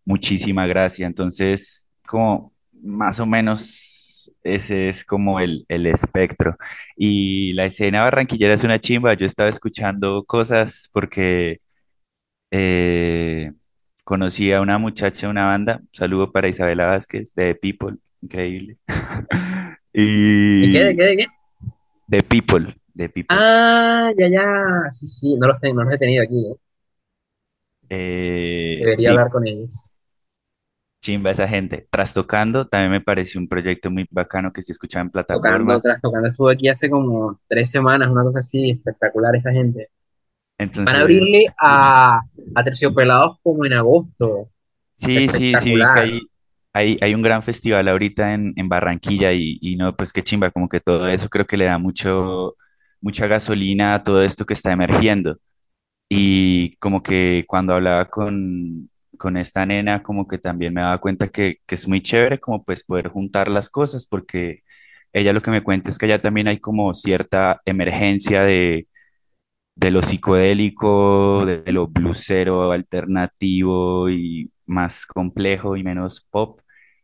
muchísima 0.04 0.66
gracia. 0.66 1.06
Entonces, 1.06 1.90
como 2.06 2.52
más 2.82 3.20
o 3.20 3.26
menos 3.26 3.98
ese 4.42 4.88
es 4.88 5.04
como 5.04 5.40
el, 5.40 5.64
el 5.68 5.86
espectro. 5.86 6.56
Y 6.96 7.52
la 7.54 7.66
escena 7.66 8.02
barranquillera 8.04 8.54
es 8.54 8.64
una 8.64 8.80
chimba. 8.80 9.14
Yo 9.14 9.26
estaba 9.26 9.48
escuchando 9.50 10.24
cosas 10.24 10.90
porque 10.92 11.60
eh, 12.50 13.52
conocí 14.04 14.52
a 14.52 14.60
una 14.60 14.78
muchacha 14.78 15.26
de 15.26 15.30
una 15.30 15.46
banda. 15.46 15.78
Un 15.80 15.88
saludo 15.92 16.32
para 16.32 16.48
Isabela 16.48 16.86
Vázquez 16.86 17.34
de 17.34 17.54
The 17.54 17.60
People. 17.60 17.96
Increíble. 18.22 18.78
¿De 20.60 20.68
qué? 20.70 20.84
¿De 20.84 20.94
Y 20.94 20.96
qué? 20.96 21.04
¿De 21.04 21.16
qué? 21.16 21.26
The 22.08 22.22
People, 22.22 22.74
The 22.98 23.08
People. 23.08 23.42
Ah, 23.42 24.10
ya, 24.18 24.28
ya. 24.28 24.44
Sí, 24.92 25.06
sí, 25.08 25.36
no 25.38 25.46
los, 25.48 25.58
tengo, 25.58 25.76
no 25.76 25.84
los 25.84 25.94
he 25.94 25.98
tenido 25.98 26.22
aquí. 26.24 26.46
¿eh? 26.46 26.56
Eh, 27.90 28.90
Debería 28.90 28.98
sí, 28.98 29.16
hablar 29.18 29.30
con 29.30 29.46
ellos. 29.46 29.92
Chimba 31.00 31.32
esa 31.32 31.48
gente. 31.48 31.88
Trastocando 31.90 32.68
también 32.68 32.92
me 32.92 33.00
pareció 33.00 33.40
un 33.40 33.48
proyecto 33.48 33.90
muy 33.90 34.06
bacano 34.12 34.52
que 34.52 34.62
se 34.62 34.70
escuchaba 34.72 35.02
en 35.02 35.10
Tocando, 35.30 35.80
plataformas. 35.80 36.00
tocando. 36.02 36.28
Estuvo 36.28 36.48
aquí 36.48 36.68
hace 36.68 36.88
como 36.90 37.38
tres 37.48 37.70
semanas, 37.70 38.08
una 38.10 38.22
cosa 38.24 38.38
así, 38.40 38.70
espectacular 38.70 39.34
esa 39.36 39.52
gente. 39.52 39.88
Van 40.84 40.96
a 40.96 41.00
abrirle 41.02 41.46
Entonces, 41.46 41.56
a, 41.60 42.20
a 42.54 42.64
Terciopelados 42.64 43.38
como 43.42 43.66
en 43.66 43.74
agosto. 43.74 44.50
sí, 44.96 45.28
sí, 45.30 45.58
sí, 45.58 45.74
vi 45.74 45.88
que 45.88 45.98
Espectacular. 45.98 45.98
hay, 46.00 46.20
hay, 46.72 46.98
hay 47.00 47.14
un 47.14 47.22
gran 47.22 47.42
festival 47.42 47.88
ahorita 47.88 48.34
en, 48.34 48.52
en 48.56 48.68
Barranquilla 48.68 49.32
y, 49.32 49.58
y 49.60 49.76
no, 49.76 49.96
pues 49.96 50.12
qué 50.12 50.22
chimba, 50.22 50.50
como 50.50 50.68
que 50.68 50.80
todo 50.80 51.08
eso 51.08 51.28
creo 51.28 51.46
que 51.46 51.56
le 51.56 51.66
da 51.66 51.78
mucho, 51.78 52.56
mucha 53.00 53.26
gasolina 53.26 54.02
todo 54.04 54.22
esto 54.22 54.44
que 54.46 54.54
está 54.54 54.72
emergiendo. 54.72 55.38
Y 56.08 56.76
como 56.78 57.02
que 57.02 57.44
cuando 57.48 57.74
hablaba 57.74 58.06
con, 58.10 58.90
con 59.18 59.36
esta 59.36 59.66
nena, 59.66 60.02
como 60.02 60.26
que 60.28 60.38
también 60.38 60.74
me 60.74 60.80
daba 60.82 60.98
cuenta 61.00 61.28
que, 61.28 61.56
que 61.66 61.74
es 61.74 61.86
muy 61.88 62.02
chévere 62.02 62.40
como 62.40 62.64
pues 62.64 62.84
poder 62.84 63.08
juntar 63.08 63.48
las 63.50 63.68
cosas, 63.70 64.06
porque 64.06 64.62
ella 65.12 65.32
lo 65.32 65.42
que 65.42 65.50
me 65.50 65.62
cuenta 65.62 65.90
es 65.90 65.98
que 65.98 66.06
allá 66.06 66.20
también 66.22 66.48
hay 66.48 66.60
como 66.60 66.94
cierta 66.94 67.60
emergencia 67.66 68.42
de, 68.42 68.88
de 69.74 69.90
lo 69.90 70.02
psicodélico, 70.02 71.46
de 71.46 71.72
lo 71.72 71.86
blusero 71.88 72.72
alternativo 72.72 74.10
y 74.10 74.50
más 74.66 75.06
complejo 75.06 75.76
y 75.76 75.84
menos 75.84 76.26
pop. 76.30 76.60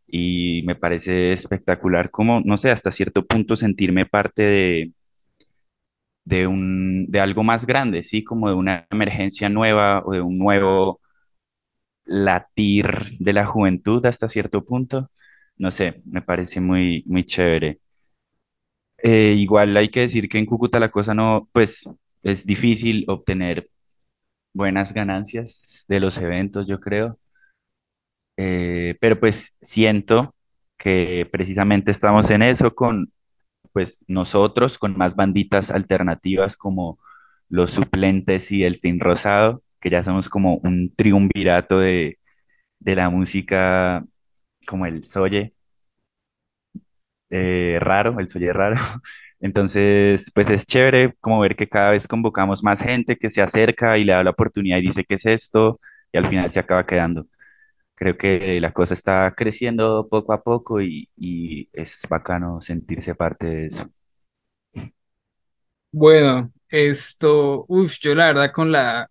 Y 0.07 0.63
me 0.67 0.77
parece 0.77 1.33
espectacular 1.33 2.11
como, 2.11 2.41
no 2.41 2.59
sé, 2.59 2.71
hasta 2.71 2.91
cierto 2.91 3.25
punto 3.27 3.57
sentirme 3.57 4.07
parte 4.07 4.43
de 4.43 4.93
de 6.25 6.47
un, 6.47 7.07
de 7.11 7.21
algo 7.21 7.43
más 7.45 7.67
grande, 7.67 8.03
¿sí? 8.05 8.25
Como 8.25 8.49
de 8.49 8.55
una 8.55 8.87
emergencia 8.91 9.49
nueva 9.49 10.03
o 10.05 10.13
de 10.13 10.21
un 10.23 10.39
nuevo 10.39 11.01
latir 12.07 12.87
de 13.19 13.33
la 13.33 13.47
juventud 13.47 14.05
hasta 14.07 14.29
cierto 14.29 14.65
punto. 14.65 15.11
No 15.57 15.71
sé, 15.71 15.95
me 16.07 16.23
parece 16.23 16.61
muy, 16.61 17.03
muy 17.07 17.25
chévere. 17.25 17.81
Eh, 18.99 19.35
igual 19.37 19.77
hay 19.77 19.91
que 19.91 20.01
decir 20.01 20.29
que 20.29 20.39
en 20.39 20.47
Cúcuta 20.47 20.81
la 20.81 20.91
cosa 20.91 21.15
no, 21.15 21.49
pues 21.53 21.89
es 22.23 22.47
difícil 22.47 23.05
obtener 23.09 23.69
buenas 24.55 24.95
ganancias 24.95 25.87
de 25.89 26.01
los 26.01 26.19
eventos, 26.19 26.67
yo 26.69 26.81
creo. 26.81 27.19
Eh, 28.37 28.97
pero 29.01 29.19
pues 29.21 29.57
siento 29.61 30.35
que 30.79 31.29
precisamente 31.31 31.91
estamos 31.93 32.31
en 32.31 32.43
eso 32.43 32.75
con 32.75 33.13
pues 33.75 34.07
nosotros 34.09 34.79
con 34.79 34.99
más 34.99 35.17
banditas 35.17 35.73
alternativas 35.73 36.57
como 36.59 37.01
Los 37.51 37.73
Suplentes 37.73 38.53
y 38.53 38.65
El 38.65 38.81
Fin 38.81 39.01
Rosado, 39.01 39.63
que 39.83 39.91
ya 39.91 40.05
somos 40.05 40.31
como 40.31 40.57
un 40.59 40.95
triunvirato 40.97 41.81
de, 41.81 42.19
de 42.81 42.97
la 42.97 43.11
música 43.11 44.05
como 44.69 44.87
el 44.87 45.05
soye 45.05 45.55
eh, 47.31 47.79
raro, 47.81 48.19
el 48.21 48.29
soye 48.29 48.53
raro. 48.53 48.77
Entonces, 49.41 50.31
pues 50.35 50.49
es 50.51 50.67
chévere 50.67 51.15
como 51.21 51.41
ver 51.41 51.57
que 51.57 51.69
cada 51.69 51.91
vez 51.91 52.09
convocamos 52.09 52.63
más 52.63 52.81
gente 52.83 53.17
que 53.17 53.29
se 53.31 53.43
acerca 53.43 53.99
y 53.99 54.05
le 54.05 54.13
da 54.13 54.25
la 54.25 54.31
oportunidad 54.31 54.79
y 54.79 54.83
dice 54.83 55.05
qué 55.05 55.17
es 55.17 55.27
esto 55.27 55.81
y 56.13 56.19
al 56.19 56.29
final 56.29 56.51
se 56.51 56.61
acaba 56.61 56.87
quedando. 56.87 57.27
Creo 57.95 58.17
que 58.17 58.61
la 58.61 58.73
cosa 58.73 58.95
está 58.95 59.33
creciendo 59.37 60.09
poco 60.09 60.33
a 60.33 60.43
poco 60.43 60.81
y, 60.83 61.09
es 61.73 62.03
bacano 62.09 62.61
sentirse 62.61 63.15
parte 63.15 63.47
de 63.47 63.67
eso. 63.67 63.89
Bueno, 65.93 66.53
esto, 66.69 67.65
uff, 67.69 67.99
yo 68.01 68.15
la 68.15 68.27
verdad 68.27 68.53
con 68.53 68.73
la, 68.73 69.09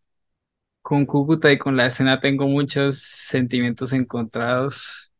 con 0.81 1.05
Cúcuta 1.05 1.51
y 1.51 1.57
con 1.57 1.77
la 1.77 1.87
escena 1.87 2.19
tengo 2.19 2.47
muchos 2.47 2.99
sentimientos 2.99 3.93
encontrados. 3.93 5.13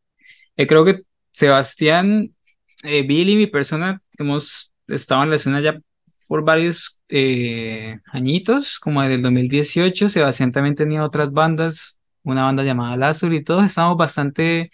Eh, 0.58 0.68
creo 0.68 0.86
que 0.86 1.02
Sebastián, 1.32 2.36
eh, 2.84 3.04
Billy, 3.04 3.36
mi 3.38 3.48
persona, 3.48 4.02
hemos 4.18 4.74
estado 4.88 5.24
en 5.24 5.30
la 5.30 5.36
escena 5.38 5.62
ya 5.62 5.80
por 6.28 6.44
varios 6.44 7.00
eh, 7.10 8.00
añitos, 8.12 8.80
como 8.80 9.02
desde 9.02 9.16
el 9.16 9.22
2018. 9.24 10.10
Sebastián 10.10 10.52
también 10.52 10.76
tenía 10.76 11.04
otras 11.06 11.32
bandas, 11.32 12.00
una 12.24 12.44
banda 12.44 12.64
llamada 12.64 12.98
Lazur 12.98 13.34
y 13.34 13.44
todos 13.44 13.66
estamos 13.66 13.98
bastante, 13.98 14.72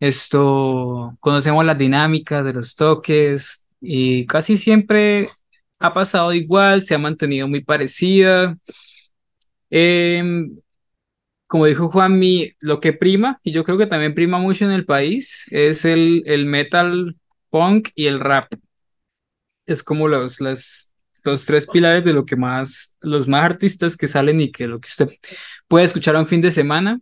esto, 0.00 1.16
conocemos 1.20 1.64
las 1.64 1.78
dinámicas 1.78 2.44
de 2.44 2.52
los 2.52 2.76
toques 2.76 3.66
y 3.80 4.26
casi 4.26 4.56
siempre 4.56 5.28
ha 5.78 5.92
pasado 5.92 6.32
igual, 6.32 6.84
se 6.84 6.94
ha 6.94 6.98
mantenido 6.98 7.48
muy 7.48 7.62
parecida. 7.62 8.56
Em, 9.70 10.56
como 11.46 11.66
dijo 11.66 11.90
Juanmi, 11.90 12.52
lo 12.60 12.80
que 12.80 12.92
prima, 12.92 13.40
y 13.42 13.52
yo 13.52 13.64
creo 13.64 13.78
que 13.78 13.86
también 13.86 14.14
prima 14.14 14.38
mucho 14.38 14.64
en 14.64 14.72
el 14.72 14.86
país, 14.86 15.46
es 15.50 15.84
el, 15.84 16.22
el 16.26 16.46
metal 16.46 17.16
punk 17.50 17.90
y 17.94 18.06
el 18.06 18.20
rap. 18.20 18.52
Es 19.66 19.82
como 19.82 20.08
los, 20.08 20.40
las, 20.40 20.93
los 21.24 21.46
tres 21.46 21.66
pilares 21.66 22.04
de 22.04 22.12
lo 22.12 22.24
que 22.24 22.36
más, 22.36 22.96
los 23.00 23.26
más 23.28 23.44
artistas 23.44 23.96
que 23.96 24.08
salen 24.08 24.40
y 24.40 24.52
que 24.52 24.66
lo 24.66 24.80
que 24.80 24.88
usted 24.88 25.08
puede 25.68 25.84
escuchar 25.86 26.16
un 26.16 26.26
fin 26.26 26.40
de 26.40 26.52
semana 26.52 27.00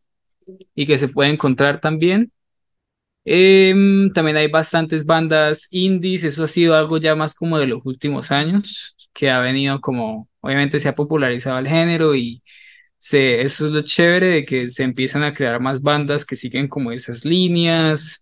y 0.75 0.87
que 0.87 0.99
se 0.99 1.09
puede 1.09 1.31
encontrar 1.31 1.81
también. 1.81 2.33
Em, 3.25 4.13
también 4.13 4.37
hay 4.37 4.49
bastantes 4.49 5.07
bandas 5.07 5.69
indies, 5.71 6.25
eso 6.25 6.45
ha 6.45 6.49
sido 6.49 6.75
algo 6.75 6.99
ya 6.99 7.15
más 7.15 7.35
como 7.35 7.59
de 7.59 7.69
los 7.69 7.81
últimos 7.85 8.33
años, 8.33 8.97
que 9.13 9.31
ha 9.31 9.41
venido 9.41 9.81
como, 9.81 10.29
obviamente 10.41 10.81
se 10.81 10.89
ha 10.89 10.95
popularizado 10.95 11.59
el 11.59 11.69
género 11.69 12.17
y 12.17 12.43
se, 12.99 13.43
eso 13.43 13.67
es 13.67 13.73
lo 13.73 13.83
chévere 13.83 14.29
de 14.29 14.45
que 14.45 14.69
se 14.69 14.85
empiezan 14.85 15.23
a 15.25 15.35
crear 15.35 15.61
más 15.61 15.83
bandas 15.83 16.25
que 16.25 16.37
siguen 16.37 16.69
como 16.69 16.93
esas 16.93 17.25
líneas 17.25 18.21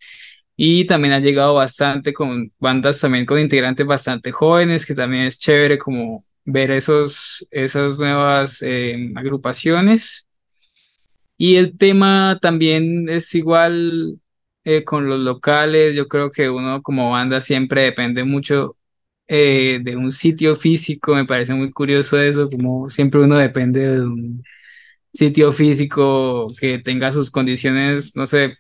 y 0.62 0.84
también 0.84 1.14
ha 1.14 1.20
llegado 1.20 1.54
bastante 1.54 2.12
con 2.12 2.52
bandas 2.58 3.00
también 3.00 3.24
con 3.24 3.38
integrantes 3.38 3.86
bastante 3.86 4.30
jóvenes, 4.30 4.84
que 4.84 4.94
también 4.94 5.24
es 5.24 5.38
chévere 5.38 5.78
como 5.78 6.22
ver 6.44 6.70
esos, 6.70 7.46
esas 7.50 7.98
nuevas 7.98 8.60
em, 8.60 9.16
agrupaciones. 9.16 10.26
Y 11.38 11.56
el 11.56 11.78
tema 11.78 12.38
también 12.42 13.08
es 13.08 13.34
igual 13.34 14.20
eh, 14.64 14.84
con 14.84 15.08
los 15.08 15.20
locales. 15.20 15.96
Yo 15.96 16.08
creo 16.08 16.30
que 16.30 16.50
uno 16.50 16.82
como 16.82 17.10
banda 17.10 17.40
siempre 17.40 17.82
depende 17.84 18.24
mucho 18.24 18.76
eh, 19.28 19.80
de 19.82 19.96
un 19.96 20.12
sitio 20.12 20.56
físico. 20.56 21.14
Me 21.14 21.24
parece 21.24 21.54
muy 21.54 21.70
curioso 21.72 22.20
eso, 22.20 22.50
como 22.50 22.90
siempre 22.90 23.20
uno 23.20 23.38
depende 23.38 23.80
de 23.80 24.02
un 24.02 24.44
sitio 25.12 25.52
físico 25.52 26.48
que 26.60 26.78
tenga 26.80 27.12
sus 27.12 27.30
condiciones, 27.30 28.14
no 28.16 28.26
sé, 28.26 28.58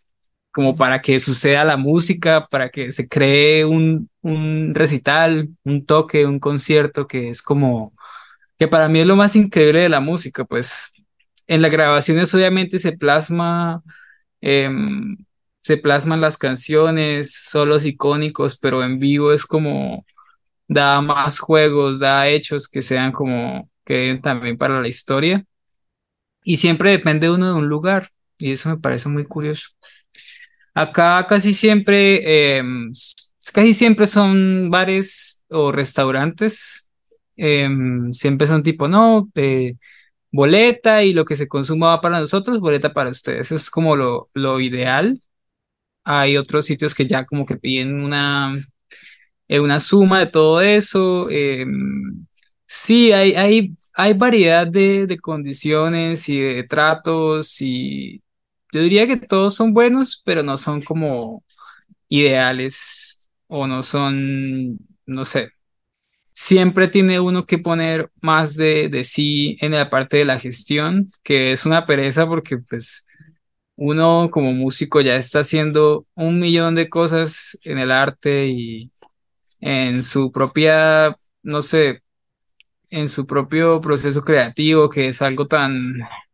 como 0.52 0.76
para 0.76 1.00
que 1.00 1.20
suceda 1.20 1.64
la 1.64 1.76
música, 1.76 2.46
para 2.48 2.70
que 2.70 2.92
se 2.92 3.08
cree 3.08 3.64
un, 3.64 4.10
un 4.22 4.74
recital, 4.74 5.48
un 5.64 5.86
toque, 5.86 6.26
un 6.26 6.40
concierto, 6.40 7.06
que 7.06 7.30
es 7.30 7.42
como, 7.42 7.94
que 8.58 8.68
para 8.68 8.88
mí 8.88 9.00
es 9.00 9.06
lo 9.06 9.16
más 9.16 9.36
increíble 9.36 9.82
de 9.82 9.88
la 9.88 10.00
música, 10.00 10.44
pues 10.44 10.92
en 11.46 11.62
las 11.62 11.70
grabaciones 11.72 12.34
obviamente 12.34 12.78
se 12.78 12.92
plasma, 12.92 13.82
em, 14.40 15.16
se 15.62 15.76
plasman 15.78 16.20
las 16.20 16.38
canciones, 16.38 17.32
solos 17.34 17.86
icónicos, 17.86 18.56
pero 18.58 18.82
en 18.84 18.98
vivo 18.98 19.32
es 19.32 19.46
como, 19.46 20.04
da 20.68 21.00
más 21.02 21.40
juegos, 21.40 22.00
da 22.00 22.28
hechos 22.28 22.68
que 22.68 22.82
sean 22.82 23.12
como, 23.12 23.70
que 23.84 24.18
también 24.22 24.58
para 24.58 24.80
la 24.80 24.88
historia. 24.88 25.44
Y 26.44 26.56
siempre 26.58 26.90
depende 26.90 27.30
uno 27.30 27.46
de 27.46 27.52
un 27.54 27.68
lugar, 27.68 28.08
y 28.38 28.52
eso 28.52 28.70
me 28.70 28.78
parece 28.78 29.08
muy 29.08 29.24
curioso. 29.26 29.68
Acá 30.82 31.26
casi 31.28 31.52
siempre, 31.54 32.56
em, 32.58 32.92
casi 33.52 33.74
siempre 33.74 34.06
son 34.06 34.70
bares 34.70 35.42
o 35.48 35.72
restaurantes. 35.72 36.86
em, 37.42 38.12
siempre 38.12 38.46
son 38.46 38.62
tipo, 38.62 38.86
no, 38.88 39.30
eh, 39.34 39.74
boleta 40.32 41.04
y 41.04 41.12
lo 41.14 41.24
que 41.26 41.36
se 41.36 41.48
consuma 41.48 41.88
va 41.88 42.00
para 42.02 42.20
nosotros, 42.20 42.60
boleta 42.60 42.92
para 42.94 43.10
ustedes. 43.10 43.52
Es 43.52 43.70
como 43.70 43.96
lo, 43.96 44.30
lo 44.34 44.60
ideal. 44.60 45.20
Hay 46.04 46.36
otros 46.38 46.66
sitios 46.66 46.94
que 46.94 47.06
ya 47.08 47.26
como 47.26 47.46
que 47.46 47.56
piden 47.58 48.02
una, 48.04 48.54
eh, 49.48 49.60
una 49.60 49.80
suma 49.80 50.20
de 50.20 50.26
todo 50.28 50.60
eso. 50.60 51.28
em, 51.30 52.26
sí, 52.66 53.12
hay, 53.12 53.32
hay, 53.34 53.76
hay 53.94 54.12
variedad 54.14 54.66
de, 54.66 55.06
de 55.06 55.18
condiciones 55.18 56.28
y 56.28 56.40
de 56.40 56.64
tratos 56.64 57.60
y 57.62 58.22
yo 58.72 58.80
diría 58.82 59.06
que 59.06 59.16
todos 59.16 59.54
son 59.54 59.72
buenos, 59.74 60.22
pero 60.24 60.42
no 60.42 60.56
son 60.56 60.80
como 60.82 61.44
ideales 62.08 63.28
o 63.48 63.66
no 63.66 63.82
son, 63.82 64.78
no 65.06 65.24
sé. 65.24 65.52
Siempre 66.32 66.88
tiene 66.88 67.20
uno 67.20 67.46
que 67.46 67.58
poner 67.58 68.10
más 68.22 68.56
de, 68.56 68.88
de 68.88 69.04
sí 69.04 69.56
en 69.60 69.72
la 69.72 69.90
parte 69.90 70.18
de 70.18 70.24
la 70.24 70.38
gestión, 70.38 71.12
que 71.22 71.52
es 71.52 71.66
una 71.66 71.86
pereza 71.86 72.26
porque 72.26 72.58
pues 72.58 73.06
uno 73.76 74.30
como 74.30 74.52
músico 74.52 75.00
ya 75.00 75.16
está 75.16 75.40
haciendo 75.40 76.06
un 76.14 76.40
millón 76.40 76.74
de 76.74 76.88
cosas 76.90 77.58
en 77.64 77.78
el 77.78 77.92
arte 77.92 78.48
y 78.48 78.92
en 79.60 80.02
su 80.02 80.32
propia, 80.32 81.16
no 81.42 81.62
sé, 81.62 82.02
en 82.90 83.08
su 83.08 83.26
propio 83.26 83.80
proceso 83.80 84.22
creativo, 84.24 84.88
que 84.90 85.08
es 85.08 85.22
algo 85.22 85.46
tan, 85.46 85.82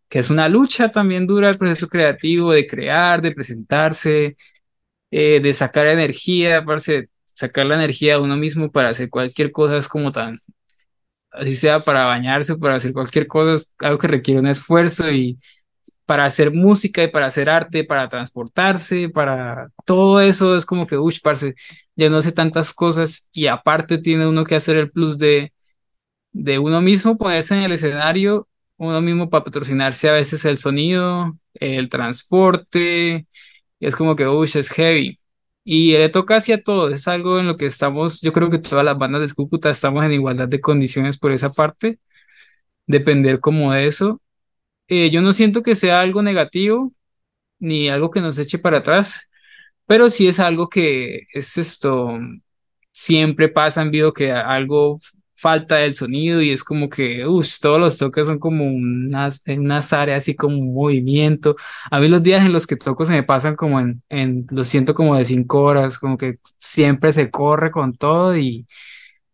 que 0.08 0.18
es 0.20 0.30
una 0.30 0.48
lucha 0.48 0.90
también 0.90 1.26
dura 1.26 1.48
el 1.50 1.58
proceso 1.58 1.88
creativo 1.88 2.52
de 2.52 2.66
crear, 2.66 3.20
de 3.22 3.32
presentarse, 3.32 4.36
eh, 5.10 5.40
de 5.40 5.54
sacar 5.54 5.86
energía, 5.88 6.64
parce, 6.64 7.10
sacar 7.34 7.66
la 7.66 7.76
energía 7.76 8.14
de 8.14 8.20
uno 8.22 8.36
mismo 8.36 8.70
para 8.70 8.90
hacer 8.90 9.10
cualquier 9.10 9.52
cosa 9.52 9.76
es 9.78 9.88
como 9.88 10.12
tan, 10.12 10.38
así 11.30 11.56
sea 11.56 11.80
para 11.80 12.04
bañarse, 12.06 12.56
para 12.56 12.76
hacer 12.76 12.92
cualquier 12.92 13.26
cosa, 13.26 13.54
es 13.54 13.74
algo 13.80 13.98
que 13.98 14.08
requiere 14.08 14.40
un 14.40 14.46
esfuerzo 14.46 15.10
y 15.10 15.38
para 16.06 16.24
hacer 16.26 16.52
música 16.52 17.02
y 17.04 17.08
para 17.10 17.26
hacer 17.26 17.50
arte, 17.50 17.84
para 17.84 18.08
transportarse, 18.08 19.08
para 19.10 19.70
todo 19.86 20.20
eso 20.20 20.56
es 20.56 20.66
como 20.66 20.86
que, 20.86 20.98
uff, 20.98 21.20
parce, 21.22 21.54
ya 21.96 22.10
no 22.10 22.22
sé 22.22 22.32
tantas 22.32 22.74
cosas 22.74 23.28
y 23.32 23.46
aparte 23.48 23.98
tiene 23.98 24.26
uno 24.28 24.44
que 24.44 24.56
hacer 24.56 24.76
el 24.76 24.90
plus 24.90 25.18
de 25.18 25.52
de 26.32 26.58
uno 26.58 26.80
mismo 26.82 27.16
ponerse 27.16 27.54
en 27.54 27.62
el 27.62 27.72
escenario, 27.72 28.48
uno 28.78 29.00
mismo 29.02 29.30
para 29.30 29.44
patrocinarse 29.44 30.08
a 30.08 30.12
veces 30.12 30.44
el 30.44 30.58
sonido, 30.58 31.38
el 31.54 31.88
transporte, 31.88 33.26
y 33.78 33.86
es 33.86 33.96
como 33.96 34.16
que, 34.16 34.26
uy, 34.28 34.50
es 34.54 34.70
heavy. 34.70 35.18
Y 35.64 35.92
le 35.92 36.08
toca 36.10 36.36
hacia 36.36 36.62
todo, 36.62 36.88
es 36.90 37.08
algo 37.08 37.40
en 37.40 37.46
lo 37.48 37.56
que 37.56 37.66
estamos, 37.66 38.20
yo 38.20 38.32
creo 38.32 38.50
que 38.50 38.58
todas 38.58 38.84
las 38.84 38.98
bandas 38.98 39.28
de 39.28 39.34
Cúcuta 39.34 39.70
estamos 39.70 40.04
en 40.04 40.12
igualdad 40.12 40.48
de 40.48 40.60
condiciones 40.60 41.18
por 41.18 41.32
esa 41.32 41.52
parte, 41.52 41.98
depender 42.86 43.40
como 43.40 43.72
de 43.72 43.86
eso. 43.86 44.22
Eh, 44.88 45.10
yo 45.10 45.22
no 45.22 45.32
siento 45.32 45.62
que 45.62 45.74
sea 45.74 46.00
algo 46.00 46.22
negativo, 46.22 46.92
ni 47.58 47.88
algo 47.88 48.10
que 48.10 48.20
nos 48.20 48.38
eche 48.38 48.58
para 48.58 48.78
atrás, 48.78 49.30
pero 49.86 50.10
sí 50.10 50.28
es 50.28 50.40
algo 50.40 50.68
que 50.68 51.22
es 51.32 51.58
esto, 51.58 52.18
siempre 52.92 53.48
pasa 53.48 53.82
en 53.82 53.90
vivo 53.90 54.12
que 54.12 54.32
algo 54.32 54.98
falta 55.36 55.76
del 55.76 55.94
sonido 55.94 56.40
y 56.42 56.50
es 56.50 56.64
como 56.64 56.88
que, 56.88 57.24
todos 57.60 57.80
los 57.80 57.98
toques 57.98 58.26
son 58.26 58.38
como 58.38 58.64
unas, 58.64 59.42
unas 59.46 59.92
áreas 59.92 60.24
así 60.24 60.34
como 60.34 60.58
un 60.58 60.74
movimiento. 60.74 61.56
A 61.90 62.00
mí 62.00 62.08
los 62.08 62.22
días 62.22 62.44
en 62.44 62.52
los 62.52 62.66
que 62.66 62.76
toco 62.76 63.04
se 63.04 63.12
me 63.12 63.22
pasan 63.22 63.56
como 63.56 63.80
en, 63.80 64.02
en, 64.08 64.46
lo 64.50 64.64
siento 64.64 64.94
como 64.94 65.16
de 65.16 65.24
cinco 65.24 65.62
horas, 65.62 65.98
como 65.98 66.16
que 66.18 66.38
siempre 66.58 67.12
se 67.12 67.30
corre 67.30 67.70
con 67.70 67.94
todo 67.96 68.36
y 68.36 68.66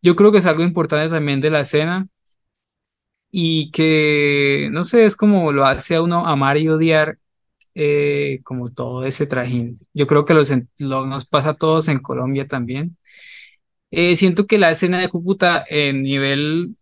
yo 0.02 0.16
creo 0.16 0.32
que 0.32 0.38
es 0.38 0.46
algo 0.46 0.62
importante 0.64 1.10
también 1.14 1.40
de 1.40 1.50
la 1.50 1.60
escena 1.60 2.08
y 3.30 3.70
que, 3.70 4.68
no 4.72 4.84
sé, 4.84 5.04
es 5.04 5.16
como 5.16 5.52
lo 5.52 5.64
hace 5.66 5.96
a 5.96 6.02
uno 6.02 6.26
amar 6.26 6.56
y 6.58 6.68
odiar. 6.68 7.18
eh, 7.76 8.40
como 8.44 8.72
todo 8.72 9.04
ese 9.06 9.26
trajín. 9.28 9.80
Yo 9.94 10.06
creo 10.08 10.24
que 10.26 10.34
los, 10.34 10.52
lo, 10.80 11.06
nos 11.06 11.26
pasa 11.26 11.50
a 11.52 11.54
todos 11.56 11.88
en 11.88 12.00
Colombia 12.00 12.48
también. 12.48 12.98
Eh, 13.92 14.16
siento 14.16 14.46
que 14.46 14.58
la 14.58 14.70
escena 14.70 15.00
de 15.00 15.08
Cúcuta 15.08 15.64
en 15.68 16.02
nivel 16.02 16.76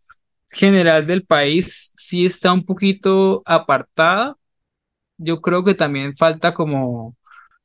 general 0.53 1.07
del 1.07 1.25
país 1.27 1.93
sí 1.97 2.27
está 2.27 2.53
un 2.53 2.65
poquito 2.65 3.43
apartada. 3.47 4.37
Yo 5.19 5.41
creo 5.43 5.65
que 5.65 5.75
también 5.75 6.17
falta 6.17 6.55
como, 6.55 7.17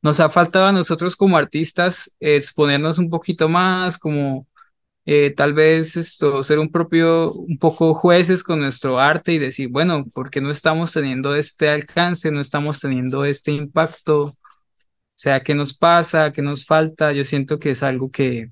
nos 0.02 0.20
ha 0.20 0.30
faltado 0.30 0.68
a 0.68 0.72
nosotros 0.74 1.16
como 1.16 1.38
artistas 1.38 2.16
exponernos 2.20 3.00
un 3.00 3.10
poquito 3.10 3.50
más, 3.50 3.98
como 4.00 4.48
eh, 5.06 5.32
tal 5.32 5.54
vez 5.54 5.98
esto, 5.98 6.44
ser 6.44 6.60
un 6.60 6.72
propio, 6.72 7.32
un 7.34 7.58
poco 7.60 7.94
jueces 7.96 8.44
con 8.44 8.60
nuestro 8.62 9.00
arte 9.00 9.34
y 9.34 9.40
decir, 9.40 9.70
bueno, 9.70 10.06
¿por 10.14 10.30
qué 10.32 10.42
no 10.42 10.52
estamos 10.52 10.94
teniendo 10.94 11.36
este 11.36 11.70
alcance, 11.70 12.32
no 12.32 12.42
estamos 12.42 12.80
teniendo 12.82 13.26
este 13.26 13.52
impacto? 13.54 14.24
O 14.24 14.38
sea, 15.16 15.44
¿qué 15.44 15.56
nos 15.56 15.74
pasa? 15.76 16.32
¿Qué 16.34 16.42
nos 16.42 16.66
falta? 16.66 17.14
Yo 17.14 17.24
siento 17.24 17.60
que 17.60 17.72
es 17.72 17.84
algo 17.84 18.12
que 18.12 18.52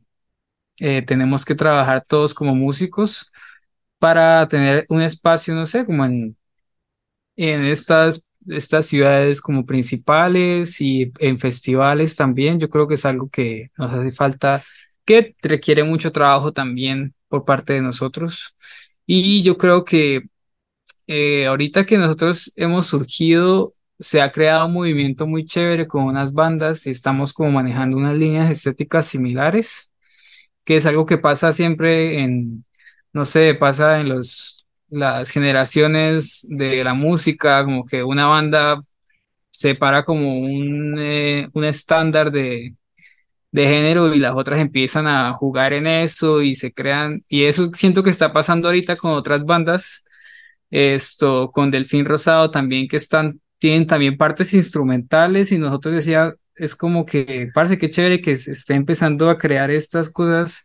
eh, 0.79 1.01
tenemos 1.03 1.45
que 1.45 1.55
trabajar 1.55 2.05
todos 2.07 2.33
como 2.33 2.55
músicos 2.55 3.31
para 3.99 4.47
tener 4.49 4.85
un 4.89 5.01
espacio, 5.01 5.55
no 5.55 5.65
sé, 5.65 5.85
como 5.85 6.05
en, 6.05 6.37
en 7.35 7.63
estas, 7.65 8.29
estas 8.47 8.87
ciudades 8.87 9.41
como 9.41 9.65
principales 9.65 10.81
y 10.81 11.11
en 11.19 11.37
festivales 11.39 12.15
también. 12.15 12.59
Yo 12.59 12.69
creo 12.69 12.87
que 12.87 12.95
es 12.95 13.05
algo 13.05 13.29
que 13.29 13.71
nos 13.77 13.93
hace 13.93 14.11
falta, 14.11 14.63
que 15.05 15.35
requiere 15.41 15.83
mucho 15.83 16.11
trabajo 16.11 16.51
también 16.53 17.13
por 17.27 17.45
parte 17.45 17.73
de 17.73 17.81
nosotros. 17.81 18.55
Y 19.05 19.43
yo 19.43 19.57
creo 19.57 19.83
que 19.85 20.23
eh, 21.07 21.47
ahorita 21.47 21.85
que 21.85 21.97
nosotros 21.99 22.53
hemos 22.57 22.87
surgido, 22.87 23.75
se 23.99 24.21
ha 24.21 24.31
creado 24.33 24.67
un 24.67 24.73
movimiento 24.73 25.27
muy 25.27 25.45
chévere 25.45 25.87
con 25.87 26.05
unas 26.05 26.33
bandas 26.33 26.87
y 26.87 26.91
estamos 26.91 27.33
como 27.33 27.51
manejando 27.51 27.97
unas 27.97 28.15
líneas 28.17 28.49
estéticas 28.49 29.05
similares 29.07 29.92
que 30.65 30.77
es 30.77 30.85
algo 30.85 31.05
que 31.05 31.17
pasa 31.17 31.53
siempre 31.53 32.21
en, 32.21 32.65
no 33.13 33.25
sé, 33.25 33.55
pasa 33.55 33.99
en 34.01 34.09
los, 34.09 34.65
las 34.89 35.29
generaciones 35.31 36.45
de 36.49 36.83
la 36.83 36.93
música, 36.93 37.63
como 37.65 37.85
que 37.85 38.03
una 38.03 38.27
banda 38.27 38.81
se 39.51 39.75
para 39.75 40.03
como 40.05 40.39
un, 40.39 40.97
eh, 40.99 41.49
un 41.53 41.65
estándar 41.65 42.31
de, 42.31 42.75
de 43.51 43.67
género 43.67 44.13
y 44.15 44.19
las 44.19 44.35
otras 44.35 44.59
empiezan 44.59 45.07
a 45.07 45.33
jugar 45.33 45.73
en 45.73 45.87
eso 45.87 46.41
y 46.41 46.55
se 46.55 46.73
crean, 46.73 47.23
y 47.27 47.43
eso 47.43 47.69
siento 47.75 48.03
que 48.03 48.09
está 48.09 48.33
pasando 48.33 48.67
ahorita 48.67 48.95
con 48.97 49.11
otras 49.13 49.45
bandas, 49.45 50.05
esto 50.71 51.51
con 51.51 51.71
Delfín 51.71 52.05
Rosado 52.05 52.51
también 52.51 52.87
que 52.87 52.97
están, 52.97 53.41
tienen 53.59 53.87
también 53.87 54.17
partes 54.17 54.53
instrumentales 54.55 55.51
y 55.51 55.59
nosotros 55.59 55.93
decía, 55.95 56.33
es 56.55 56.75
como 56.75 57.05
que 57.05 57.49
parece 57.53 57.77
que 57.77 57.89
chévere 57.89 58.21
que 58.21 58.35
se 58.35 58.51
esté 58.51 58.73
empezando 58.75 59.29
a 59.29 59.37
crear 59.37 59.71
estas 59.71 60.09
cosas 60.09 60.63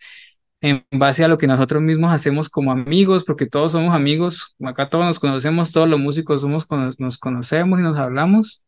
en 0.60 0.84
base 0.90 1.24
a 1.24 1.28
lo 1.28 1.38
que 1.38 1.46
nosotros 1.46 1.82
mismos 1.82 2.12
hacemos 2.12 2.48
como 2.48 2.72
amigos, 2.72 3.24
porque 3.24 3.46
todos 3.46 3.72
somos 3.72 3.94
amigos, 3.94 4.56
acá 4.64 4.88
todos 4.90 5.04
nos 5.06 5.18
conocemos, 5.20 5.72
todos 5.72 5.88
los 5.88 6.00
músicos 6.00 6.40
somos, 6.40 6.66
nos 6.98 7.18
conocemos 7.18 7.78
y 7.78 7.82
nos 7.82 7.96
hablamos. 7.98 8.62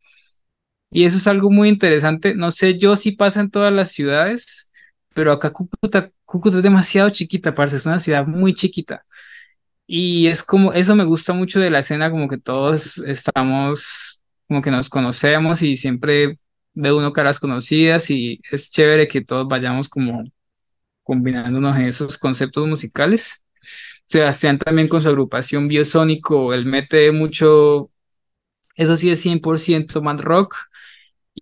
Y 0.90 1.04
eso 1.04 1.18
es 1.18 1.26
algo 1.26 1.50
muy 1.50 1.68
interesante. 1.68 2.34
No 2.34 2.50
sé 2.50 2.78
yo 2.78 2.96
si 2.96 3.12
pasa 3.12 3.40
en 3.40 3.50
todas 3.50 3.72
las 3.72 3.92
ciudades, 3.92 4.70
pero 5.14 5.32
acá 5.32 5.52
Cúcuta, 5.52 6.10
Cúcuta 6.24 6.58
es 6.58 6.62
demasiado 6.62 7.10
chiquita, 7.10 7.54
parce, 7.54 7.76
es 7.76 7.86
una 7.86 8.00
ciudad 8.00 8.26
muy 8.26 8.54
chiquita. 8.54 9.04
Y 9.86 10.28
es 10.28 10.42
como, 10.44 10.72
eso 10.72 10.96
me 10.96 11.04
gusta 11.04 11.32
mucho 11.32 11.60
de 11.60 11.70
la 11.70 11.80
escena, 11.80 12.10
como 12.10 12.28
que 12.28 12.38
todos 12.38 12.98
estamos, 12.98 14.22
como 14.48 14.62
que 14.62 14.70
nos 14.70 14.88
conocemos 14.90 15.62
y 15.62 15.76
siempre 15.76 16.39
ve 16.74 16.92
uno 16.92 17.12
caras 17.12 17.38
conocidas 17.40 18.10
y 18.10 18.40
es 18.50 18.70
chévere 18.70 19.08
que 19.08 19.22
todos 19.22 19.48
vayamos 19.48 19.88
como 19.88 20.24
combinándonos 21.04 21.76
en 21.78 21.86
esos 21.86 22.18
conceptos 22.18 22.66
musicales. 22.68 23.44
Sebastián 24.06 24.58
también 24.58 24.88
con 24.88 25.02
su 25.02 25.08
agrupación 25.08 25.68
Biosónico, 25.68 26.54
él 26.54 26.66
mete 26.66 27.12
mucho, 27.12 27.90
eso 28.76 28.96
sí 28.96 29.10
es 29.10 29.20
100% 29.20 30.02
man 30.02 30.18
rock, 30.18 30.56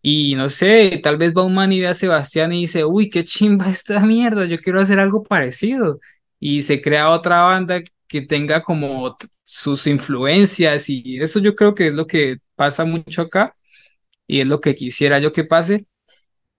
y 0.03 0.35
no 0.37 0.49
sé, 0.49 1.01
tal 1.03 1.17
vez 1.17 1.35
va 1.37 1.45
un 1.45 1.55
man 1.55 1.73
y 1.73 1.81
ve 1.81 1.89
a 1.89 1.95
Sebastián 1.95 2.53
y 2.53 2.63
dice, 2.63 2.85
uy, 2.85 3.11
qué 3.11 3.25
chimba 3.25 3.69
esta 3.71 4.01
mierda, 4.01 4.45
yo 4.47 4.61
quiero 4.61 4.81
hacer 4.81 5.01
algo 5.01 5.23
parecido. 5.25 6.01
Y 6.41 6.63
se 6.63 6.81
crea 6.83 7.11
otra 7.11 7.43
banda 7.43 7.83
que 8.07 8.23
tenga 8.23 8.63
como 8.63 9.17
sus 9.43 9.87
influencias 9.87 10.89
y 10.89 11.19
eso 11.21 11.41
yo 11.41 11.55
creo 11.57 11.75
que 11.75 11.89
es 11.89 11.95
lo 11.95 12.07
que 12.07 12.39
pasa 12.55 12.85
mucho 12.85 13.23
acá 13.23 13.57
y 14.29 14.41
es 14.43 14.47
lo 14.47 14.61
que 14.61 14.77
quisiera 14.77 15.19
yo 15.19 15.33
que 15.33 15.45
pase. 15.45 15.87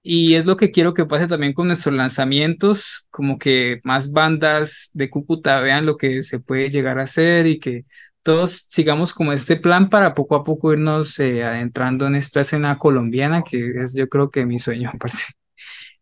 Y 0.03 0.35
es 0.35 0.45
lo 0.45 0.57
que 0.57 0.71
quiero 0.71 0.93
que 0.93 1.05
pase 1.05 1.27
también 1.27 1.53
con 1.53 1.67
nuestros 1.67 1.95
lanzamientos, 1.95 3.07
como 3.11 3.37
que 3.39 3.81
más 3.83 4.11
bandas 4.11 4.91
de 4.93 5.09
Cúcuta 5.09 5.59
vean 5.61 5.85
lo 5.85 5.97
que 5.97 6.23
se 6.23 6.39
puede 6.39 6.69
llegar 6.69 6.99
a 6.99 7.03
hacer 7.03 7.47
y 7.47 7.59
que 7.59 7.85
todos 8.23 8.65
sigamos 8.69 9.13
como 9.13 9.33
este 9.33 9.57
plan 9.57 9.89
para 9.89 10.15
poco 10.15 10.35
a 10.35 10.43
poco 10.43 10.73
irnos 10.73 11.19
eh, 11.19 11.43
adentrando 11.43 12.07
en 12.07 12.15
esta 12.15 12.41
escena 12.41 12.77
colombiana, 12.77 13.43
que 13.43 13.71
es 13.83 13.95
yo 13.95 14.07
creo 14.09 14.31
que 14.31 14.45
mi 14.45 14.59
sueño, 14.59 14.91
parece, 14.99 15.33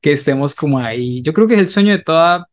que 0.01 0.13
estemos 0.13 0.55
como 0.55 0.79
ahí. 0.79 1.21
Yo 1.23 1.33
creo 1.33 1.47
que 1.47 1.55
es 1.55 1.59
el 1.61 1.69
sueño 1.69 1.93
de 1.97 2.03
toda, 2.03 2.47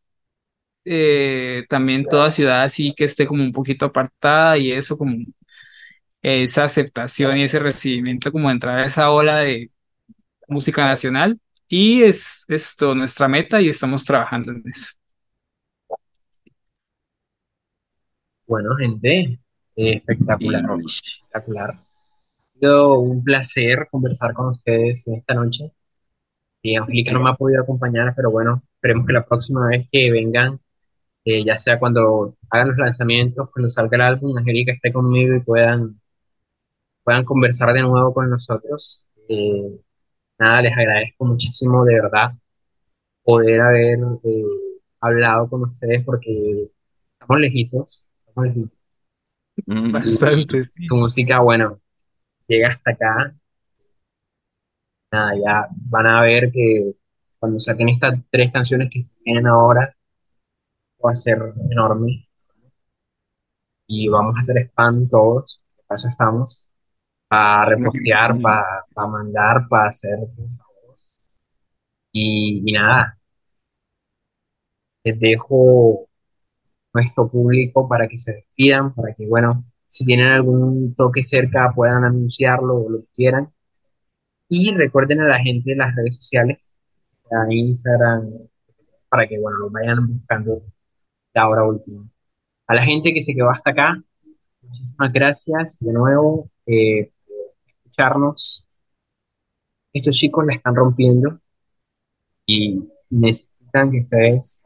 eh, 0.84 1.64
también 1.68 2.04
toda 2.04 2.30
ciudad 2.30 2.62
así 2.62 2.94
que 2.96 3.04
esté 3.04 3.26
como 3.26 3.42
un 3.42 3.52
poquito 3.52 3.86
apartada 3.86 4.58
y 4.58 4.72
eso 4.72 4.98
como 4.98 5.16
esa 6.24 6.64
aceptación 6.64 7.36
y 7.36 7.44
ese 7.44 7.58
recibimiento 7.58 8.32
como 8.32 8.50
entrar 8.50 8.78
a 8.80 8.86
esa 8.86 9.10
ola 9.10 9.36
de 9.38 9.70
música 10.48 10.84
nacional 10.86 11.38
y 11.68 12.02
es 12.02 12.44
esto 12.48 12.94
nuestra 12.94 13.28
meta 13.28 13.60
y 13.60 13.68
estamos 13.68 14.04
trabajando 14.04 14.52
en 14.52 14.62
eso. 14.66 14.94
Bueno, 18.46 18.74
gente, 18.76 19.38
eh, 19.76 19.96
espectacular, 19.96 20.64
espectacular. 20.86 21.70
Ha 21.70 22.58
sido 22.58 22.98
un 23.00 23.24
placer 23.24 23.88
conversar 23.90 24.34
con 24.34 24.48
ustedes 24.48 25.06
esta 25.08 25.34
noche. 25.34 25.72
Y 26.62 26.76
Angélica 26.76 27.12
no 27.12 27.20
me 27.20 27.30
ha 27.30 27.34
podido 27.34 27.62
acompañar, 27.62 28.14
pero 28.16 28.30
bueno, 28.30 28.62
esperemos 28.76 29.06
que 29.06 29.12
la 29.12 29.26
próxima 29.26 29.68
vez 29.68 29.86
que 29.90 30.10
vengan, 30.10 30.58
eh, 31.24 31.44
ya 31.44 31.58
sea 31.58 31.78
cuando 31.78 32.36
hagan 32.50 32.68
los 32.68 32.78
lanzamientos, 32.78 33.50
cuando 33.50 33.68
salga 33.70 33.96
el 33.96 34.02
álbum, 34.02 34.36
Angélica 34.38 34.72
esté 34.72 34.92
conmigo 34.92 35.36
y 35.36 35.40
puedan, 35.40 36.00
puedan 37.04 37.24
conversar 37.24 37.72
de 37.72 37.82
nuevo 37.82 38.12
con 38.12 38.30
nosotros. 38.30 39.04
Eh, 39.28 39.78
nada, 40.38 40.62
les 40.62 40.72
agradezco 40.76 41.24
muchísimo 41.26 41.84
de 41.84 41.94
verdad 41.94 42.32
poder 43.22 43.60
haber 43.60 43.98
eh, 44.24 44.44
hablado 45.00 45.48
con 45.48 45.62
ustedes 45.62 46.04
porque 46.04 46.70
estamos 47.12 47.40
lejitos, 47.40 48.06
estamos 48.26 48.48
lejitos. 48.48 48.78
Mm, 49.66 49.92
bastante, 49.92 50.62
Tu 50.88 50.96
música, 50.96 51.40
bueno, 51.40 51.80
llega 52.48 52.68
hasta 52.68 52.90
acá. 52.92 53.34
Nada, 55.12 55.32
ya 55.36 55.68
van 55.70 56.06
a 56.06 56.22
ver 56.22 56.50
que 56.52 56.92
cuando 57.38 57.58
saquen 57.58 57.88
estas 57.90 58.18
tres 58.30 58.52
canciones 58.52 58.88
que 58.90 59.00
se 59.00 59.14
vienen 59.24 59.46
ahora, 59.46 59.94
va 61.04 61.12
a 61.12 61.16
ser 61.16 61.38
enorme. 61.70 62.28
Y 63.86 64.08
vamos 64.08 64.36
a 64.36 64.40
hacer 64.40 64.58
spam 64.58 65.08
todos, 65.08 65.62
para 65.86 65.96
eso 65.96 66.08
estamos, 66.08 66.63
para 67.34 67.64
repostear, 67.66 68.40
para, 68.40 68.84
para 68.94 69.08
mandar, 69.08 69.66
para 69.68 69.88
hacer 69.88 70.18
y, 72.12 72.62
y 72.64 72.72
nada, 72.72 73.18
les 75.02 75.18
dejo 75.18 76.08
nuestro 76.92 77.28
público 77.28 77.88
para 77.88 78.06
que 78.06 78.16
se 78.16 78.32
despidan, 78.34 78.94
para 78.94 79.14
que, 79.14 79.26
bueno, 79.26 79.64
si 79.86 80.04
tienen 80.04 80.28
algún 80.28 80.94
toque 80.94 81.24
cerca 81.24 81.72
puedan 81.74 82.04
anunciarlo 82.04 82.76
o 82.76 82.90
lo 82.90 83.00
que 83.00 83.08
quieran. 83.14 83.52
Y 84.48 84.72
recuerden 84.74 85.20
a 85.22 85.28
la 85.28 85.38
gente 85.40 85.70
de 85.70 85.76
las 85.76 85.94
redes 85.96 86.16
sociales, 86.16 86.72
a 87.32 87.52
Instagram, 87.52 88.30
para 89.08 89.26
que, 89.26 89.40
bueno, 89.40 89.58
lo 89.58 89.70
vayan 89.70 90.06
buscando 90.06 90.62
la 91.34 91.48
hora 91.48 91.64
última. 91.64 92.08
A 92.68 92.74
la 92.74 92.82
gente 92.84 93.12
que 93.12 93.20
se 93.22 93.34
quedó 93.34 93.50
hasta 93.50 93.70
acá, 93.70 94.00
muchísimas 94.62 95.12
gracias 95.12 95.78
de 95.80 95.92
nuevo 95.92 96.50
eh, 96.66 97.10
escucharnos. 97.94 98.66
Estos 99.92 100.16
chicos 100.16 100.44
la 100.44 100.54
están 100.54 100.74
rompiendo 100.74 101.38
y 102.46 102.82
necesitan 103.10 103.92
que 103.92 104.00
ustedes, 104.00 104.64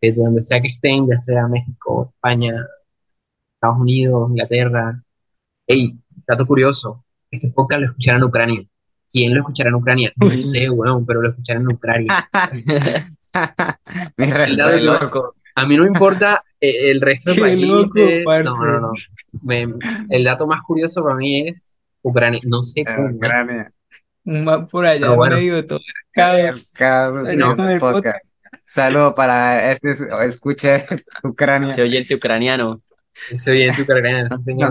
desde 0.00 0.22
donde 0.22 0.40
sea 0.40 0.60
que 0.60 0.68
estén, 0.68 1.06
ya 1.06 1.18
sea 1.18 1.46
México, 1.46 2.10
España, 2.14 2.66
Estados 3.54 3.80
Unidos, 3.80 4.30
Inglaterra. 4.30 5.02
Hey, 5.66 5.98
dato 6.26 6.46
curioso, 6.46 7.04
este 7.30 7.50
podcast 7.50 7.80
lo 7.82 7.86
escuchará 7.88 8.16
en 8.18 8.24
Ucrania. 8.24 8.66
¿Quién 9.10 9.34
lo 9.34 9.40
escuchará 9.40 9.68
en 9.68 9.76
Ucrania? 9.76 10.12
No 10.16 10.30
sé, 10.30 10.68
bueno, 10.70 11.04
pero 11.06 11.20
lo 11.20 11.28
escuchará 11.30 11.60
en 11.60 11.68
Ucrania. 11.68 12.28
El 14.16 14.56
dato 14.56 14.78
loco. 14.78 15.34
A 15.56 15.66
mí 15.66 15.76
no 15.76 15.82
me 15.84 15.88
importa 15.88 16.42
eh, 16.60 16.90
el 16.90 17.00
resto 17.00 17.30
del 17.30 17.36
Qué 17.40 17.42
país. 17.42 17.66
loco, 17.66 17.92
no, 18.44 18.64
no, 18.66 18.80
no. 18.80 18.92
Me- 19.42 19.66
el 20.10 20.24
dato 20.24 20.46
más 20.46 20.62
curioso 20.62 21.02
para 21.02 21.16
mí 21.16 21.48
es 21.48 21.76
Ucrania. 22.02 22.40
No 22.44 22.62
sé 22.62 22.84
cómo. 22.84 23.10
Ucrania. 23.16 23.70
Un 24.24 24.44
man 24.44 24.66
por 24.66 24.86
allá 24.86 25.06
en 25.06 25.16
bueno. 25.16 25.36
medio 25.36 25.54
de 25.56 25.62
todo 25.64 25.78
el. 26.16 26.52
Saludo 28.64 29.12
para 29.14 29.70
este 29.72 29.94
escuche 30.26 30.86
Ucrania. 31.22 31.70
Ese 31.70 31.82
oyente 31.82 32.14
ucraniano. 32.14 32.82
Ese 33.30 33.50
oyente 33.52 33.82
ucraniano, 33.82 34.28
No 34.30 34.40
sentía. 34.40 34.70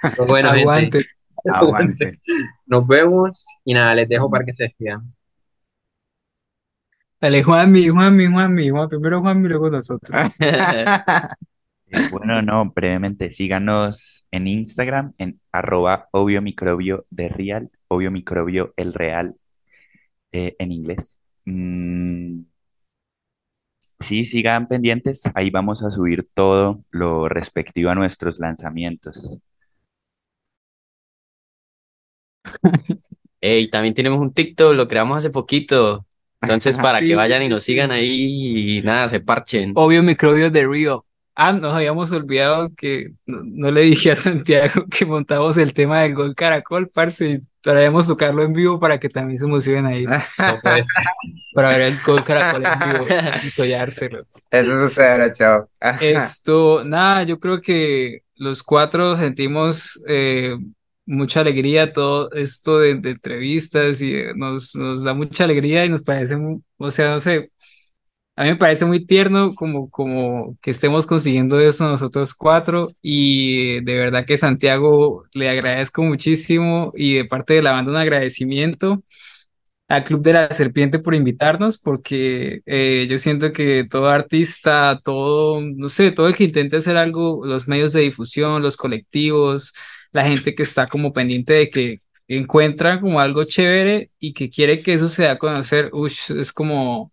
Pero 0.00 0.26
bueno, 0.26 0.50
gente, 0.52 0.62
Aguante. 0.62 1.06
Aguante. 1.44 2.20
nos 2.66 2.86
vemos 2.86 3.44
y 3.64 3.74
nada, 3.74 3.94
les 3.94 4.08
dejo 4.08 4.30
para 4.30 4.44
que 4.44 4.52
se 4.52 4.64
despidan. 4.64 5.14
Dale, 7.20 7.42
Juanmi, 7.42 7.88
Juanmi, 7.88 8.26
Juanmi, 8.26 8.68
Juan, 8.70 8.88
primero 8.88 9.20
Juanmi, 9.20 9.48
luego 9.48 9.70
nosotros. 9.70 10.20
Eh, 11.88 12.08
bueno, 12.10 12.42
no, 12.42 12.72
brevemente, 12.74 13.30
síganos 13.30 14.26
en 14.32 14.48
Instagram 14.48 15.14
en 15.18 15.40
arroba 15.52 16.08
obvio 16.10 16.42
microbio 16.42 17.06
de 17.10 17.28
real, 17.28 17.70
obvio 17.86 18.10
microbio 18.10 18.74
el 18.76 18.92
real 18.92 19.36
eh, 20.32 20.56
en 20.58 20.72
inglés. 20.72 21.20
Mm, 21.44 22.40
sí, 24.00 24.24
sigan 24.24 24.68
pendientes, 24.68 25.22
ahí 25.34 25.50
vamos 25.50 25.82
a 25.82 25.90
subir 25.90 26.26
todo 26.34 26.82
lo 26.90 27.28
respectivo 27.28 27.90
a 27.90 27.94
nuestros 27.94 28.38
lanzamientos. 28.38 29.40
Ey, 33.40 33.70
también 33.70 33.94
tenemos 33.94 34.20
un 34.20 34.32
TikTok, 34.32 34.74
lo 34.74 34.88
creamos 34.88 35.18
hace 35.18 35.30
poquito. 35.30 36.06
Entonces, 36.46 36.78
para 36.78 37.00
que 37.00 37.14
vayan 37.14 37.42
y 37.42 37.48
nos 37.48 37.62
sigan 37.64 37.90
ahí 37.90 38.78
y 38.78 38.82
nada, 38.82 39.08
se 39.08 39.20
parchen. 39.20 39.72
Obvio 39.74 40.02
microbios 40.02 40.52
de 40.52 40.66
Río. 40.66 41.04
Ah, 41.38 41.52
nos 41.52 41.74
habíamos 41.74 42.10
olvidado 42.12 42.70
que 42.74 43.12
no, 43.26 43.40
no 43.44 43.70
le 43.70 43.82
dije 43.82 44.10
a 44.10 44.14
Santiago 44.14 44.86
que 44.90 45.04
montamos 45.04 45.58
el 45.58 45.74
tema 45.74 46.00
del 46.00 46.14
gol 46.14 46.34
caracol, 46.34 46.88
parce, 46.88 47.26
y 47.28 47.42
traemos 47.60 48.06
tocarlo 48.06 48.42
en 48.42 48.54
vivo 48.54 48.80
para 48.80 48.98
que 48.98 49.10
también 49.10 49.38
se 49.38 49.44
emocionen 49.44 49.84
ahí, 49.84 50.04
No 50.38 50.60
ser. 50.62 50.84
para 51.52 51.68
ver 51.68 51.80
el 51.82 51.98
gol 52.06 52.24
caracol 52.24 52.64
en 52.64 52.90
vivo 52.90 53.06
y 53.44 53.50
soñárselo. 53.50 54.24
Eso 54.50 54.88
sucederá, 54.88 55.30
chao. 55.30 55.68
Esto, 56.00 56.82
nada, 56.84 57.24
yo 57.24 57.38
creo 57.38 57.60
que 57.60 58.22
los 58.36 58.62
cuatro 58.62 59.16
sentimos 59.16 60.02
eh, 60.08 60.56
mucha 61.06 61.40
alegría 61.40 61.92
todo 61.92 62.30
esto 62.32 62.78
de, 62.80 62.90
entrevistas 62.92 64.00
y 64.02 64.14
eh, 64.14 64.32
nos, 64.36 64.74
nos 64.76 65.04
da 65.04 65.14
mucha 65.14 65.44
alegría 65.44 65.84
y 65.84 65.88
nos 65.88 66.02
parece, 66.02 66.36
o 66.78 66.90
sea, 66.90 67.10
no 67.10 67.20
sé, 67.20 67.50
a 68.36 68.44
mí 68.44 68.50
me 68.50 68.56
parece 68.56 68.84
muy 68.84 69.06
tierno 69.06 69.54
como, 69.54 69.90
como 69.90 70.58
que 70.60 70.70
estemos 70.70 71.06
consiguiendo 71.06 71.58
eso 71.58 71.88
nosotros 71.88 72.34
cuatro 72.34 72.88
y 73.00 73.80
de 73.82 73.96
verdad 73.96 74.26
que 74.26 74.36
Santiago 74.36 75.24
le 75.32 75.48
agradezco 75.48 76.02
muchísimo 76.02 76.92
y 76.96 77.14
de 77.14 77.24
parte 77.24 77.54
de 77.54 77.62
la 77.62 77.72
banda 77.72 77.90
un 77.92 77.96
agradecimiento 77.96 79.02
al 79.88 80.04
Club 80.04 80.22
de 80.22 80.32
la 80.32 80.50
Serpiente 80.52 80.98
por 80.98 81.14
invitarnos, 81.14 81.78
porque 81.78 82.60
eh, 82.66 83.06
yo 83.08 83.18
siento 83.18 83.52
que 83.52 83.86
todo 83.88 84.08
artista, 84.08 85.00
todo, 85.04 85.60
no 85.60 85.88
sé, 85.88 86.10
todo 86.10 86.28
el 86.28 86.34
que 86.36 86.44
intente 86.44 86.76
hacer 86.76 86.96
algo, 86.96 87.44
los 87.46 87.68
medios 87.68 87.92
de 87.92 88.00
difusión, 88.00 88.62
los 88.62 88.76
colectivos, 88.76 89.74
la 90.12 90.24
gente 90.24 90.54
que 90.54 90.62
está 90.62 90.86
como 90.88 91.12
pendiente 91.12 91.54
de 91.54 91.70
que 91.70 92.00
encuentran 92.28 93.00
como 93.00 93.20
algo 93.20 93.44
chévere 93.44 94.10
y 94.18 94.32
que 94.32 94.50
quiere 94.50 94.82
que 94.82 94.94
eso 94.94 95.08
se 95.08 95.22
dé 95.22 95.28
a 95.28 95.38
conocer, 95.38 95.90
ush, 95.92 96.32
es 96.32 96.52
como 96.52 97.12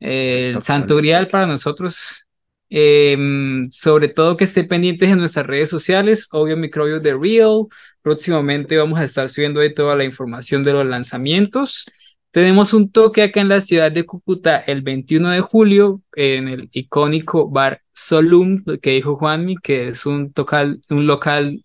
eh, 0.00 0.52
el 0.54 0.62
santo 0.62 0.96
grial 0.96 1.28
para 1.28 1.46
nosotros. 1.46 2.26
Em, 2.68 3.70
sobre 3.70 4.08
todo 4.08 4.36
que 4.36 4.44
estén 4.44 4.66
pendientes 4.66 5.08
en 5.08 5.18
nuestras 5.18 5.46
redes 5.46 5.70
sociales, 5.70 6.28
obvio 6.32 6.56
Microbios 6.56 7.02
de 7.02 7.16
Real. 7.16 7.66
Próximamente 8.02 8.76
vamos 8.76 8.98
a 8.98 9.04
estar 9.04 9.28
subiendo 9.28 9.60
ahí 9.60 9.72
toda 9.72 9.94
la 9.96 10.04
información 10.04 10.64
de 10.64 10.72
los 10.72 10.86
lanzamientos. 10.86 11.86
Tenemos 12.30 12.74
un 12.74 12.90
toque 12.92 13.22
acá 13.22 13.40
en 13.40 13.48
la 13.48 13.60
ciudad 13.60 13.90
de 13.90 14.04
Cúcuta 14.04 14.58
el 14.58 14.82
21 14.82 15.30
de 15.30 15.40
julio 15.40 16.02
en 16.14 16.48
el 16.48 16.68
icónico 16.72 17.48
bar 17.48 17.82
Solum, 17.94 18.62
que 18.82 18.90
dijo 18.90 19.16
Juanmi, 19.16 19.56
que 19.56 19.88
es 19.88 20.04
un, 20.04 20.32
tocal, 20.32 20.80
un 20.90 21.06
local, 21.06 21.64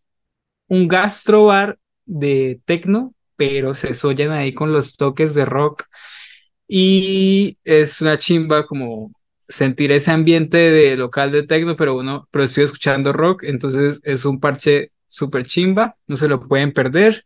un 0.71 0.87
gastrobar 0.87 1.77
de 2.05 2.61
tecno, 2.63 3.13
pero 3.35 3.73
se 3.73 3.93
sollan 3.93 4.31
ahí 4.31 4.53
con 4.53 4.71
los 4.71 4.95
toques 4.95 5.35
de 5.35 5.43
rock 5.43 5.83
y 6.65 7.57
es 7.65 8.01
una 8.01 8.15
chimba 8.15 8.65
como 8.65 9.11
sentir 9.49 9.91
ese 9.91 10.11
ambiente 10.11 10.55
de 10.57 10.95
local 10.95 11.29
de 11.33 11.43
techno, 11.43 11.75
pero 11.75 11.97
uno, 11.97 12.29
pero 12.31 12.45
estoy 12.45 12.63
escuchando 12.63 13.11
rock, 13.11 13.43
entonces 13.43 13.99
es 14.05 14.23
un 14.23 14.39
parche 14.39 14.93
súper 15.07 15.43
chimba, 15.43 15.97
no 16.07 16.15
se 16.15 16.29
lo 16.29 16.39
pueden 16.39 16.71
perder. 16.71 17.21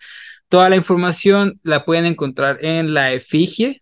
Toda 0.49 0.67
la 0.69 0.75
información 0.75 1.59
la 1.61 1.85
pueden 1.85 2.05
encontrar 2.05 2.57
en 2.65 2.95
la 2.95 3.13
efigie 3.13 3.79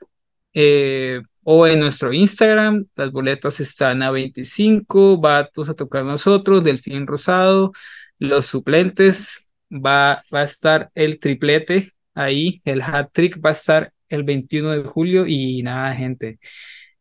eh, 0.54 1.22
o 1.44 1.68
en 1.68 1.80
nuestro 1.80 2.12
Instagram. 2.12 2.88
Las 2.96 3.14
boletas 3.14 3.62
están 3.62 4.04
a 4.04 4.12
25, 4.12 5.22
va 5.22 5.50
pues, 5.54 5.70
a 5.70 5.74
tocar 5.74 6.04
nosotros, 6.04 6.66
Delfín 6.66 7.08
Rosado, 7.08 7.72
los 8.20 8.46
suplentes, 8.46 9.43
va, 9.74 10.24
va 10.34 10.42
a 10.42 10.44
estar 10.44 10.90
el 10.96 11.20
triplete 11.20 11.92
ahí, 12.14 12.62
el 12.66 12.82
hat 12.82 13.10
trick 13.12 13.44
va 13.44 13.50
a 13.50 13.54
estar 13.54 13.92
el 14.10 14.24
21 14.24 14.72
de 14.72 14.84
julio 14.84 15.26
y 15.28 15.64
nada, 15.64 15.94
gente. 15.96 16.40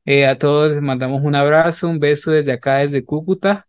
Eh, 0.05 0.27
a 0.27 0.36
todos 0.39 0.73
les 0.73 0.82
mandamos 0.82 1.23
un 1.23 1.35
abrazo, 1.35 1.89
un 1.89 2.01
beso 2.01 2.32
desde 2.32 2.53
acá, 2.53 2.78
desde 2.78 3.05
Cúcuta, 3.05 3.66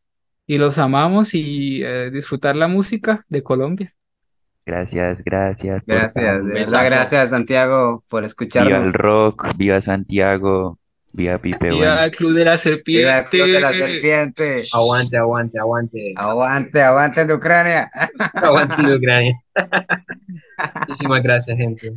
y 0.47 0.57
los 0.57 0.77
amamos 0.77 1.34
y 1.34 1.84
eh, 1.84 2.09
disfrutar 2.11 2.55
la 2.55 2.67
música 2.67 3.25
de 3.30 3.43
Colombia. 3.43 3.93
Gracias, 4.65 5.21
gracias 5.23 5.84
Gracias, 5.85 6.45
de 6.45 6.53
verdad, 6.53 6.85
gracias 6.85 7.30
Santiago 7.31 8.03
por 8.09 8.21
Viva 8.21 8.27
escucharnos. 8.27 8.84
el 8.84 8.93
rock, 8.93 9.47
viva 9.57 9.81
Santiago, 9.81 10.80
viva 11.14 11.38
Pipe 11.38 11.69
Viva 11.69 11.77
Bueno. 11.77 12.03
el 12.03 12.11
Club 12.11 12.34
de 12.34 12.45
la 12.45 12.57
Viva 12.57 13.19
el 13.19 13.26
Club 13.26 13.48
de 13.48 13.60
la 13.61 13.72
Serpiente. 13.72 14.44
Serpiente. 14.44 14.68
Aguante, 14.73 15.18
aguante, 15.18 15.60
aguante. 15.60 16.14
Aguante, 16.15 16.81
aguante 16.81 17.26
de 17.26 17.34
Ucrania. 17.34 17.91
Aguante 18.34 18.81
de 18.81 18.95
Ucrania. 18.95 19.40
Muchísimas 20.88 21.23
gracias, 21.23 21.57
gente. 21.57 21.94